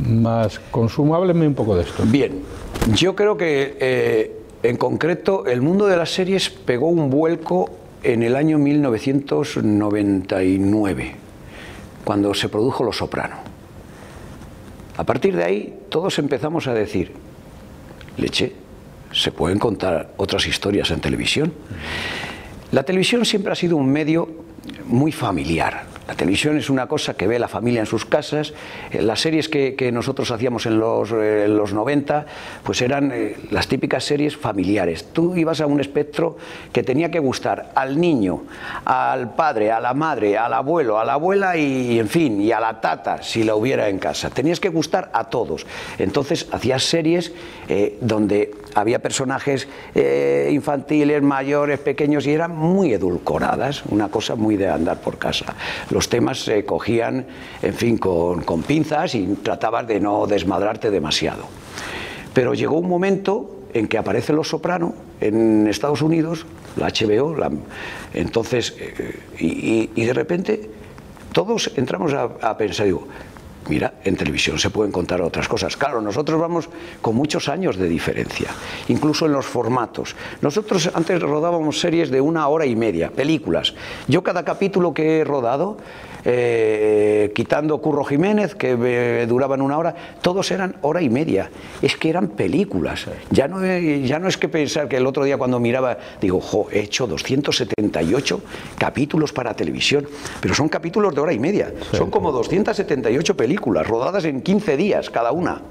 más 0.07 0.59
consumo? 0.69 1.15
Hábleme 1.15 1.47
un 1.47 1.55
poco 1.55 1.76
de 1.76 1.82
esto. 1.82 2.03
Bien, 2.05 2.43
yo 2.93 3.15
creo 3.15 3.36
que 3.36 4.39
en 4.63 4.78
concreto, 4.78 5.47
el 5.47 5.61
mundo 5.61 5.88
de 5.88 5.97
las 5.97 6.13
series 6.13 6.51
pegó 6.51 6.88
un 6.88 7.09
vuelco 7.09 7.72
en 8.04 8.24
el 8.24 8.36
año 8.36 8.58
1999, 8.58 11.12
cuando 12.04 12.34
se 12.34 12.49
produjo 12.49 12.84
Los 12.84 12.97
Soprano. 12.97 13.36
A 14.97 15.04
partir 15.04 15.36
de 15.36 15.43
ahí, 15.43 15.78
todos 15.89 16.18
empezamos 16.20 16.68
a 16.68 16.74
decir, 16.74 17.12
leche, 18.18 18.54
se 19.12 19.32
pueden 19.32 19.60
contar 19.60 20.14
otras 20.18 20.47
historias 20.47 20.89
en 20.91 20.99
televisión. 21.02 21.54
La 22.72 22.84
televisión 22.84 23.26
siempre 23.26 23.52
ha 23.52 23.56
sido 23.56 23.78
un 23.78 23.91
medio 23.91 24.30
muy 24.86 25.12
familiar. 25.12 25.90
La 26.12 26.18
televisión 26.18 26.57
es 26.57 26.70
una 26.70 26.88
cosa 26.88 27.14
que 27.14 27.26
ve 27.26 27.39
la 27.39 27.47
familia 27.47 27.80
en 27.80 27.86
sus 27.86 28.03
casas. 28.03 28.53
Eh, 28.91 29.01
las 29.01 29.22
series 29.22 29.47
que, 29.47 29.91
nosotros 29.93 30.30
hacíamos 30.32 30.66
en 30.66 30.78
los, 30.78 31.09
eh, 31.14 31.45
los 31.47 31.72
90, 31.72 32.26
pues 32.64 32.82
eran 32.82 33.14
eh, 33.14 33.38
las 33.49 33.70
típicas 33.70 34.03
series 34.03 34.36
familiares. 34.36 35.14
Tú 35.14 35.38
ibas 35.38 35.62
a 35.62 35.68
un 35.68 35.80
espectro 35.80 36.36
que 36.74 36.84
tenía 36.84 37.09
que 37.12 37.20
gustar 37.20 37.72
al 37.76 37.97
niño, 37.97 38.43
al 38.84 39.36
padre, 39.36 39.72
a 39.72 39.80
la 39.80 39.93
madre, 39.93 40.38
al 40.38 40.53
abuelo, 40.53 40.99
a 40.99 41.05
la 41.05 41.14
abuela 41.14 41.55
y, 41.55 41.97
en 41.97 42.09
fin, 42.09 42.41
y 42.41 42.51
a 42.51 42.59
la 42.59 42.82
tata, 42.82 43.24
si 43.24 43.45
la 43.45 43.55
hubiera 43.55 43.88
en 43.88 43.97
casa. 43.97 44.30
Tenías 44.30 44.59
que 44.59 44.68
gustar 44.68 45.12
a 45.14 45.30
todos. 45.30 45.66
Entonces 45.97 46.45
hacías 46.51 46.84
series 46.84 47.32
donde 48.01 48.51
había 48.76 48.99
personajes 48.99 49.67
infantiles, 50.49 51.22
mayores, 51.22 51.80
pequeños 51.80 52.26
y 52.28 52.32
eran 52.32 52.55
muy 52.55 52.93
edulcoradas, 52.93 53.84
una 53.89 54.09
cosa 54.09 54.36
muy 54.36 54.57
de 54.57 54.69
andar 54.69 55.01
por 55.01 55.17
casa 55.17 55.55
los 55.89 56.09
temas 56.09 56.43
se 56.43 56.65
cogían, 56.65 57.26
en 57.61 57.74
fin, 57.74 57.97
con, 57.97 58.63
pinzas 58.63 59.15
y 59.15 59.26
tratabas 59.43 59.88
de 59.88 59.99
no 59.99 60.26
desmadrarte 60.28 60.89
demasiado. 60.89 61.43
Pero 62.34 62.53
llegó 62.53 62.78
un 62.78 62.89
momento 62.89 63.59
en 63.74 63.88
que 63.88 63.97
aparece 63.97 64.34
Los 64.34 64.49
Soprano 64.49 64.93
en 65.19 65.67
Estados 65.67 66.01
Unidos, 66.01 66.45
la 66.78 66.88
HBO, 66.88 67.36
entonces, 68.13 68.76
eh, 68.80 69.19
y, 69.39 70.03
de 70.03 70.13
repente 70.13 70.69
todos 71.34 71.72
entramos 71.76 72.13
a, 72.13 72.24
a 72.41 72.57
pensar, 72.57 72.86
digo, 72.86 73.07
Mira, 73.70 73.93
en 74.03 74.16
televisión 74.16 74.57
se 74.57 74.70
pueden 74.70 74.91
contar 74.91 75.22
otras 75.22 75.47
cosas. 75.47 75.78
Claro, 75.78 76.01
nosotros 76.01 76.39
vamos 76.39 76.70
con 77.01 77.16
muchos 77.16 77.47
años 77.47 77.78
de 77.78 77.88
diferencia, 77.88 78.49
incluso 78.88 79.26
en 79.26 79.34
los 79.34 79.45
formatos. 79.45 80.16
Nosotros 80.41 80.89
antes 80.93 81.22
rodábamos 81.22 81.80
series 81.80 82.09
de 82.09 82.22
una 82.22 82.47
hora 82.47 82.66
y 82.66 82.76
media, 82.76 83.12
películas. 83.12 83.74
Yo 84.07 84.24
cada 84.24 84.43
capítulo 84.43 84.93
que 84.93 85.20
he 85.20 85.24
rodado 85.24 85.78
eh, 86.24 87.32
quitando 87.34 87.82
Curro 87.82 88.03
Jiménez, 88.03 88.55
que 88.55 88.78
eh, 88.80 89.26
duraban 89.28 89.61
una 89.61 89.78
hora, 89.78 89.95
todos 90.22 90.51
eran 90.51 90.76
hora 90.82 91.01
y 91.01 91.09
media. 91.09 91.49
Es 91.82 91.95
que 91.95 92.09
eran 92.09 92.30
películas. 92.30 93.07
Ya 93.30 93.47
no, 93.47 93.65
ya 93.65 94.19
no 94.19 94.28
es 94.28 94.38
que 94.38 94.49
pensar 94.49 94.88
que 94.88 94.97
el 94.97 95.07
otro 95.07 95.24
día 95.24 95.38
cuando 95.38 95.59
miraba, 95.59 95.97
digo, 96.19 96.39
jo, 96.41 96.67
he 96.72 96.80
hecho 96.80 97.07
278 97.07 98.41
capítulos 98.78 99.34
para 99.34 99.53
televisión, 99.53 100.07
pero 100.39 100.53
son 100.53 100.69
capítulos 100.69 101.15
de 101.15 101.22
hora 101.22 101.34
y 101.34 101.39
media. 101.39 101.74
Son 101.91 102.09
como 102.09 102.32
278 102.32 103.36
películas 103.36 103.88
rodadas 103.88 104.26
en 104.26 104.41
15 104.41 104.78
días 104.78 105.09
cada 105.09 105.32
una. 105.32 105.61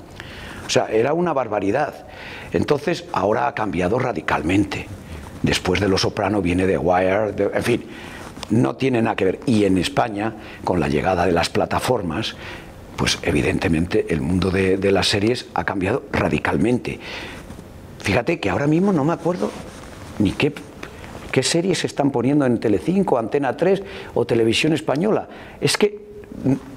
O 0.67 0.71
sea, 0.71 0.87
era 0.87 1.15
una 1.15 1.33
barbaridad. 1.33 2.07
Entonces, 2.53 3.05
ahora 3.13 3.49
ha 3.49 3.55
cambiado 3.55 3.99
radicalmente. 3.99 4.87
Después 5.43 5.81
de 5.81 5.89
Los 5.89 6.03
Soprano 6.03 6.43
viene 6.43 6.67
The 6.67 6.79
Wire, 6.79 7.35
en 7.55 7.63
fin, 7.63 7.85
no 8.51 8.77
tiene 8.77 9.03
nada 9.03 9.17
que 9.17 9.25
ver. 9.25 9.41
Y 9.47 9.65
en 9.65 9.79
España, 9.79 10.35
con 10.65 10.81
la 10.81 10.89
llegada 10.89 11.27
de 11.27 11.33
las 11.33 11.49
plataformas, 11.49 12.37
pues 12.97 13.19
evidentemente 13.23 14.07
el 14.11 14.21
mundo 14.21 14.51
de, 14.51 14.79
las 14.93 15.09
series 15.09 15.47
ha 15.55 15.65
cambiado 15.65 16.05
radicalmente. 16.13 16.99
Fíjate 17.99 18.41
que 18.41 18.51
ahora 18.51 18.67
mismo 18.67 18.93
no 18.93 19.05
me 19.05 19.13
acuerdo 19.13 19.51
ni 20.19 20.33
qué, 20.33 20.53
qué 21.33 21.43
series 21.43 21.79
se 21.79 21.87
están 21.87 22.11
poniendo 22.11 22.45
en 22.45 22.61
Telecinco, 22.61 23.19
Antena 23.19 23.57
3 23.57 23.83
o 24.15 24.27
Televisión 24.27 24.73
Española. 24.73 25.29
Es 25.61 25.77
que 25.77 26.11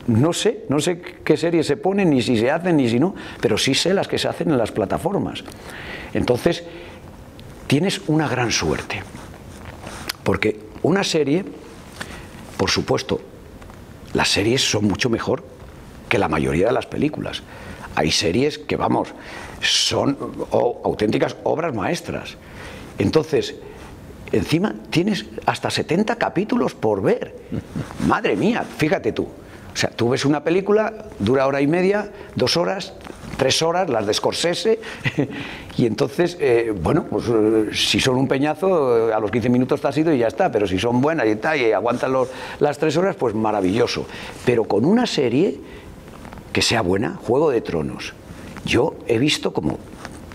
no 0.08 0.34
sé, 0.34 0.66
no 0.70 0.80
sé 0.80 1.02
qué 1.02 1.38
series 1.38 1.68
se 1.68 1.78
ponen, 1.78 2.10
ni 2.10 2.22
si 2.22 2.38
se 2.38 2.52
hacen, 2.52 2.78
ni 2.78 2.90
si 2.90 3.00
no, 3.00 3.16
pero 3.42 3.58
sí 3.58 3.74
sé 3.74 3.94
las 3.94 4.08
que 4.08 4.18
se 4.18 4.28
hacen 4.28 4.50
en 4.50 4.58
las 4.58 4.72
plataformas. 4.72 5.44
Entonces, 6.14 6.64
tienes 7.68 8.02
una 8.08 8.28
gran 8.28 8.52
suerte, 8.52 9.02
porque 10.24 10.60
una 10.84 11.04
serie 11.04 11.46
por 12.58 12.70
supuesto, 12.70 13.20
las 14.14 14.30
series 14.30 14.62
son 14.62 14.86
mucho 14.86 15.10
mejor 15.10 15.44
que 16.10 16.18
la 16.18 16.30
mayoría 16.30 16.68
de 16.68 16.74
las 16.74 16.86
películas. 16.86 17.42
Hay 17.96 18.12
series 18.12 18.58
que, 18.58 18.76
vamos, 18.76 19.10
son 19.62 20.18
auténticas 20.52 21.36
obras 21.44 21.74
maestras. 21.74 22.38
Entonces, 22.98 23.56
encima 24.32 24.76
tienes 24.90 25.26
hasta 25.46 25.70
70 25.70 26.16
capítulos 26.18 26.74
por 26.74 27.02
ver. 27.02 27.36
Madre 28.08 28.36
mía, 28.36 28.66
fíjate 28.78 29.12
tú. 29.12 29.24
O 29.24 29.76
sea, 29.76 29.90
tú 29.90 30.10
ves 30.10 30.26
una 30.26 30.44
película, 30.44 31.06
dura 31.18 31.48
hora 31.48 31.62
y 31.62 31.68
media, 31.68 32.12
dos 32.36 32.58
horas, 32.58 32.94
tres 33.38 33.62
horas, 33.62 33.90
las 33.90 34.06
de 34.06 34.14
Scorsese, 34.14 34.80
y 35.78 35.86
entonces, 35.86 36.38
eh, 36.40 36.74
bueno, 36.76 37.06
pues 37.10 37.26
eh, 37.28 37.70
si 37.74 38.00
son 38.00 38.16
un 38.16 38.28
peñazo, 38.28 39.10
eh, 39.10 39.14
a 39.14 39.20
los 39.20 39.32
15 39.32 39.50
minutos 39.50 39.82
te 39.82 39.88
has 39.88 39.98
ido 39.98 40.14
y 40.14 40.20
ya 40.20 40.28
está, 40.28 40.52
pero 40.52 40.68
si 40.68 40.80
son 40.80 41.02
buenas 41.02 41.28
y 41.28 41.36
tal, 41.36 41.60
y 41.60 41.72
aguantan 41.72 42.14
las 42.60 42.78
tres 42.78 42.98
horas, 42.98 43.16
pues 43.16 43.34
maravilloso. 43.34 44.06
Pero 44.46 44.66
con 44.66 44.86
una 44.86 45.06
serie 45.06 45.60
que 46.52 46.62
sea 46.62 46.82
buena, 46.82 47.20
Juego 47.26 47.50
de 47.50 47.62
Tronos, 47.62 48.14
yo 48.66 48.96
he 49.08 49.18
visto 49.18 49.54
como 49.54 49.80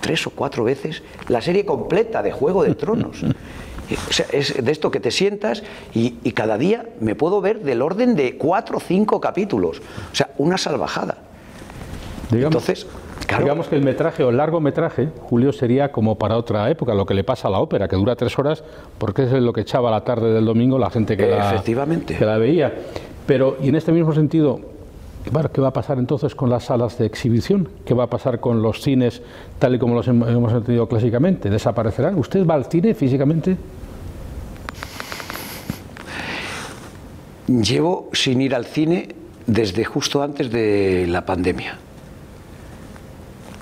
tres 0.00 0.26
o 0.26 0.30
cuatro 0.30 0.64
veces 0.64 1.02
la 1.28 1.40
serie 1.40 1.64
completa 1.64 2.22
de 2.22 2.32
Juego 2.32 2.64
de 2.64 2.74
Tronos. 2.74 3.24
O 4.10 4.12
sea, 4.12 4.26
es 4.32 4.62
de 4.62 4.70
esto 4.70 4.90
que 4.90 5.00
te 5.00 5.10
sientas 5.10 5.62
y, 5.94 6.10
cada 6.32 6.58
día 6.58 6.86
me 7.00 7.14
puedo 7.14 7.40
ver 7.40 7.62
del 7.62 7.80
orden 7.80 8.16
de 8.16 8.36
cuatro 8.36 8.76
o 8.76 8.80
cinco 8.80 9.18
capítulos. 9.18 9.80
O 10.12 10.14
sea, 10.14 10.30
una 10.36 10.58
salvajada. 10.58 11.27
Entonces, 12.30 12.86
Digamos 13.36 13.68
que 13.68 13.76
el 13.76 13.84
metraje 13.84 14.24
o 14.24 14.30
el 14.30 14.38
largometraje, 14.38 15.10
Julio, 15.20 15.52
sería 15.52 15.92
como 15.92 16.16
para 16.16 16.36
otra 16.36 16.70
época, 16.70 16.94
lo 16.94 17.04
que 17.04 17.12
le 17.12 17.24
pasa 17.24 17.48
a 17.48 17.50
la 17.50 17.58
ópera, 17.58 17.86
que 17.86 17.96
dura 17.96 18.16
tres 18.16 18.38
horas, 18.38 18.64
porque 18.96 19.24
es 19.24 19.32
lo 19.32 19.52
que 19.52 19.60
echaba 19.60 19.90
la 19.90 20.02
tarde 20.02 20.32
del 20.32 20.46
domingo 20.46 20.78
la 20.78 20.88
gente 20.88 21.16
que, 21.16 21.26
la, 21.26 21.62
que 21.62 22.24
la 22.24 22.38
veía. 22.38 22.72
Pero, 23.26 23.58
y 23.62 23.68
en 23.68 23.74
este 23.74 23.92
mismo 23.92 24.14
sentido, 24.14 24.60
¿qué 25.52 25.60
va 25.60 25.68
a 25.68 25.72
pasar 25.72 25.98
entonces 25.98 26.34
con 26.34 26.48
las 26.48 26.64
salas 26.64 26.96
de 26.96 27.04
exhibición? 27.04 27.68
¿Qué 27.84 27.92
va 27.92 28.04
a 28.04 28.06
pasar 28.06 28.40
con 28.40 28.62
los 28.62 28.80
cines 28.80 29.20
tal 29.58 29.74
y 29.74 29.78
como 29.78 29.94
los 29.94 30.08
hemos 30.08 30.52
entendido 30.52 30.88
clásicamente? 30.88 31.50
¿Desaparecerán? 31.50 32.18
¿Usted 32.18 32.46
va 32.46 32.54
al 32.54 32.64
cine 32.64 32.94
físicamente? 32.94 33.58
Llevo 37.46 38.08
sin 38.14 38.40
ir 38.40 38.54
al 38.54 38.64
cine 38.64 39.08
desde 39.46 39.84
justo 39.84 40.22
antes 40.22 40.50
de 40.50 41.06
la 41.08 41.26
pandemia 41.26 41.78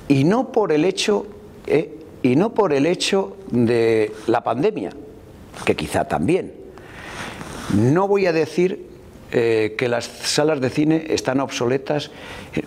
y 0.08 0.24
no 0.24 0.52
por 0.52 0.72
el 0.72 0.84
hecho, 0.84 1.26
eh, 1.66 1.98
y 2.22 2.36
no 2.36 2.54
por 2.54 2.72
el 2.72 2.86
hecho 2.86 3.36
de 3.50 4.12
la 4.26 4.42
pandemia, 4.42 4.90
que 5.64 5.74
quizá 5.74 6.06
también. 6.06 6.52
No 7.74 8.06
voy 8.06 8.26
a 8.26 8.32
decir 8.32 8.86
eh, 9.32 9.74
que 9.76 9.88
las 9.88 10.04
salas 10.04 10.60
de 10.60 10.70
cine 10.70 11.06
están 11.08 11.40
obsoletas. 11.40 12.10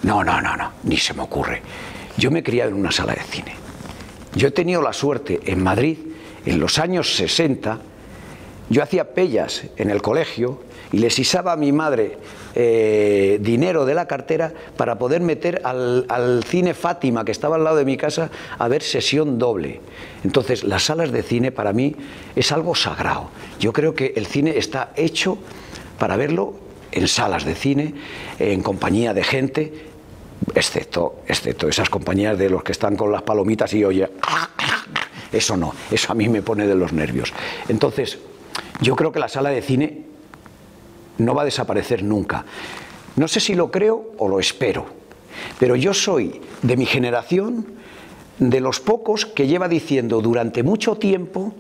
No, 0.04 0.24
no, 0.24 0.42
no, 0.42 0.58
no, 0.58 0.72
ni 0.84 0.98
se 0.98 1.14
me 1.14 1.24
ocurre. 1.24 1.62
Yo 2.18 2.32
me 2.32 2.40
he 2.40 2.44
criado 2.44 2.72
en 2.72 2.78
una 2.78 2.92
sala 2.92 3.14
de 3.14 3.22
cine. 3.22 3.54
Yo 4.36 4.50
he 4.50 4.52
tenido 4.52 4.82
la 4.82 4.94
suerte 4.94 5.40
en 5.46 5.64
Madrid, 5.64 5.98
en 6.46 6.60
los 6.60 6.78
años 6.78 7.16
60, 7.16 7.80
yo 8.70 8.84
hacía 8.84 9.14
pellas 9.14 9.64
en 9.78 9.90
el 9.90 10.02
colegio 10.02 10.62
y 10.92 11.00
les 11.00 11.18
isaba 11.18 11.54
a 11.54 11.58
mi 11.58 11.72
madre 11.72 12.18
eh, 12.56 13.38
dinero 13.42 13.86
de 13.86 13.94
la 13.94 14.08
cartera 14.08 14.54
para 14.78 14.98
poder 14.98 15.22
meter 15.22 15.62
al, 15.64 16.06
al, 16.10 16.44
cine 16.44 16.74
Fátima, 16.74 17.24
que 17.26 17.32
estaba 17.32 17.56
al 17.56 17.64
lado 17.64 17.78
de 17.78 17.86
mi 17.86 17.98
casa, 17.98 18.30
a 18.58 18.68
ver 18.68 18.82
sesión 18.82 19.38
doble. 19.38 19.82
Entonces, 20.24 20.64
las 20.64 20.84
salas 20.84 21.12
de 21.12 21.24
cine 21.24 21.52
para 21.52 21.74
mí 21.74 21.96
es 22.36 22.52
algo 22.52 22.76
sagrado. 22.76 23.30
Yo 23.60 23.74
creo 23.74 23.94
que 23.94 24.14
el 24.16 24.26
cine 24.26 24.58
está 24.58 24.92
hecho 24.96 25.38
para 25.98 26.16
verlo 26.16 26.56
en 26.92 27.08
salas 27.08 27.46
de 27.46 27.56
cine, 27.56 27.94
en 28.40 28.62
compañía 28.64 29.14
de 29.14 29.24
gente, 29.24 29.74
excepto, 30.56 31.22
excepto 31.28 31.68
esas 31.68 31.90
compañías 31.90 32.38
de 32.38 32.50
los 32.50 32.64
que 32.64 32.72
están 32.72 32.96
con 32.96 33.12
las 33.12 33.22
palomitas 33.22 33.74
y 33.74 33.84
oye, 33.84 34.10
eso 35.32 35.58
no, 35.58 35.74
eso 35.92 36.12
a 36.12 36.16
mí 36.16 36.28
me 36.30 36.42
pone 36.42 36.66
de 36.66 36.76
los 36.76 36.94
nervios. 36.94 37.32
Entonces, 37.68 38.18
yo 38.82 38.96
creo 38.96 39.12
que 39.12 39.20
la 39.20 39.30
sala 39.30 39.50
de 39.50 39.62
cine 39.62 40.09
no 41.20 41.36
va 41.36 41.44
a 41.44 41.46
desaparecer 41.46 42.04
nunca. 42.04 42.46
No 43.16 43.28
sé 43.28 43.40
si 43.40 43.54
lo 43.54 43.70
creo 43.70 44.14
o 44.18 44.28
lo 44.28 44.40
espero, 44.40 44.86
pero 45.60 45.76
yo 45.76 45.94
soy 45.94 46.42
de 46.62 46.78
mi 46.78 46.86
generación, 46.86 47.66
de 48.40 48.62
los 48.62 48.80
pocos 48.80 49.26
que 49.26 49.48
lleva 49.48 49.68
diciendo 49.68 50.22
durante 50.22 50.64
mucho 50.64 50.96
tiempo, 50.96 51.54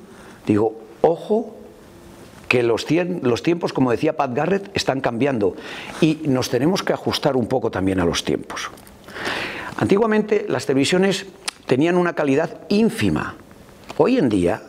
digo, 0.45 0.79
ojo, 1.01 1.55
que 2.47 2.63
los, 2.63 2.85
tiempos, 2.85 3.73
como 3.73 3.91
decía 3.91 4.17
Pat 4.17 4.33
Garrett, 4.33 4.71
están 4.75 5.01
cambiando 5.01 5.55
y 6.01 6.19
nos 6.23 6.49
tenemos 6.49 6.81
que 6.81 6.93
ajustar 6.93 7.37
un 7.37 7.47
poco 7.47 7.69
también 7.69 7.99
a 7.99 8.05
los 8.05 8.23
tiempos. 8.25 8.71
Antiguamente 9.77 10.45
las 10.49 10.65
televisiones 10.65 11.27
tenían 11.67 11.95
una 11.95 12.13
calidad 12.13 12.61
ínfima. 12.69 13.35
Hoy 13.97 14.17
en 14.17 14.29
día 14.29 14.63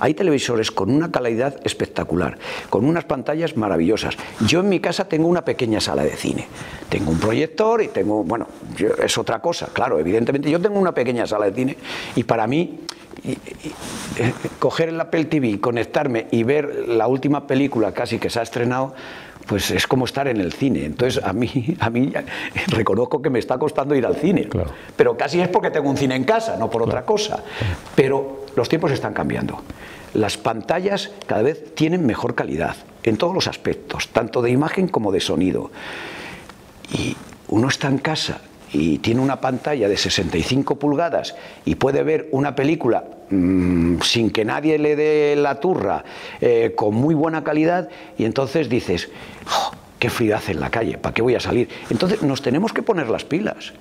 hay 0.00 0.14
televisores 0.14 0.70
con 0.70 0.90
una 0.90 1.10
calidad 1.10 1.60
espectacular, 1.64 2.38
con 2.70 2.84
unas 2.84 3.04
pantallas 3.04 3.56
maravillosas. 3.56 4.16
Yo 4.46 4.60
en 4.60 4.68
mi 4.68 4.80
casa 4.80 5.08
tengo 5.08 5.28
una 5.28 5.44
pequeña 5.44 5.80
sala 5.80 6.04
de 6.04 6.16
cine. 6.16 6.46
Tengo 6.88 7.10
un 7.10 7.18
proyector 7.18 7.82
y 7.82 7.88
tengo, 7.88 8.24
bueno, 8.24 8.46
es 9.02 9.18
otra 9.18 9.40
cosa, 9.40 9.68
claro, 9.72 9.98
evidentemente 9.98 10.50
yo 10.50 10.60
tengo 10.60 10.78
una 10.78 10.92
pequeña 10.92 11.26
sala 11.26 11.46
de 11.46 11.52
cine 11.52 11.76
y 12.14 12.24
para 12.24 12.46
mí 12.46 12.80
eh, 13.24 13.36
coger 14.58 14.90
el 14.90 15.00
Apple 15.00 15.24
TV, 15.24 15.60
conectarme 15.60 16.26
y 16.30 16.42
ver 16.42 16.88
la 16.88 17.06
última 17.06 17.46
película 17.46 17.92
casi 17.92 18.18
que 18.18 18.28
se 18.28 18.38
ha 18.38 18.42
estrenado, 18.42 18.94
pues 19.46 19.70
es 19.70 19.86
como 19.86 20.04
estar 20.04 20.28
en 20.28 20.40
el 20.40 20.52
cine. 20.52 20.84
Entonces 20.84 21.22
a 21.22 21.32
mí, 21.32 21.76
a 21.80 21.90
mí 21.90 22.12
reconozco 22.68 23.20
que 23.20 23.30
me 23.30 23.38
está 23.38 23.58
costando 23.58 23.94
ir 23.94 24.06
al 24.06 24.16
cine, 24.16 24.48
pero 24.96 25.16
casi 25.16 25.40
es 25.40 25.48
porque 25.48 25.70
tengo 25.70 25.88
un 25.88 25.96
cine 25.96 26.16
en 26.16 26.24
casa, 26.24 26.56
no 26.56 26.70
por 26.70 26.82
otra 26.82 27.04
cosa. 27.04 27.42
Pero 27.94 28.46
los 28.56 28.68
tiempos 28.68 28.92
están 28.92 29.14
cambiando. 29.14 29.62
Las 30.14 30.36
pantallas 30.36 31.10
cada 31.26 31.42
vez 31.42 31.74
tienen 31.74 32.06
mejor 32.06 32.34
calidad 32.34 32.76
en 33.02 33.16
todos 33.16 33.34
los 33.34 33.48
aspectos, 33.48 34.08
tanto 34.08 34.42
de 34.42 34.50
imagen 34.50 34.88
como 34.88 35.10
de 35.10 35.20
sonido. 35.20 35.70
Y 36.92 37.16
uno 37.48 37.68
está 37.68 37.88
en 37.88 37.98
casa 37.98 38.40
y 38.72 38.98
tiene 38.98 39.20
una 39.20 39.40
pantalla 39.40 39.88
de 39.88 39.96
65 39.96 40.76
pulgadas 40.76 41.34
y 41.64 41.76
puede 41.76 42.02
ver 42.02 42.28
una 42.32 42.54
película 42.54 43.04
mmm, 43.34 44.00
sin 44.02 44.30
que 44.30 44.44
nadie 44.44 44.78
le 44.78 44.96
dé 44.96 45.36
la 45.36 45.60
turra, 45.60 46.04
eh, 46.40 46.72
con 46.76 46.94
muy 46.94 47.14
buena 47.14 47.44
calidad, 47.44 47.88
y 48.16 48.24
entonces 48.24 48.68
dices, 48.68 49.10
oh, 49.46 49.72
qué 49.98 50.10
frío 50.10 50.36
hace 50.36 50.52
en 50.52 50.60
la 50.60 50.70
calle, 50.70 50.98
¿para 50.98 51.14
qué 51.14 51.22
voy 51.22 51.34
a 51.34 51.40
salir? 51.40 51.68
Entonces 51.90 52.22
nos 52.22 52.42
tenemos 52.42 52.72
que 52.72 52.82
poner 52.82 53.08
las 53.08 53.24
pilas. 53.24 53.72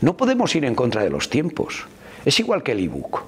No 0.00 0.16
podemos 0.16 0.54
ir 0.54 0.64
en 0.64 0.74
contra 0.74 1.02
de 1.02 1.10
los 1.10 1.28
tiempos. 1.28 1.86
Es 2.24 2.40
igual 2.40 2.62
que 2.62 2.72
el 2.72 2.80
ebook. 2.80 3.22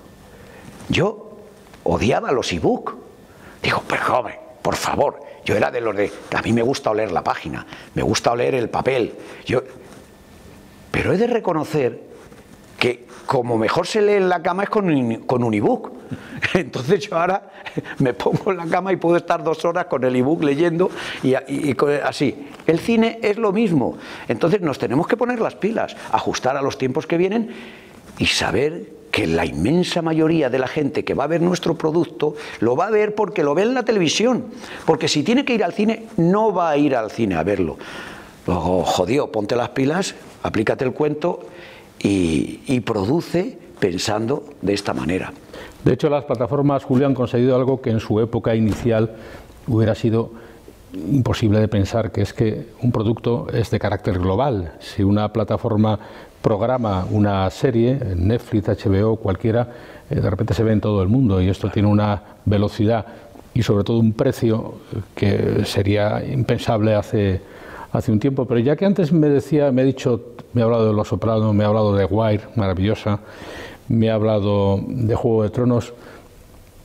Yo 0.88 1.38
odiaba 1.84 2.32
los 2.32 2.52
ebook. 2.52 2.96
Digo, 3.62 3.82
pero 3.86 4.02
joven, 4.02 4.34
por 4.62 4.76
favor, 4.76 5.20
yo 5.44 5.54
era 5.54 5.70
de 5.70 5.80
los 5.80 5.94
de, 5.94 6.10
a 6.34 6.42
mí 6.42 6.52
me 6.52 6.62
gusta 6.62 6.90
oler 6.90 7.12
la 7.12 7.22
página, 7.22 7.66
me 7.94 8.02
gusta 8.02 8.32
oler 8.32 8.54
el 8.54 8.68
papel. 8.68 9.12
Yo, 9.44 9.62
pero 10.90 11.12
he 11.12 11.18
de 11.18 11.26
reconocer 11.26 12.00
que 12.78 13.06
como 13.26 13.56
mejor 13.56 13.86
se 13.86 14.02
lee 14.02 14.14
en 14.14 14.28
la 14.28 14.42
cama 14.42 14.64
es 14.64 14.70
con 14.70 14.88
un, 14.90 15.54
ebook. 15.54 15.92
Entonces 16.54 17.08
yo 17.08 17.16
ahora 17.16 17.50
me 17.98 18.14
pongo 18.14 18.50
en 18.50 18.58
la 18.58 18.66
cama 18.66 18.92
y 18.92 18.96
puedo 18.96 19.16
estar 19.16 19.42
dos 19.42 19.64
horas 19.64 19.86
con 19.86 20.04
el 20.04 20.14
ebook 20.14 20.42
leyendo 20.42 20.90
y, 21.22 21.34
así. 22.04 22.48
El 22.66 22.78
cine 22.78 23.18
es 23.22 23.38
lo 23.38 23.52
mismo. 23.52 23.96
Entonces 24.28 24.60
nos 24.60 24.78
tenemos 24.78 25.06
que 25.06 25.16
poner 25.16 25.40
las 25.40 25.54
pilas, 25.54 25.96
ajustar 26.10 26.56
a 26.56 26.62
los 26.62 26.78
tiempos 26.78 27.06
que 27.06 27.16
vienen 27.16 27.50
y 28.18 28.26
saber 28.26 29.02
que 29.10 29.26
la 29.26 29.44
inmensa 29.44 30.00
mayoría 30.00 30.48
de 30.48 30.58
la 30.58 30.66
gente 30.66 31.04
que 31.04 31.12
va 31.12 31.24
a 31.24 31.26
ver 31.26 31.42
nuestro 31.42 31.74
producto 31.76 32.34
lo 32.60 32.76
va 32.76 32.86
a 32.86 32.90
ver 32.90 33.14
porque 33.14 33.42
lo 33.42 33.54
ve 33.54 33.62
en 33.62 33.74
la 33.74 33.84
televisión. 33.84 34.46
Porque 34.86 35.08
si 35.08 35.22
tiene 35.22 35.44
que 35.44 35.54
ir 35.54 35.64
al 35.64 35.74
cine, 35.74 36.06
no 36.16 36.52
va 36.52 36.70
a 36.70 36.76
ir 36.76 36.96
al 36.96 37.10
cine 37.10 37.34
a 37.34 37.42
verlo. 37.42 37.76
Luego, 38.46 38.84
jodido, 38.84 39.30
ponte 39.30 39.54
las 39.54 39.68
pilas, 39.70 40.14
aplícate 40.42 40.84
el 40.84 40.92
cuento 40.92 41.46
y, 42.02 42.80
produce 42.80 43.58
pensando 43.78 44.44
de 44.60 44.74
esta 44.74 44.92
manera. 44.92 45.32
De 45.84 45.92
hecho, 45.92 46.08
las 46.08 46.24
plataformas, 46.24 46.84
Julio, 46.84 47.06
han 47.06 47.14
conseguido 47.14 47.56
algo 47.56 47.80
que 47.80 47.90
en 47.90 48.00
su 48.00 48.20
época 48.20 48.54
inicial 48.54 49.10
hubiera 49.66 49.94
sido 49.94 50.30
imposible 50.94 51.58
de 51.58 51.68
pensar, 51.68 52.12
que 52.12 52.22
es 52.22 52.32
que 52.32 52.66
un 52.82 52.92
producto 52.92 53.46
es 53.52 53.70
de 53.70 53.78
carácter 53.78 54.18
global. 54.18 54.74
Si 54.80 55.02
una 55.02 55.32
plataforma 55.32 55.98
programa 56.42 57.06
una 57.10 57.48
serie, 57.50 57.98
Netflix, 58.16 58.68
HBO, 58.68 59.16
cualquiera, 59.16 59.68
eh, 60.10 60.16
de 60.16 60.28
repente 60.28 60.54
se 60.54 60.64
ve 60.64 60.72
en 60.72 60.80
todo 60.80 61.02
el 61.02 61.08
mundo 61.08 61.40
y 61.40 61.48
esto 61.48 61.70
tiene 61.70 61.88
una 61.88 62.20
velocidad 62.44 63.06
y 63.54 63.62
sobre 63.62 63.84
todo 63.84 63.98
un 63.98 64.12
precio 64.12 64.74
que 65.14 65.64
sería 65.64 66.24
impensable 66.24 66.94
hace 66.94 67.40
hace 67.92 68.10
un 68.10 68.18
tiempo, 68.18 68.46
pero 68.46 68.58
ya 68.60 68.74
que 68.74 68.86
antes 68.86 69.12
me 69.12 69.28
decía, 69.28 69.70
me 69.70 69.82
ha 69.82 69.84
dicho, 69.84 70.34
me 70.54 70.62
ha 70.62 70.64
hablado 70.64 70.88
de 70.88 70.94
Los 70.94 71.08
Sopranos, 71.08 71.54
me 71.54 71.64
ha 71.64 71.66
hablado 71.66 71.94
de 71.94 72.04
Wire, 72.06 72.42
maravillosa, 72.56 73.20
me 73.88 74.10
ha 74.10 74.14
hablado 74.14 74.80
de 74.86 75.14
Juego 75.14 75.42
de 75.42 75.50
Tronos, 75.50 75.92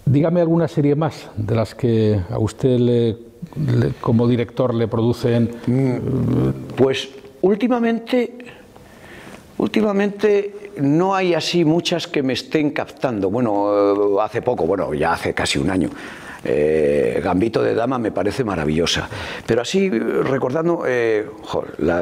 dígame 0.06 0.42
alguna 0.42 0.68
serie 0.68 0.96
más 0.96 1.30
de 1.38 1.56
las 1.56 1.76
que 1.76 2.20
a 2.30 2.38
usted 2.38 2.78
le, 2.78 3.18
como 4.02 4.28
director 4.28 4.74
le 4.74 4.88
producen. 4.88 5.50
Mm, 5.66 6.76
pues 6.76 7.10
últimamente, 7.42 8.38
últimamente 9.58 10.72
no 10.82 11.16
hay 11.16 11.34
así 11.34 11.64
muchas 11.64 12.08
que 12.08 12.22
me 12.22 12.34
estén 12.34 12.72
captando. 12.72 13.30
Bueno, 13.30 14.20
hace 14.22 14.42
poco, 14.42 14.66
bueno, 14.66 14.94
ya 14.94 15.14
hace 15.14 15.34
casi 15.34 15.58
un 15.58 15.70
año 15.70 15.90
eh, 16.48 17.20
Gambito 17.22 17.62
de 17.62 17.76
Dama 17.76 18.00
me 18.00 18.12
parece 18.12 18.44
maravillosa. 18.44 19.10
Pero 19.46 19.62
así, 19.62 19.90
recordando, 19.90 20.84
eh, 20.88 21.28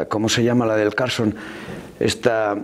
¿cómo 0.07 0.29
se 0.29 0.43
llama 0.43 0.65
la 0.65 0.75
del 0.75 0.93
Carson? 0.93 1.33
Esta, 1.99 2.55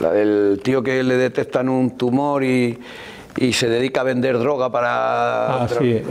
la 0.00 0.12
del 0.12 0.60
tío 0.62 0.82
que 0.82 1.02
le 1.02 1.16
detectan 1.16 1.68
un 1.68 1.96
tumor 1.96 2.42
y, 2.42 2.78
se 3.52 3.68
dedica 3.68 4.00
a 4.00 4.04
vender 4.04 4.38
droga 4.38 4.70
para... 4.70 5.62
Ah, 5.62 5.68
sí, 5.68 5.92
eh, 5.92 6.04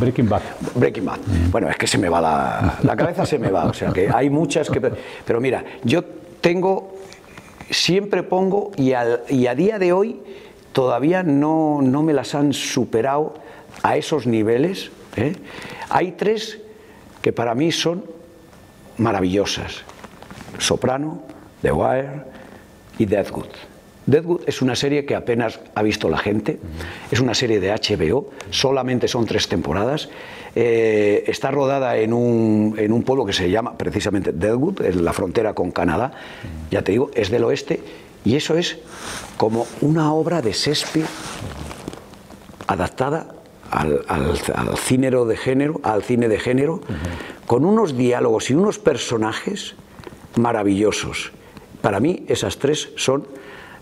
Breaking 0.00 0.28
Bad. 0.28 0.42
Breaking 0.74 1.04
Bad. 1.04 1.18
Bueno, 1.50 1.68
es 1.68 1.76
que 1.76 1.86
se 1.86 1.98
me 1.98 2.08
va 2.08 2.20
la, 2.20 2.78
la 2.82 2.96
cabeza, 2.96 3.26
se 3.26 3.38
me 3.38 3.50
va. 3.50 3.66
O 3.66 3.74
sea, 3.74 3.92
que 3.92 4.08
hay 4.12 4.30
muchas 4.30 4.70
que... 4.70 4.80
Pero 4.80 5.40
mira, 5.40 5.64
yo 5.84 6.02
tengo, 6.40 6.94
siempre 7.70 8.22
pongo, 8.22 8.72
y, 8.76 8.92
y 9.28 9.46
a 9.46 9.54
día 9.54 9.78
de 9.78 9.92
hoy 9.92 10.20
todavía 10.72 11.22
no, 11.22 11.80
no 11.82 12.02
me 12.02 12.12
las 12.12 12.34
han 12.34 12.52
superado 12.52 13.34
a 13.82 13.96
esos 13.96 14.26
niveles, 14.26 14.90
¿eh? 15.16 15.34
hay 15.88 16.12
tres 16.12 16.58
que 17.20 17.32
para 17.32 17.54
mí 17.54 17.72
son 17.72 18.04
maravillosas. 18.98 19.82
Soprano, 20.58 21.22
The 21.62 21.72
Wire 21.72 22.22
y 22.98 23.06
Deathwood. 23.06 23.48
Deathwood 24.04 24.42
es 24.46 24.60
una 24.62 24.74
serie 24.74 25.04
que 25.04 25.14
apenas 25.14 25.60
ha 25.74 25.82
visto 25.82 26.08
la 26.08 26.18
gente, 26.18 26.58
es 27.10 27.20
una 27.20 27.34
serie 27.34 27.60
de 27.60 27.70
HBO, 27.70 28.30
solamente 28.50 29.06
son 29.06 29.26
tres 29.26 29.46
temporadas, 29.46 30.08
eh, 30.56 31.22
está 31.28 31.52
rodada 31.52 31.96
en 31.96 32.12
un, 32.12 32.74
en 32.78 32.92
un, 32.92 33.04
pueblo 33.04 33.24
que 33.24 33.32
se 33.32 33.48
llama 33.48 33.78
precisamente 33.78 34.32
Deadwood, 34.32 34.82
en 34.82 35.04
la 35.04 35.12
frontera 35.12 35.54
con 35.54 35.70
Canadá, 35.70 36.12
ya 36.70 36.82
te 36.82 36.92
digo, 36.92 37.12
es 37.14 37.30
del 37.30 37.44
oeste, 37.44 37.80
y 38.24 38.34
eso 38.34 38.56
es 38.56 38.78
como 39.36 39.66
una 39.80 40.12
obra 40.12 40.42
de 40.42 40.52
Shakespeare 40.52 41.06
adaptada 42.66 43.28
al, 43.72 44.04
al, 44.06 44.34
de 45.26 45.36
género, 45.36 45.80
al 45.82 46.02
cine 46.02 46.28
de 46.28 46.38
género, 46.38 46.80
con 47.46 47.64
unos 47.64 47.96
diálogos 47.96 48.50
y 48.50 48.54
unos 48.54 48.78
personajes 48.78 49.74
maravillosos. 50.36 51.32
Para 51.80 51.98
mí 51.98 52.24
esas 52.28 52.58
tres 52.58 52.90
son 52.96 53.26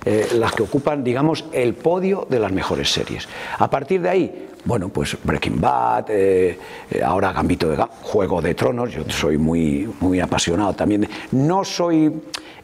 eh, 0.05 0.29
las 0.37 0.53
que 0.53 0.63
ocupan, 0.63 1.05
digamos, 1.05 1.45
el 1.53 1.75
podio 1.75 2.27
de 2.31 2.39
las 2.39 2.53
mejores 2.53 2.91
series. 2.91 3.29
A 3.59 3.69
partir 3.69 4.01
de 4.01 4.09
ahí, 4.09 4.49
bueno, 4.65 4.89
pues 4.89 5.17
Breaking 5.23 5.61
Bad, 5.61 6.07
eh, 6.11 6.59
eh, 6.91 7.03
ahora 7.03 7.33
Gambito 7.33 7.69
de 7.69 7.77
Juego 8.03 8.41
de 8.41 8.55
Tronos, 8.55 8.93
yo 8.93 9.03
soy 9.09 9.39
muy, 9.39 9.91
muy 10.01 10.21
apasionado 10.21 10.73
también. 10.75 11.09
No 11.33 11.65
soy 11.65 12.13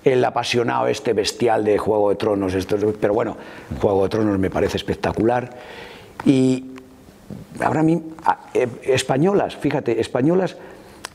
el 0.04 0.24
apasionado 0.24 0.86
este 0.86 1.12
bestial 1.12 1.64
de 1.64 1.76
Juego 1.76 2.10
de 2.10 2.16
Tronos, 2.16 2.54
pero 3.00 3.12
bueno, 3.12 3.36
Juego 3.80 4.04
de 4.04 4.08
Tronos 4.08 4.38
me 4.38 4.48
parece 4.48 4.76
espectacular. 4.76 5.50
Y, 6.24 6.75
ahora 7.60 7.82
mismo, 7.82 8.02
eh, 8.54 8.68
españolas, 8.84 9.56
fíjate, 9.56 10.00
españolas, 10.00 10.56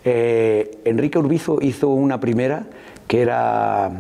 eh, 0.04 0.80
Enrique 0.86 1.20
Urbizo 1.20 1.60
hizo 1.62 1.90
una 1.90 2.20
primera 2.20 2.64
que 3.08 3.22
era 3.22 3.92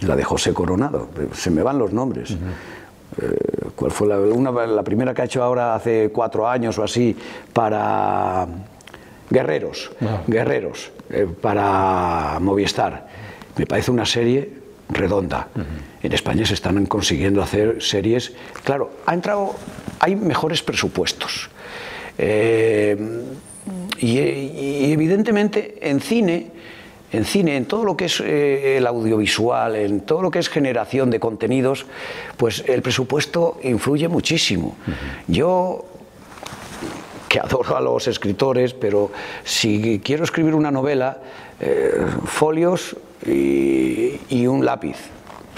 la 0.00 0.16
de 0.16 0.24
José 0.24 0.52
Coronado, 0.52 1.08
se 1.32 1.50
me 1.50 1.62
van 1.62 1.78
los 1.78 1.92
nombres. 1.92 2.36
Eh, 3.20 3.36
¿Cuál 3.76 3.90
fue 3.90 4.08
la, 4.08 4.66
la 4.66 4.82
primera 4.82 5.14
que 5.14 5.22
ha 5.22 5.24
hecho 5.24 5.42
ahora 5.42 5.74
hace 5.74 6.10
cuatro 6.12 6.48
años 6.48 6.78
o 6.78 6.82
así 6.84 7.16
para 7.52 8.46
Guerreros? 9.30 9.92
Guerreros, 10.26 10.90
para 11.40 12.38
Movistar. 12.40 13.06
Me 13.56 13.66
parece 13.66 13.90
una 13.90 14.06
serie 14.06 14.64
redonda. 14.88 15.48
En 16.02 16.12
España 16.12 16.44
se 16.44 16.54
están 16.54 16.84
consiguiendo 16.86 17.42
hacer 17.42 17.82
series. 17.82 18.32
Claro, 18.64 18.90
ha 19.06 19.14
entrado, 19.14 19.54
hay 20.00 20.16
mejores 20.16 20.62
presupuestos. 20.62 21.50
Eh, 22.18 22.96
y, 23.98 24.18
evidentemente 24.92 25.78
en 25.80 26.00
cine, 26.00 26.50
en 27.12 27.24
cine, 27.24 27.56
en 27.56 27.66
todo 27.66 27.84
lo 27.84 27.96
que 27.96 28.06
es 28.06 28.20
eh, 28.20 28.76
el 28.76 28.86
audiovisual, 28.86 29.76
en 29.76 30.00
todo 30.00 30.22
lo 30.22 30.30
que 30.30 30.38
es 30.38 30.48
generación 30.48 31.10
de 31.10 31.20
contenidos, 31.20 31.86
pues 32.36 32.64
el 32.66 32.82
presupuesto 32.82 33.58
influye 33.62 34.08
muchísimo. 34.08 34.76
Yo 35.26 35.84
que 37.34 37.40
adoro 37.40 37.76
a 37.76 37.80
los 37.80 38.06
escritores, 38.06 38.74
pero 38.74 39.10
si 39.42 40.00
quiero 40.04 40.22
escribir 40.22 40.54
una 40.54 40.70
novela, 40.70 41.18
eh, 41.58 42.06
folios 42.26 42.96
y, 43.26 44.46
un 44.46 44.64
lápiz, 44.64 44.96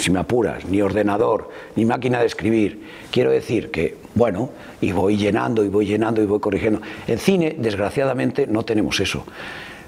si 0.07 0.13
me 0.13 0.21
apuras, 0.21 0.65
ni 0.67 0.81
ordenador, 0.81 1.51
ni 1.75 1.85
máquina 1.85 2.21
de 2.21 2.27
escribir. 2.27 2.81
Quiero 3.11 3.33
decir 3.33 3.73
que, 3.73 3.97
bueno, 4.15 4.51
y 4.81 4.93
voy 4.93 5.17
llenando, 5.17 5.65
y 5.65 5.69
voy 5.69 5.85
llenando, 5.85 6.23
y 6.23 6.27
voy 6.27 6.39
corrigiendo. 6.39 6.81
En 7.09 7.19
cine, 7.19 7.57
desgraciadamente, 7.59 8.47
no 8.47 8.63
tenemos 8.63 9.01
eso. 9.01 9.25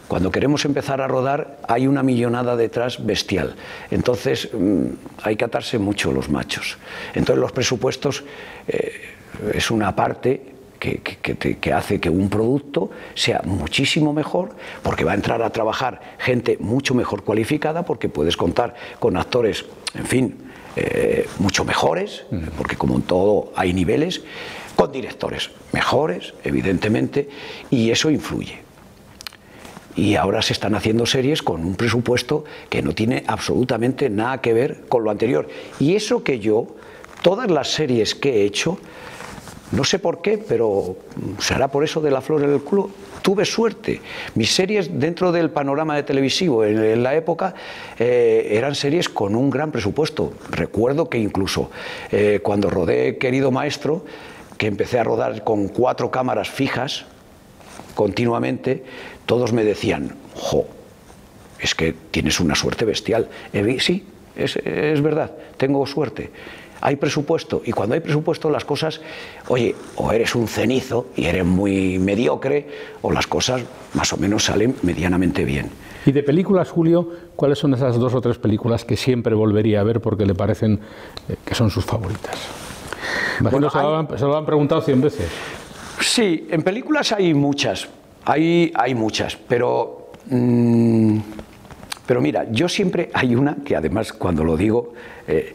Cuando 0.08 0.32
queremos 0.32 0.64
empezar 0.64 1.00
a 1.00 1.06
rodar 1.06 1.58
hay 1.68 1.86
una 1.86 2.02
millonada 2.02 2.56
detrás 2.56 3.06
bestial. 3.06 3.54
Entonces 3.92 4.48
mm, 4.52 4.86
hay 5.22 5.36
que 5.36 5.44
atarse 5.44 5.78
mucho 5.78 6.10
los 6.10 6.30
machos. 6.30 6.78
Entonces 7.14 7.40
los 7.40 7.52
presupuestos 7.52 8.24
eh, 8.66 8.90
es 9.54 9.70
una 9.70 9.94
parte 9.94 10.57
que, 10.79 11.72
hace 11.72 12.01
que 12.01 12.11
un 12.11 12.29
producto 12.29 12.91
sea 13.14 13.43
muchísimo 13.45 14.12
mejor, 14.12 14.51
porque 14.83 15.05
va 15.05 15.12
a 15.12 15.14
entrar 15.14 15.43
a 15.43 15.51
trabajar 15.51 16.01
gente 16.18 16.57
mucho 16.61 16.95
mejor 16.95 17.24
cualificada, 17.24 17.85
porque 17.85 18.09
puedes 18.09 18.37
contar 18.37 18.74
con 18.99 19.16
actores, 19.16 19.64
en 19.95 20.07
fin, 20.07 20.35
eh, 20.76 21.26
mucho 21.39 21.64
mejores, 21.64 22.24
porque 22.57 22.76
como 22.76 22.97
en 22.97 23.03
todo 23.03 23.53
hay 23.57 23.72
niveles, 23.72 24.22
con 24.76 24.93
directores 24.93 25.51
mejores, 25.72 26.35
evidentemente, 26.45 27.29
y 27.70 27.91
eso 27.91 28.11
influye. 28.11 28.61
Y 29.97 30.14
ahora 30.14 30.43
se 30.43 30.53
están 30.53 30.76
haciendo 30.76 31.05
series 31.07 31.43
con 31.43 31.64
un 31.64 31.74
presupuesto 31.74 32.45
que 32.70 32.83
no 32.83 32.95
tiene 32.95 33.24
absolutamente 33.26 34.09
nada 34.09 34.41
que 34.41 34.53
ver 34.53 34.83
con 34.89 35.03
lo 35.03 35.11
anterior. 35.11 35.49
Y 35.81 35.97
eso 35.97 36.22
que 36.22 36.39
yo, 36.39 36.68
todas 37.22 37.51
las 37.51 37.72
series 37.72 38.14
que 38.14 38.37
he 38.37 38.45
hecho, 38.45 38.79
no 39.72 39.84
sé 39.84 39.98
por 39.98 40.22
qué, 40.22 40.38
pero 40.38 40.96
será 41.38 41.68
por 41.68 41.84
eso 41.84 42.00
de 42.00 42.10
la 42.10 42.20
flor 42.20 42.42
en 42.42 42.52
el 42.52 42.60
culo. 42.60 42.90
Tuve 43.20 43.44
suerte. 43.44 44.00
Mis 44.34 44.54
series 44.54 44.98
dentro 44.98 45.30
del 45.30 45.50
panorama 45.50 45.94
de 45.94 46.04
televisivo 46.04 46.64
en, 46.64 47.02
la 47.02 47.14
época 47.14 47.54
eh, 47.98 48.48
eran 48.52 48.74
series 48.74 49.08
con 49.10 49.34
un 49.34 49.50
gran 49.50 49.70
presupuesto. 49.70 50.32
Recuerdo 50.50 51.10
que 51.10 51.18
incluso 51.18 51.70
eh, 52.10 52.40
cuando 52.42 52.70
rodé 52.70 53.18
Querido 53.18 53.50
Maestro, 53.50 54.04
que 54.56 54.66
empecé 54.66 54.98
a 54.98 55.04
rodar 55.04 55.44
con 55.44 55.68
cuatro 55.68 56.10
cámaras 56.10 56.48
fijas 56.48 57.04
continuamente, 57.94 58.84
todos 59.26 59.52
me 59.52 59.64
decían, 59.64 60.16
jo, 60.34 60.66
es 61.60 61.74
que 61.74 61.92
tienes 62.10 62.40
una 62.40 62.54
suerte 62.54 62.86
bestial. 62.86 63.28
sí, 63.80 64.06
es, 64.34 64.56
es 64.56 65.02
verdad, 65.02 65.32
tengo 65.58 65.86
suerte 65.86 66.30
hay 66.81 66.97
presupuesto 66.97 67.62
y 67.64 67.72
cuando 67.72 67.95
hay 67.95 68.01
presupuesto 68.01 68.51
las 68.51 68.64
cosas, 68.64 69.01
oye, 69.49 69.74
o 69.97 70.12
eres 70.12 70.35
un 70.35 70.49
cenizo 70.49 71.07
y 71.16 71.24
eres 71.24 71.45
muy 71.45 71.99
mediocre 71.99 72.68
o 73.03 73.12
las 73.12 73.26
cosas 73.26 73.62
más 73.95 74.12
o 74.12 74.16
menos 74.16 74.45
salen 74.45 74.76
medianamente 74.83 75.45
bien. 75.45 75.70
Y 76.07 76.12
de 76.12 76.22
películas, 76.22 76.70
Julio, 76.70 77.09
¿cuáles 77.37 77.59
son 77.59 77.74
esas 77.74 77.97
dos 77.99 78.14
o 78.14 78.20
tres 78.20 78.39
películas 78.39 78.85
que 78.85 78.97
siempre 78.97 79.35
volvería 79.35 79.81
a 79.81 79.85
ver 79.85 80.01
porque 80.01 80.24
le 80.24 80.35
parecen 80.35 80.81
eh, 81.29 81.37
que 81.45 81.55
son 81.55 81.70
sus 81.70 81.85
favoritas? 81.85 82.39
Bueno, 83.41 83.70
se, 83.70 83.79
lo 83.79 84.37
han, 84.37 84.47
preguntado 84.47 84.81
cien 84.81 85.01
veces. 85.01 85.29
Sí, 86.01 86.49
en 86.51 86.62
películas 86.62 87.12
hay 87.12 87.35
muchas, 87.35 87.89
hay, 88.24 88.72
hay 88.74 88.95
muchas, 88.95 89.37
pero... 89.37 90.11
Mm, 90.26 91.18
pero 92.07 92.22
mira, 92.22 92.47
yo 92.51 92.68
siempre 92.70 93.11
hay 93.12 93.35
una 93.35 93.57
que 93.64 93.76
además 93.76 94.12
cuando 94.12 94.45
lo 94.45 94.57
digo... 94.57 94.95
Eh, 95.26 95.55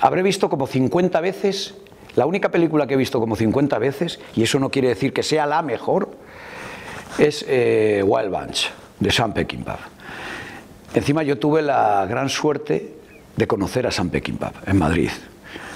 habré 0.00 0.22
visto 0.22 0.48
como 0.48 0.66
50 0.66 1.20
veces, 1.20 1.74
la 2.16 2.26
única 2.26 2.50
película 2.50 2.86
que 2.86 2.94
he 2.94 2.96
visto 2.96 3.20
como 3.20 3.36
50 3.36 3.78
veces, 3.78 4.20
y 4.34 4.42
eso 4.42 4.58
no 4.58 4.70
quiere 4.70 4.88
decir 4.88 5.12
que 5.12 5.22
sea 5.22 5.46
la 5.46 5.62
mejor, 5.62 6.10
es 7.18 7.44
eh, 7.48 8.02
Wild 8.04 8.30
Bunch, 8.30 8.70
de 9.00 9.10
Sam 9.10 9.32
Peckinpah. 9.32 9.78
Encima 10.94 11.22
yo 11.22 11.38
tuve 11.38 11.62
la 11.62 12.06
gran 12.06 12.28
suerte 12.28 12.94
de 13.36 13.46
conocer 13.46 13.86
a 13.86 13.90
Sam 13.90 14.10
Peckinpah 14.10 14.52
en 14.66 14.78
Madrid. 14.78 15.10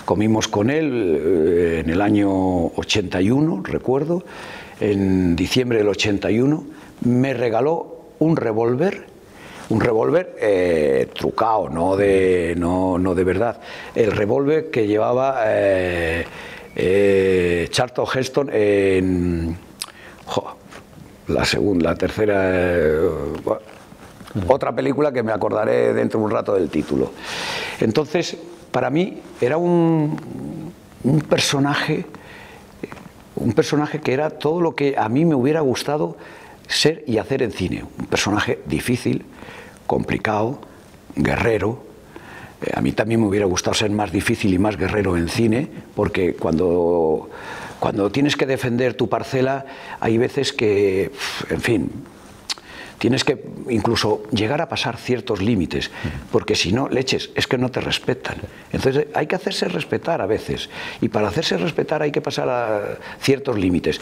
Comimos 0.04 0.48
con 0.48 0.70
él 0.70 1.20
eh, 1.24 1.80
en 1.84 1.90
el 1.90 2.00
año 2.00 2.30
81, 2.30 3.62
recuerdo, 3.64 4.24
en 4.80 5.36
diciembre 5.36 5.78
del 5.78 5.88
81, 5.88 6.64
me 7.02 7.34
regaló 7.34 8.00
un 8.18 8.36
revólver 8.36 9.11
un 9.68 9.80
revólver 9.80 10.36
eh, 10.40 11.08
trucado, 11.14 11.68
no 11.68 11.96
de, 11.96 12.54
no, 12.56 12.98
no 12.98 13.14
de 13.14 13.24
verdad. 13.24 13.60
El 13.94 14.12
revólver 14.12 14.70
que 14.70 14.86
llevaba 14.86 15.42
eh, 15.46 16.24
eh, 16.74 17.68
Charlton 17.70 18.06
Heston 18.14 18.50
en 18.52 19.56
la 21.28 21.44
segunda, 21.44 21.90
la 21.90 21.96
tercera, 21.96 22.52
otra 24.48 24.74
película 24.74 25.12
que 25.12 25.22
me 25.22 25.32
acordaré 25.32 25.92
dentro 25.94 26.20
de 26.20 26.26
un 26.26 26.30
rato 26.30 26.54
del 26.54 26.68
título. 26.68 27.12
Entonces, 27.80 28.36
para 28.70 28.90
mí 28.90 29.20
era 29.40 29.56
un, 29.56 30.18
un 31.04 31.20
personaje, 31.20 32.04
un 33.36 33.52
personaje 33.52 34.00
que 34.00 34.12
era 34.12 34.30
todo 34.30 34.60
lo 34.60 34.74
que 34.74 34.94
a 34.96 35.08
mí 35.08 35.24
me 35.24 35.34
hubiera 35.34 35.60
gustado 35.60 36.16
ser 36.66 37.04
y 37.06 37.18
hacer 37.18 37.42
en 37.42 37.52
cine. 37.52 37.84
Un 37.98 38.06
personaje 38.06 38.60
difícil, 38.66 39.24
complicado, 39.93 40.59
guerrero. 41.14 41.84
Eh, 42.62 42.70
a 42.74 42.80
mí 42.80 42.93
también 42.93 43.20
me 43.20 43.26
hubiera 43.26 43.45
gustado 43.45 43.74
ser 43.74 43.90
más 43.90 44.11
difícil 44.11 44.55
y 44.55 44.59
más 44.59 44.78
guerrero 44.78 45.18
en 45.18 45.28
cine, 45.28 45.68
porque 45.95 46.32
cuando, 46.32 47.28
cuando 47.78 48.11
tienes 48.11 48.34
que 48.34 48.47
defender 48.47 48.95
tu 48.95 49.11
parcela 49.11 49.66
hay 50.01 50.16
veces 50.16 50.55
que, 50.55 51.12
en 51.51 51.61
fin, 51.61 51.90
tienes 52.97 53.22
que 53.22 53.45
incluso 53.68 54.22
llegar 54.30 54.62
a 54.62 54.68
pasar 54.70 54.97
ciertos 54.97 55.43
límites, 55.43 55.90
porque 56.30 56.55
si 56.55 56.72
no, 56.72 56.88
leches, 56.88 57.28
es 57.34 57.47
que 57.47 57.59
no 57.59 57.70
te 57.70 57.82
respetan. 57.82 58.36
Entonces 58.72 59.09
hay 59.12 59.26
que 59.26 59.36
hacerse 59.36 59.68
respetar 59.68 60.22
a 60.22 60.26
veces, 60.26 60.70
y 61.03 61.11
para 61.11 61.28
hacerse 61.28 61.59
respetar 61.59 62.01
hay 62.01 62.12
que 62.12 62.22
pasar 62.22 62.49
a 62.49 62.97
ciertos 63.20 63.59
límites. 63.59 64.01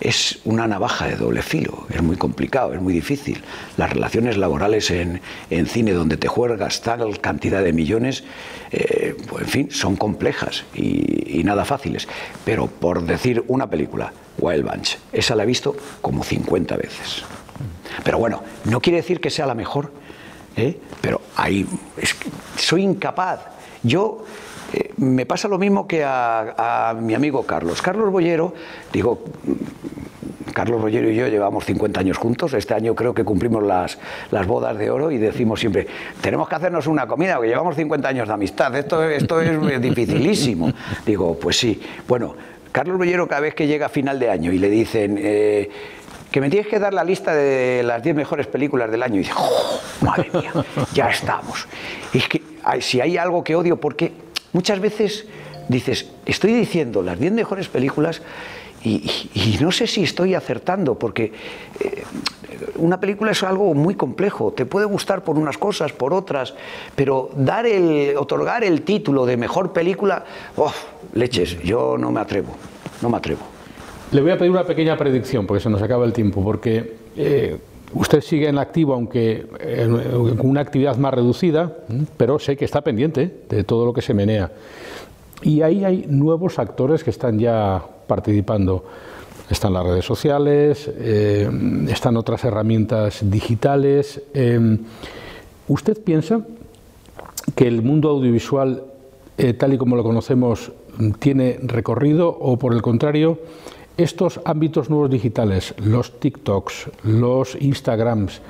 Es 0.00 0.38
una 0.44 0.66
navaja 0.68 1.08
de 1.08 1.16
doble 1.16 1.42
filo, 1.42 1.86
es 1.90 2.02
muy 2.02 2.16
complicado, 2.16 2.72
es 2.72 2.80
muy 2.80 2.92
difícil. 2.92 3.42
Las 3.76 3.90
relaciones 3.90 4.36
laborales 4.36 4.90
en, 4.90 5.20
cine 5.66 5.92
donde 5.92 6.16
te 6.16 6.28
juegas 6.28 6.82
tal 6.82 7.20
cantidad 7.20 7.62
de 7.62 7.72
millones, 7.72 8.24
eh, 8.70 9.16
pues, 9.28 9.44
en 9.44 9.48
fin, 9.48 9.70
son 9.70 9.96
complejas 9.96 10.64
y, 10.74 11.40
y 11.40 11.44
nada 11.44 11.64
fáciles. 11.64 12.06
Pero 12.44 12.68
por 12.68 13.02
decir 13.02 13.44
una 13.48 13.68
película, 13.68 14.12
Wild 14.38 14.64
Bunch, 14.64 14.98
esa 15.12 15.34
la 15.34 15.42
he 15.42 15.46
visto 15.46 15.76
como 16.00 16.22
50 16.22 16.76
veces. 16.76 17.24
Pero 18.04 18.18
bueno, 18.18 18.42
no 18.64 18.80
quiere 18.80 18.98
decir 18.98 19.20
que 19.20 19.30
sea 19.30 19.46
la 19.46 19.54
mejor, 19.54 19.92
¿eh? 20.56 20.78
pero 21.00 21.20
ahí 21.36 21.66
soy 22.56 22.82
incapaz. 22.82 23.40
Yo 23.82 24.24
eh, 24.72 24.92
me 24.98 25.26
pasa 25.26 25.48
lo 25.48 25.58
mismo 25.58 25.86
que 25.86 26.04
a, 26.04 26.94
mi 27.00 27.14
amigo 27.14 27.44
Carlos. 27.44 27.80
Carlos 27.80 28.10
Bollero, 28.10 28.52
digo, 28.92 29.22
Carlos 30.52 30.80
Bollero 30.80 31.10
y 31.10 31.14
yo 31.14 31.28
llevamos 31.28 31.64
50 31.64 32.00
años 32.00 32.18
juntos, 32.18 32.52
este 32.54 32.74
año 32.74 32.94
creo 32.94 33.14
que 33.14 33.24
cumplimos 33.24 33.62
las, 33.62 33.98
las, 34.30 34.46
bodas 34.46 34.76
de 34.76 34.90
oro 34.90 35.10
y 35.10 35.18
decimos 35.18 35.60
siempre, 35.60 35.86
tenemos 36.20 36.48
que 36.48 36.54
hacernos 36.56 36.86
una 36.86 37.06
comida, 37.06 37.36
porque 37.36 37.48
llevamos 37.48 37.76
50 37.76 38.08
años 38.08 38.28
de 38.28 38.34
amistad, 38.34 38.74
esto, 38.76 39.02
esto 39.04 39.40
es 39.40 39.80
dificilísimo. 39.80 40.72
Digo, 41.06 41.38
pues 41.38 41.58
sí, 41.58 41.80
bueno, 42.06 42.34
Carlos 42.72 42.98
Bollero 42.98 43.26
cada 43.26 43.42
vez 43.42 43.54
que 43.54 43.66
llega 43.66 43.86
a 43.86 43.90
final 43.90 44.18
de 44.18 44.30
año 44.30 44.52
y 44.52 44.58
le 44.58 44.68
dicen... 44.68 45.18
Eh, 45.18 45.70
que 46.30 46.42
me 46.42 46.50
tienes 46.50 46.68
que 46.68 46.78
dar 46.78 46.92
la 46.92 47.04
lista 47.04 47.34
de 47.34 47.82
las 47.82 48.02
10 48.02 48.14
mejores 48.14 48.46
películas 48.46 48.90
del 48.90 49.02
año. 49.02 49.16
Y 49.16 49.20
dice, 49.20 49.32
oh, 49.34 49.80
madre 50.04 50.30
mía, 50.32 50.52
ya 50.92 51.08
estamos. 51.08 51.66
es 52.12 52.28
que 52.28 52.42
si 52.80 53.00
hay 53.00 53.16
algo 53.16 53.42
que 53.42 53.56
odio, 53.56 53.80
porque 53.80 54.12
muchas 54.52 54.80
veces 54.80 55.26
dices, 55.68 56.06
estoy 56.26 56.52
diciendo 56.52 57.02
las 57.02 57.18
10 57.18 57.32
mejores 57.32 57.68
películas 57.68 58.22
y, 58.84 59.58
no 59.60 59.72
sé 59.72 59.86
si 59.86 60.04
estoy 60.04 60.34
acertando, 60.34 60.94
porque 60.96 61.32
eh, 61.80 62.04
una 62.76 63.00
película 63.00 63.32
es 63.32 63.42
algo 63.42 63.74
muy 63.74 63.96
complejo, 63.96 64.52
te 64.52 64.66
puede 64.66 64.86
gustar 64.86 65.24
por 65.24 65.36
unas 65.36 65.58
cosas, 65.58 65.92
por 65.92 66.14
otras, 66.14 66.54
pero 66.94 67.30
dar 67.36 67.66
el, 67.66 68.16
otorgar 68.16 68.62
el 68.62 68.82
título 68.82 69.26
de 69.26 69.36
mejor 69.36 69.72
película, 69.72 70.24
oh, 70.56 70.72
leches, 71.14 71.60
yo 71.62 71.96
no 71.98 72.12
me 72.12 72.20
atrevo, 72.20 72.56
no 73.02 73.10
me 73.10 73.16
atrevo. 73.16 73.40
Le 74.12 74.22
voy 74.22 74.30
a 74.30 74.38
pedir 74.38 74.52
una 74.52 74.64
pequeña 74.64 74.96
predicción, 74.96 75.46
porque 75.46 75.62
se 75.62 75.68
nos 75.68 75.82
acaba 75.82 76.04
el 76.04 76.12
tiempo, 76.12 76.42
porque 76.42 76.96
eh, 77.16 77.58
usted 77.94 78.20
sigue 78.20 78.48
en 78.48 78.58
activo, 78.58 78.94
aunque 78.94 79.46
con 80.36 80.48
una 80.48 80.60
actividad 80.60 80.96
más 80.96 81.14
reducida, 81.14 81.72
pero 82.16 82.38
sé 82.38 82.56
que 82.56 82.64
está 82.64 82.80
pendiente 82.82 83.42
de 83.48 83.64
todo 83.64 83.86
lo 83.86 83.92
que 83.92 84.02
se 84.02 84.14
menea. 84.14 84.50
Y 85.42 85.62
ahí 85.62 85.84
hay 85.84 86.04
nuevos 86.08 86.58
actores 86.58 87.04
que 87.04 87.10
están 87.10 87.38
ya 87.38 87.82
participando. 88.06 88.84
Están 89.50 89.72
las 89.72 89.84
redes 89.86 90.04
sociales, 90.04 90.90
eh, 90.98 91.48
están 91.88 92.16
otras 92.16 92.44
herramientas 92.44 93.20
digitales. 93.22 94.20
Eh, 94.34 94.78
¿Usted 95.68 96.02
piensa 96.02 96.40
que 97.54 97.66
el 97.66 97.82
mundo 97.82 98.10
audiovisual, 98.10 98.84
eh, 99.38 99.54
tal 99.54 99.72
y 99.72 99.78
como 99.78 99.96
lo 99.96 100.02
conocemos, 100.02 100.72
tiene 101.18 101.58
recorrido 101.62 102.28
o 102.28 102.58
por 102.58 102.74
el 102.74 102.82
contrario, 102.82 103.38
estos 103.98 104.40
ámbitos 104.44 104.88
nuevos 104.88 105.10
digitales, 105.10 105.74
los 105.78 106.20
TikToks, 106.20 106.90
los 107.02 107.60
Instagrams, 107.60 108.40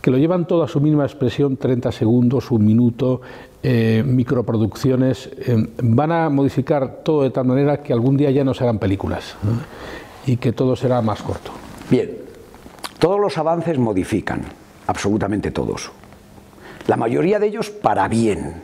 que 0.00 0.10
lo 0.10 0.18
llevan 0.18 0.46
todo 0.46 0.62
a 0.62 0.68
su 0.68 0.80
mínima 0.80 1.04
expresión, 1.04 1.56
30 1.56 1.90
segundos, 1.90 2.50
un 2.50 2.66
minuto, 2.66 3.22
eh, 3.62 4.04
microproducciones, 4.06 5.30
eh, 5.38 5.68
van 5.82 6.12
a 6.12 6.28
modificar 6.28 7.02
todo 7.02 7.22
de 7.22 7.30
tal 7.30 7.46
manera 7.46 7.82
que 7.82 7.94
algún 7.94 8.18
día 8.18 8.30
ya 8.30 8.44
no 8.44 8.52
serán 8.52 8.78
películas 8.78 9.34
y 10.26 10.36
que 10.36 10.52
todo 10.52 10.76
será 10.76 11.00
más 11.00 11.22
corto. 11.22 11.50
Bien, 11.90 12.10
todos 12.98 13.18
los 13.18 13.38
avances 13.38 13.78
modifican, 13.78 14.42
absolutamente 14.86 15.50
todos. 15.50 15.90
La 16.86 16.98
mayoría 16.98 17.38
de 17.38 17.46
ellos 17.46 17.70
para 17.70 18.06
bien. 18.08 18.62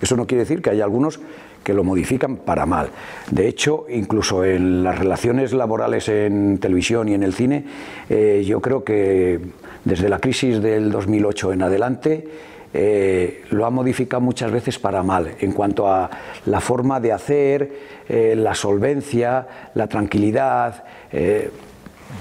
Eso 0.00 0.16
no 0.16 0.26
quiere 0.28 0.44
decir 0.44 0.62
que 0.62 0.70
haya 0.70 0.84
algunos 0.84 1.18
que 1.66 1.74
lo 1.74 1.82
modifican 1.82 2.36
para 2.36 2.64
mal. 2.64 2.90
De 3.28 3.48
hecho, 3.48 3.86
incluso 3.88 4.44
en 4.44 4.84
las 4.84 4.96
relaciones 4.96 5.52
laborales 5.52 6.08
en 6.08 6.58
televisión 6.58 7.08
y 7.08 7.14
en 7.14 7.24
el 7.24 7.34
cine, 7.34 7.64
eh, 8.08 8.44
yo 8.46 8.60
creo 8.60 8.84
que 8.84 9.40
desde 9.84 10.08
la 10.08 10.20
crisis 10.20 10.62
del 10.62 10.92
2008 10.92 11.54
en 11.54 11.62
adelante, 11.62 12.28
eh, 12.72 13.42
lo 13.50 13.66
ha 13.66 13.70
modificado 13.70 14.20
muchas 14.20 14.52
veces 14.52 14.78
para 14.78 15.02
mal 15.02 15.34
en 15.40 15.50
cuanto 15.50 15.88
a 15.88 16.08
la 16.44 16.60
forma 16.60 17.00
de 17.00 17.12
hacer, 17.12 17.72
eh, 18.08 18.34
la 18.36 18.54
solvencia, 18.54 19.48
la 19.74 19.88
tranquilidad, 19.88 20.84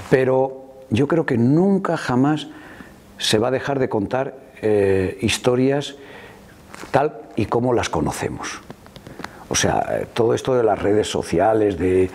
pero 0.09 0.85
yo 0.89 1.07
creo 1.07 1.25
que 1.27 1.37
nunca 1.37 1.97
jamás 1.97 2.47
se 3.19 3.37
va 3.37 3.49
a 3.49 3.51
dejar 3.51 3.77
de 3.77 3.89
contar 3.89 4.33
historias 5.21 5.95
tal 6.89 7.19
y 7.35 7.45
como 7.45 7.73
las 7.73 7.89
conocemos. 7.89 8.61
O 9.47 9.53
sea, 9.55 10.07
todo 10.13 10.33
esto 10.33 10.55
de 10.55 10.63
las 10.63 10.81
redes 10.81 11.07
sociales, 11.07 11.77
de, 11.77 12.09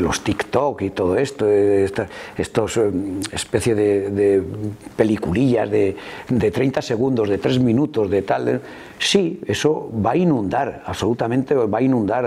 los 0.00 0.22
TikTok 0.22 0.80
y 0.82 0.90
todo 0.90 1.16
esto, 1.16 1.46
estos 1.48 2.76
eh, 2.78 2.90
especie 3.30 3.74
de, 3.74 4.42
peliculillas 4.96 5.70
de, 5.70 5.96
30 6.28 6.80
segundos, 6.80 7.28
de 7.28 7.36
3 7.36 7.58
minutos, 7.58 8.08
de 8.08 8.22
tal, 8.22 8.62
sí, 8.98 9.40
eso 9.46 9.90
va 10.04 10.12
a 10.12 10.16
inundar, 10.16 10.82
absolutamente 10.86 11.54
va 11.54 11.78
a 11.78 11.82
inundar 11.82 12.24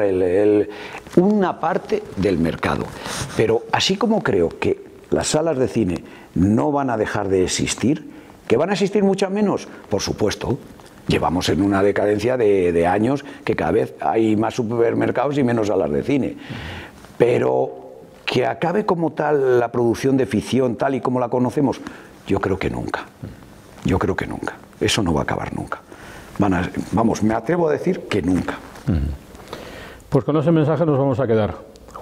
una 1.16 1.60
parte 1.60 2.04
del 2.18 2.38
mercado. 2.38 2.86
Pero 3.36 3.64
así 3.72 3.98
como 3.98 4.22
creo 4.22 4.50
que 4.60 4.80
las 5.10 5.28
salas 5.28 5.58
de 5.58 5.68
cine 5.68 6.04
no 6.36 6.72
van 6.72 6.92
a 6.92 6.98
dejar 6.98 7.30
de 7.30 7.44
existir, 7.44 8.12
que 8.48 8.58
van 8.58 8.70
a 8.70 8.74
existir 8.74 9.04
mucho 9.04 9.30
menos, 9.32 9.68
por 9.90 10.02
supuesto, 10.02 10.60
llevamos 11.08 11.50
en 11.50 11.62
una 11.62 11.82
decadencia 11.82 12.38
de, 12.38 12.88
años 12.88 13.26
que 13.44 13.56
cada 13.56 13.72
vez 13.72 13.96
hay 14.00 14.36
más 14.36 14.56
supermercados 14.56 15.38
y 15.38 15.44
menos 15.44 15.68
salas 15.68 15.92
de 15.92 16.04
cine. 16.04 16.38
Pero 17.18 17.88
que 18.26 18.46
acabe 18.46 18.86
como 18.86 19.12
tal 19.14 19.60
la 19.60 19.72
producción 19.72 20.18
de 20.18 20.26
ficción 20.26 20.76
tal 20.76 20.96
y 20.96 21.02
como 21.02 21.20
la 21.20 21.30
conocemos, 21.30 21.80
yo 22.28 22.40
creo 22.40 22.60
que 22.60 22.70
nunca. 22.70 23.06
Yo 23.86 23.98
creo 23.98 24.16
que 24.16 24.28
nunca. 24.28 24.56
Eso 24.80 25.02
no 25.02 25.14
va 25.14 25.22
a 25.22 25.24
acabar 25.24 25.56
nunca. 25.56 25.82
vamos, 26.92 27.24
me 27.24 27.34
atrevo 27.34 27.70
a 27.70 27.72
decir 27.72 28.02
que 28.08 28.22
nunca. 28.22 28.58
Pues 30.10 30.24
con 30.24 30.38
ese 30.38 30.52
mensaje 30.52 30.86
nos 30.86 30.98
vamos 30.98 31.20
a 31.20 31.28
quedar. 31.28 31.56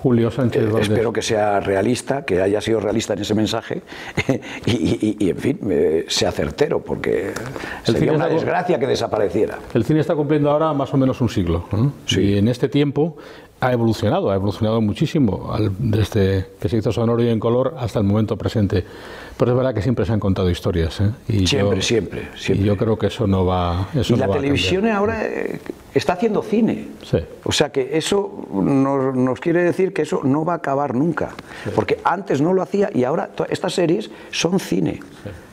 Julio 0.05 0.29
Sánchez 0.29 0.61
eh, 0.61 0.81
espero 0.81 1.11
que 1.11 1.23
sea 1.23 1.59
realista, 1.59 2.23
que 2.23 2.39
haya 2.39 2.61
sido 2.61 2.79
realista 2.79 3.13
en 3.13 3.21
ese 3.21 3.33
mensaje 3.33 3.81
y, 4.67 5.31
en 5.31 5.37
fin, 5.37 5.59
eh, 5.67 6.05
sea 6.07 6.31
certero, 6.31 6.79
porque 6.79 7.31
sería 7.81 8.11
una 8.11 8.27
desgracia 8.27 8.77
que 8.77 8.85
desapareciera. 8.85 9.57
El 9.73 9.83
cine 9.83 10.01
está 10.01 10.13
cumpliendo 10.13 10.51
ahora 10.51 10.73
más 10.73 10.93
o 10.93 10.97
menos 10.97 11.19
un 11.21 11.29
siglo. 11.29 11.67
Y 12.07 12.37
en 12.37 12.47
este 12.49 12.69
tiempo 12.69 13.17
ha 13.61 13.71
evolucionado, 13.71 14.29
ha 14.31 14.35
evolucionado 14.35 14.81
muchísimo 14.81 15.55
desde 15.79 16.47
que 16.59 16.69
se 16.69 16.77
hizo 16.77 16.91
sonoro 16.91 17.23
y 17.23 17.29
en 17.29 17.39
color 17.39 17.75
hasta 17.79 17.99
el 17.99 18.05
momento 18.05 18.37
presente. 18.37 18.83
Pero 19.37 19.51
es 19.51 19.57
verdad 19.57 19.73
que 19.73 19.81
siempre 19.81 20.05
se 20.05 20.13
han 20.13 20.19
contado 20.19 20.49
historias. 20.49 20.99
¿eh? 21.01 21.11
Y 21.27 21.47
siempre, 21.47 21.81
siempre, 21.81 22.29
siempre. 22.35 22.63
Y 22.63 22.67
yo 22.67 22.77
creo 22.77 22.97
que 22.97 23.07
eso 23.07 23.27
no 23.27 23.45
va. 23.45 23.89
Eso 23.93 24.13
y 24.13 24.17
la 24.17 24.29
televisión 24.29 24.87
ahora 24.87 25.25
eh, 25.25 25.59
está 25.93 26.13
haciendo 26.13 26.41
cine. 26.41 26.87
Sí. 27.03 27.17
O 27.43 27.51
sea 27.51 27.69
que 27.71 27.97
eso 27.97 28.47
nos, 28.53 29.39
quiere 29.39 29.63
decir 29.63 29.93
que 29.93 30.03
eso 30.03 30.21
no 30.23 30.45
va 30.45 30.53
a 30.53 30.57
acabar 30.57 30.95
nunca. 30.95 31.31
Porque 31.73 31.99
antes 32.03 32.41
no 32.41 32.53
lo 32.53 32.61
hacía 32.61 32.89
y 32.93 33.03
ahora 33.03 33.31
estas 33.49 33.73
series 33.73 34.09
son 34.31 34.59
cine. 34.59 35.01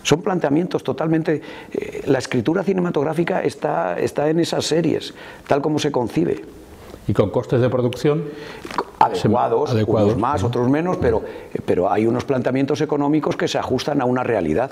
Son 0.04 0.22
planteamientos 0.22 0.84
totalmente. 0.84 1.42
Eh, 1.72 2.02
la 2.06 2.18
escritura 2.18 2.62
cinematográfica 2.62 3.42
está, 3.42 3.98
está 3.98 4.28
en 4.28 4.40
esas 4.40 4.64
series, 4.64 5.14
tal 5.46 5.62
como 5.62 5.78
se 5.78 5.90
concibe 5.90 6.42
y 7.08 7.12
con 7.12 7.30
costes 7.30 7.60
de 7.60 7.68
producción 7.68 8.24
adecuados, 8.98 9.72
unos 9.72 10.16
más, 10.16 10.44
otros 10.44 10.68
menos, 10.68 10.96
pero, 10.98 11.22
pero 11.64 11.90
hay 11.90 12.06
unos 12.06 12.24
planteamientos 12.24 12.80
económicos 12.80 13.36
que 13.36 13.48
se 13.48 13.58
ajustan 13.58 14.00
a 14.00 14.04
una 14.04 14.22
realidad. 14.22 14.70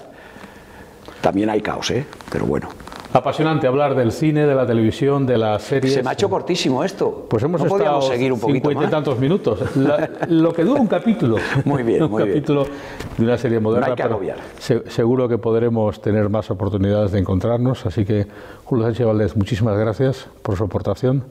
También 1.21 1.51
hay 1.51 1.61
caos, 1.61 1.91
¿eh? 1.91 2.07
pero 2.31 2.47
bueno. 2.47 2.69
Apasionante 3.13 3.67
hablar 3.67 3.97
del 3.97 4.13
cine, 4.13 4.47
de 4.47 4.55
la 4.55 4.65
televisión, 4.65 5.27
de 5.27 5.37
las 5.37 5.63
series. 5.63 5.95
Se 5.95 6.03
me 6.03 6.11
ha 6.11 6.13
hecho 6.13 6.31
cortísimo 6.31 6.85
esto. 6.85 7.27
Pues 7.29 7.43
hemos 7.43 7.61
estado 7.61 8.03
seguir 8.03 8.33
un 8.33 8.39
poquito 8.39 8.71
y 8.71 8.87
tantos 8.87 9.19
minutos. 9.19 9.59
lo 10.29 10.53
que 10.53 10.63
dura 10.63 10.81
un 10.81 10.87
capítulo. 10.87 11.37
Muy 11.65 11.83
bien, 11.83 12.03
un 12.05 12.17
capítulo 12.17 12.67
de 13.19 13.25
una 13.25 13.37
serie 13.37 13.59
moderna. 13.59 13.89
No 13.89 13.93
hay 13.93 13.97
que 13.97 14.03
agobiar. 14.05 14.39
seguro 14.59 15.29
que 15.29 15.39
podremos 15.39 16.01
tener 16.01 16.29
más 16.29 16.53
oportunidades 16.53 17.11
de 17.11 17.19
encontrarnos. 17.19 17.85
Así 17.85 18.05
que, 18.05 18.29
Julio 18.65 18.85
Sánchez 18.85 19.05
Valdés, 19.05 19.37
muchísimas 19.37 19.77
gracias 19.77 20.29
por 20.43 20.57
su 20.57 20.63
aportación. 20.63 21.25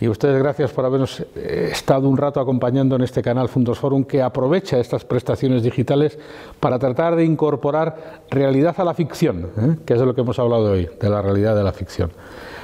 Y 0.00 0.08
ustedes 0.08 0.42
gracias 0.42 0.70
por 0.72 0.84
habernos 0.86 1.20
eh, 1.20 1.68
estado 1.72 2.08
un 2.08 2.16
rato 2.16 2.40
acompañando 2.40 2.96
en 2.96 3.02
este 3.02 3.20
canal 3.20 3.50
Fundos 3.50 3.78
Forum 3.78 4.04
que 4.04 4.22
aprovecha 4.22 4.78
estas 4.78 5.04
prestaciones 5.04 5.62
digitales 5.62 6.18
para 6.58 6.78
tratar 6.78 7.16
de 7.16 7.24
incorporar 7.24 8.24
realidad 8.30 8.74
a 8.78 8.84
la 8.84 8.94
ficción, 8.94 9.50
¿eh? 9.58 9.76
que 9.84 9.92
es 9.92 10.00
de 10.00 10.06
lo 10.06 10.14
que 10.14 10.22
hemos 10.22 10.38
hablado 10.38 10.72
hoy, 10.72 10.88
de 10.98 11.10
la 11.10 11.20
realidad 11.20 11.54
de 11.54 11.62
la 11.62 11.72
ficción. 11.72 12.10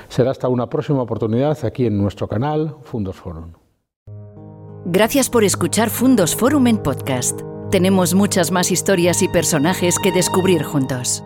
Será 0.09 0.30
hasta 0.30 0.49
una 0.49 0.68
próxima 0.68 1.03
oportunidad 1.03 1.62
aquí 1.64 1.87
en 1.87 1.99
nuestro 1.99 2.26
canal 2.26 2.76
Fundos 2.84 3.16
Forum. 3.16 3.53
Gracias 4.87 5.28
por 5.28 5.45
escuchar 5.45 5.91
Fundos 5.91 6.34
Forum 6.34 6.68
en 6.68 6.78
podcast. 6.78 7.41
Tenemos 7.70 8.14
muchas 8.14 8.51
más 8.51 8.70
historias 8.70 9.20
y 9.20 9.28
personajes 9.28 9.97
que 9.99 10.12
descubrir 10.12 10.62
juntos. 10.62 11.22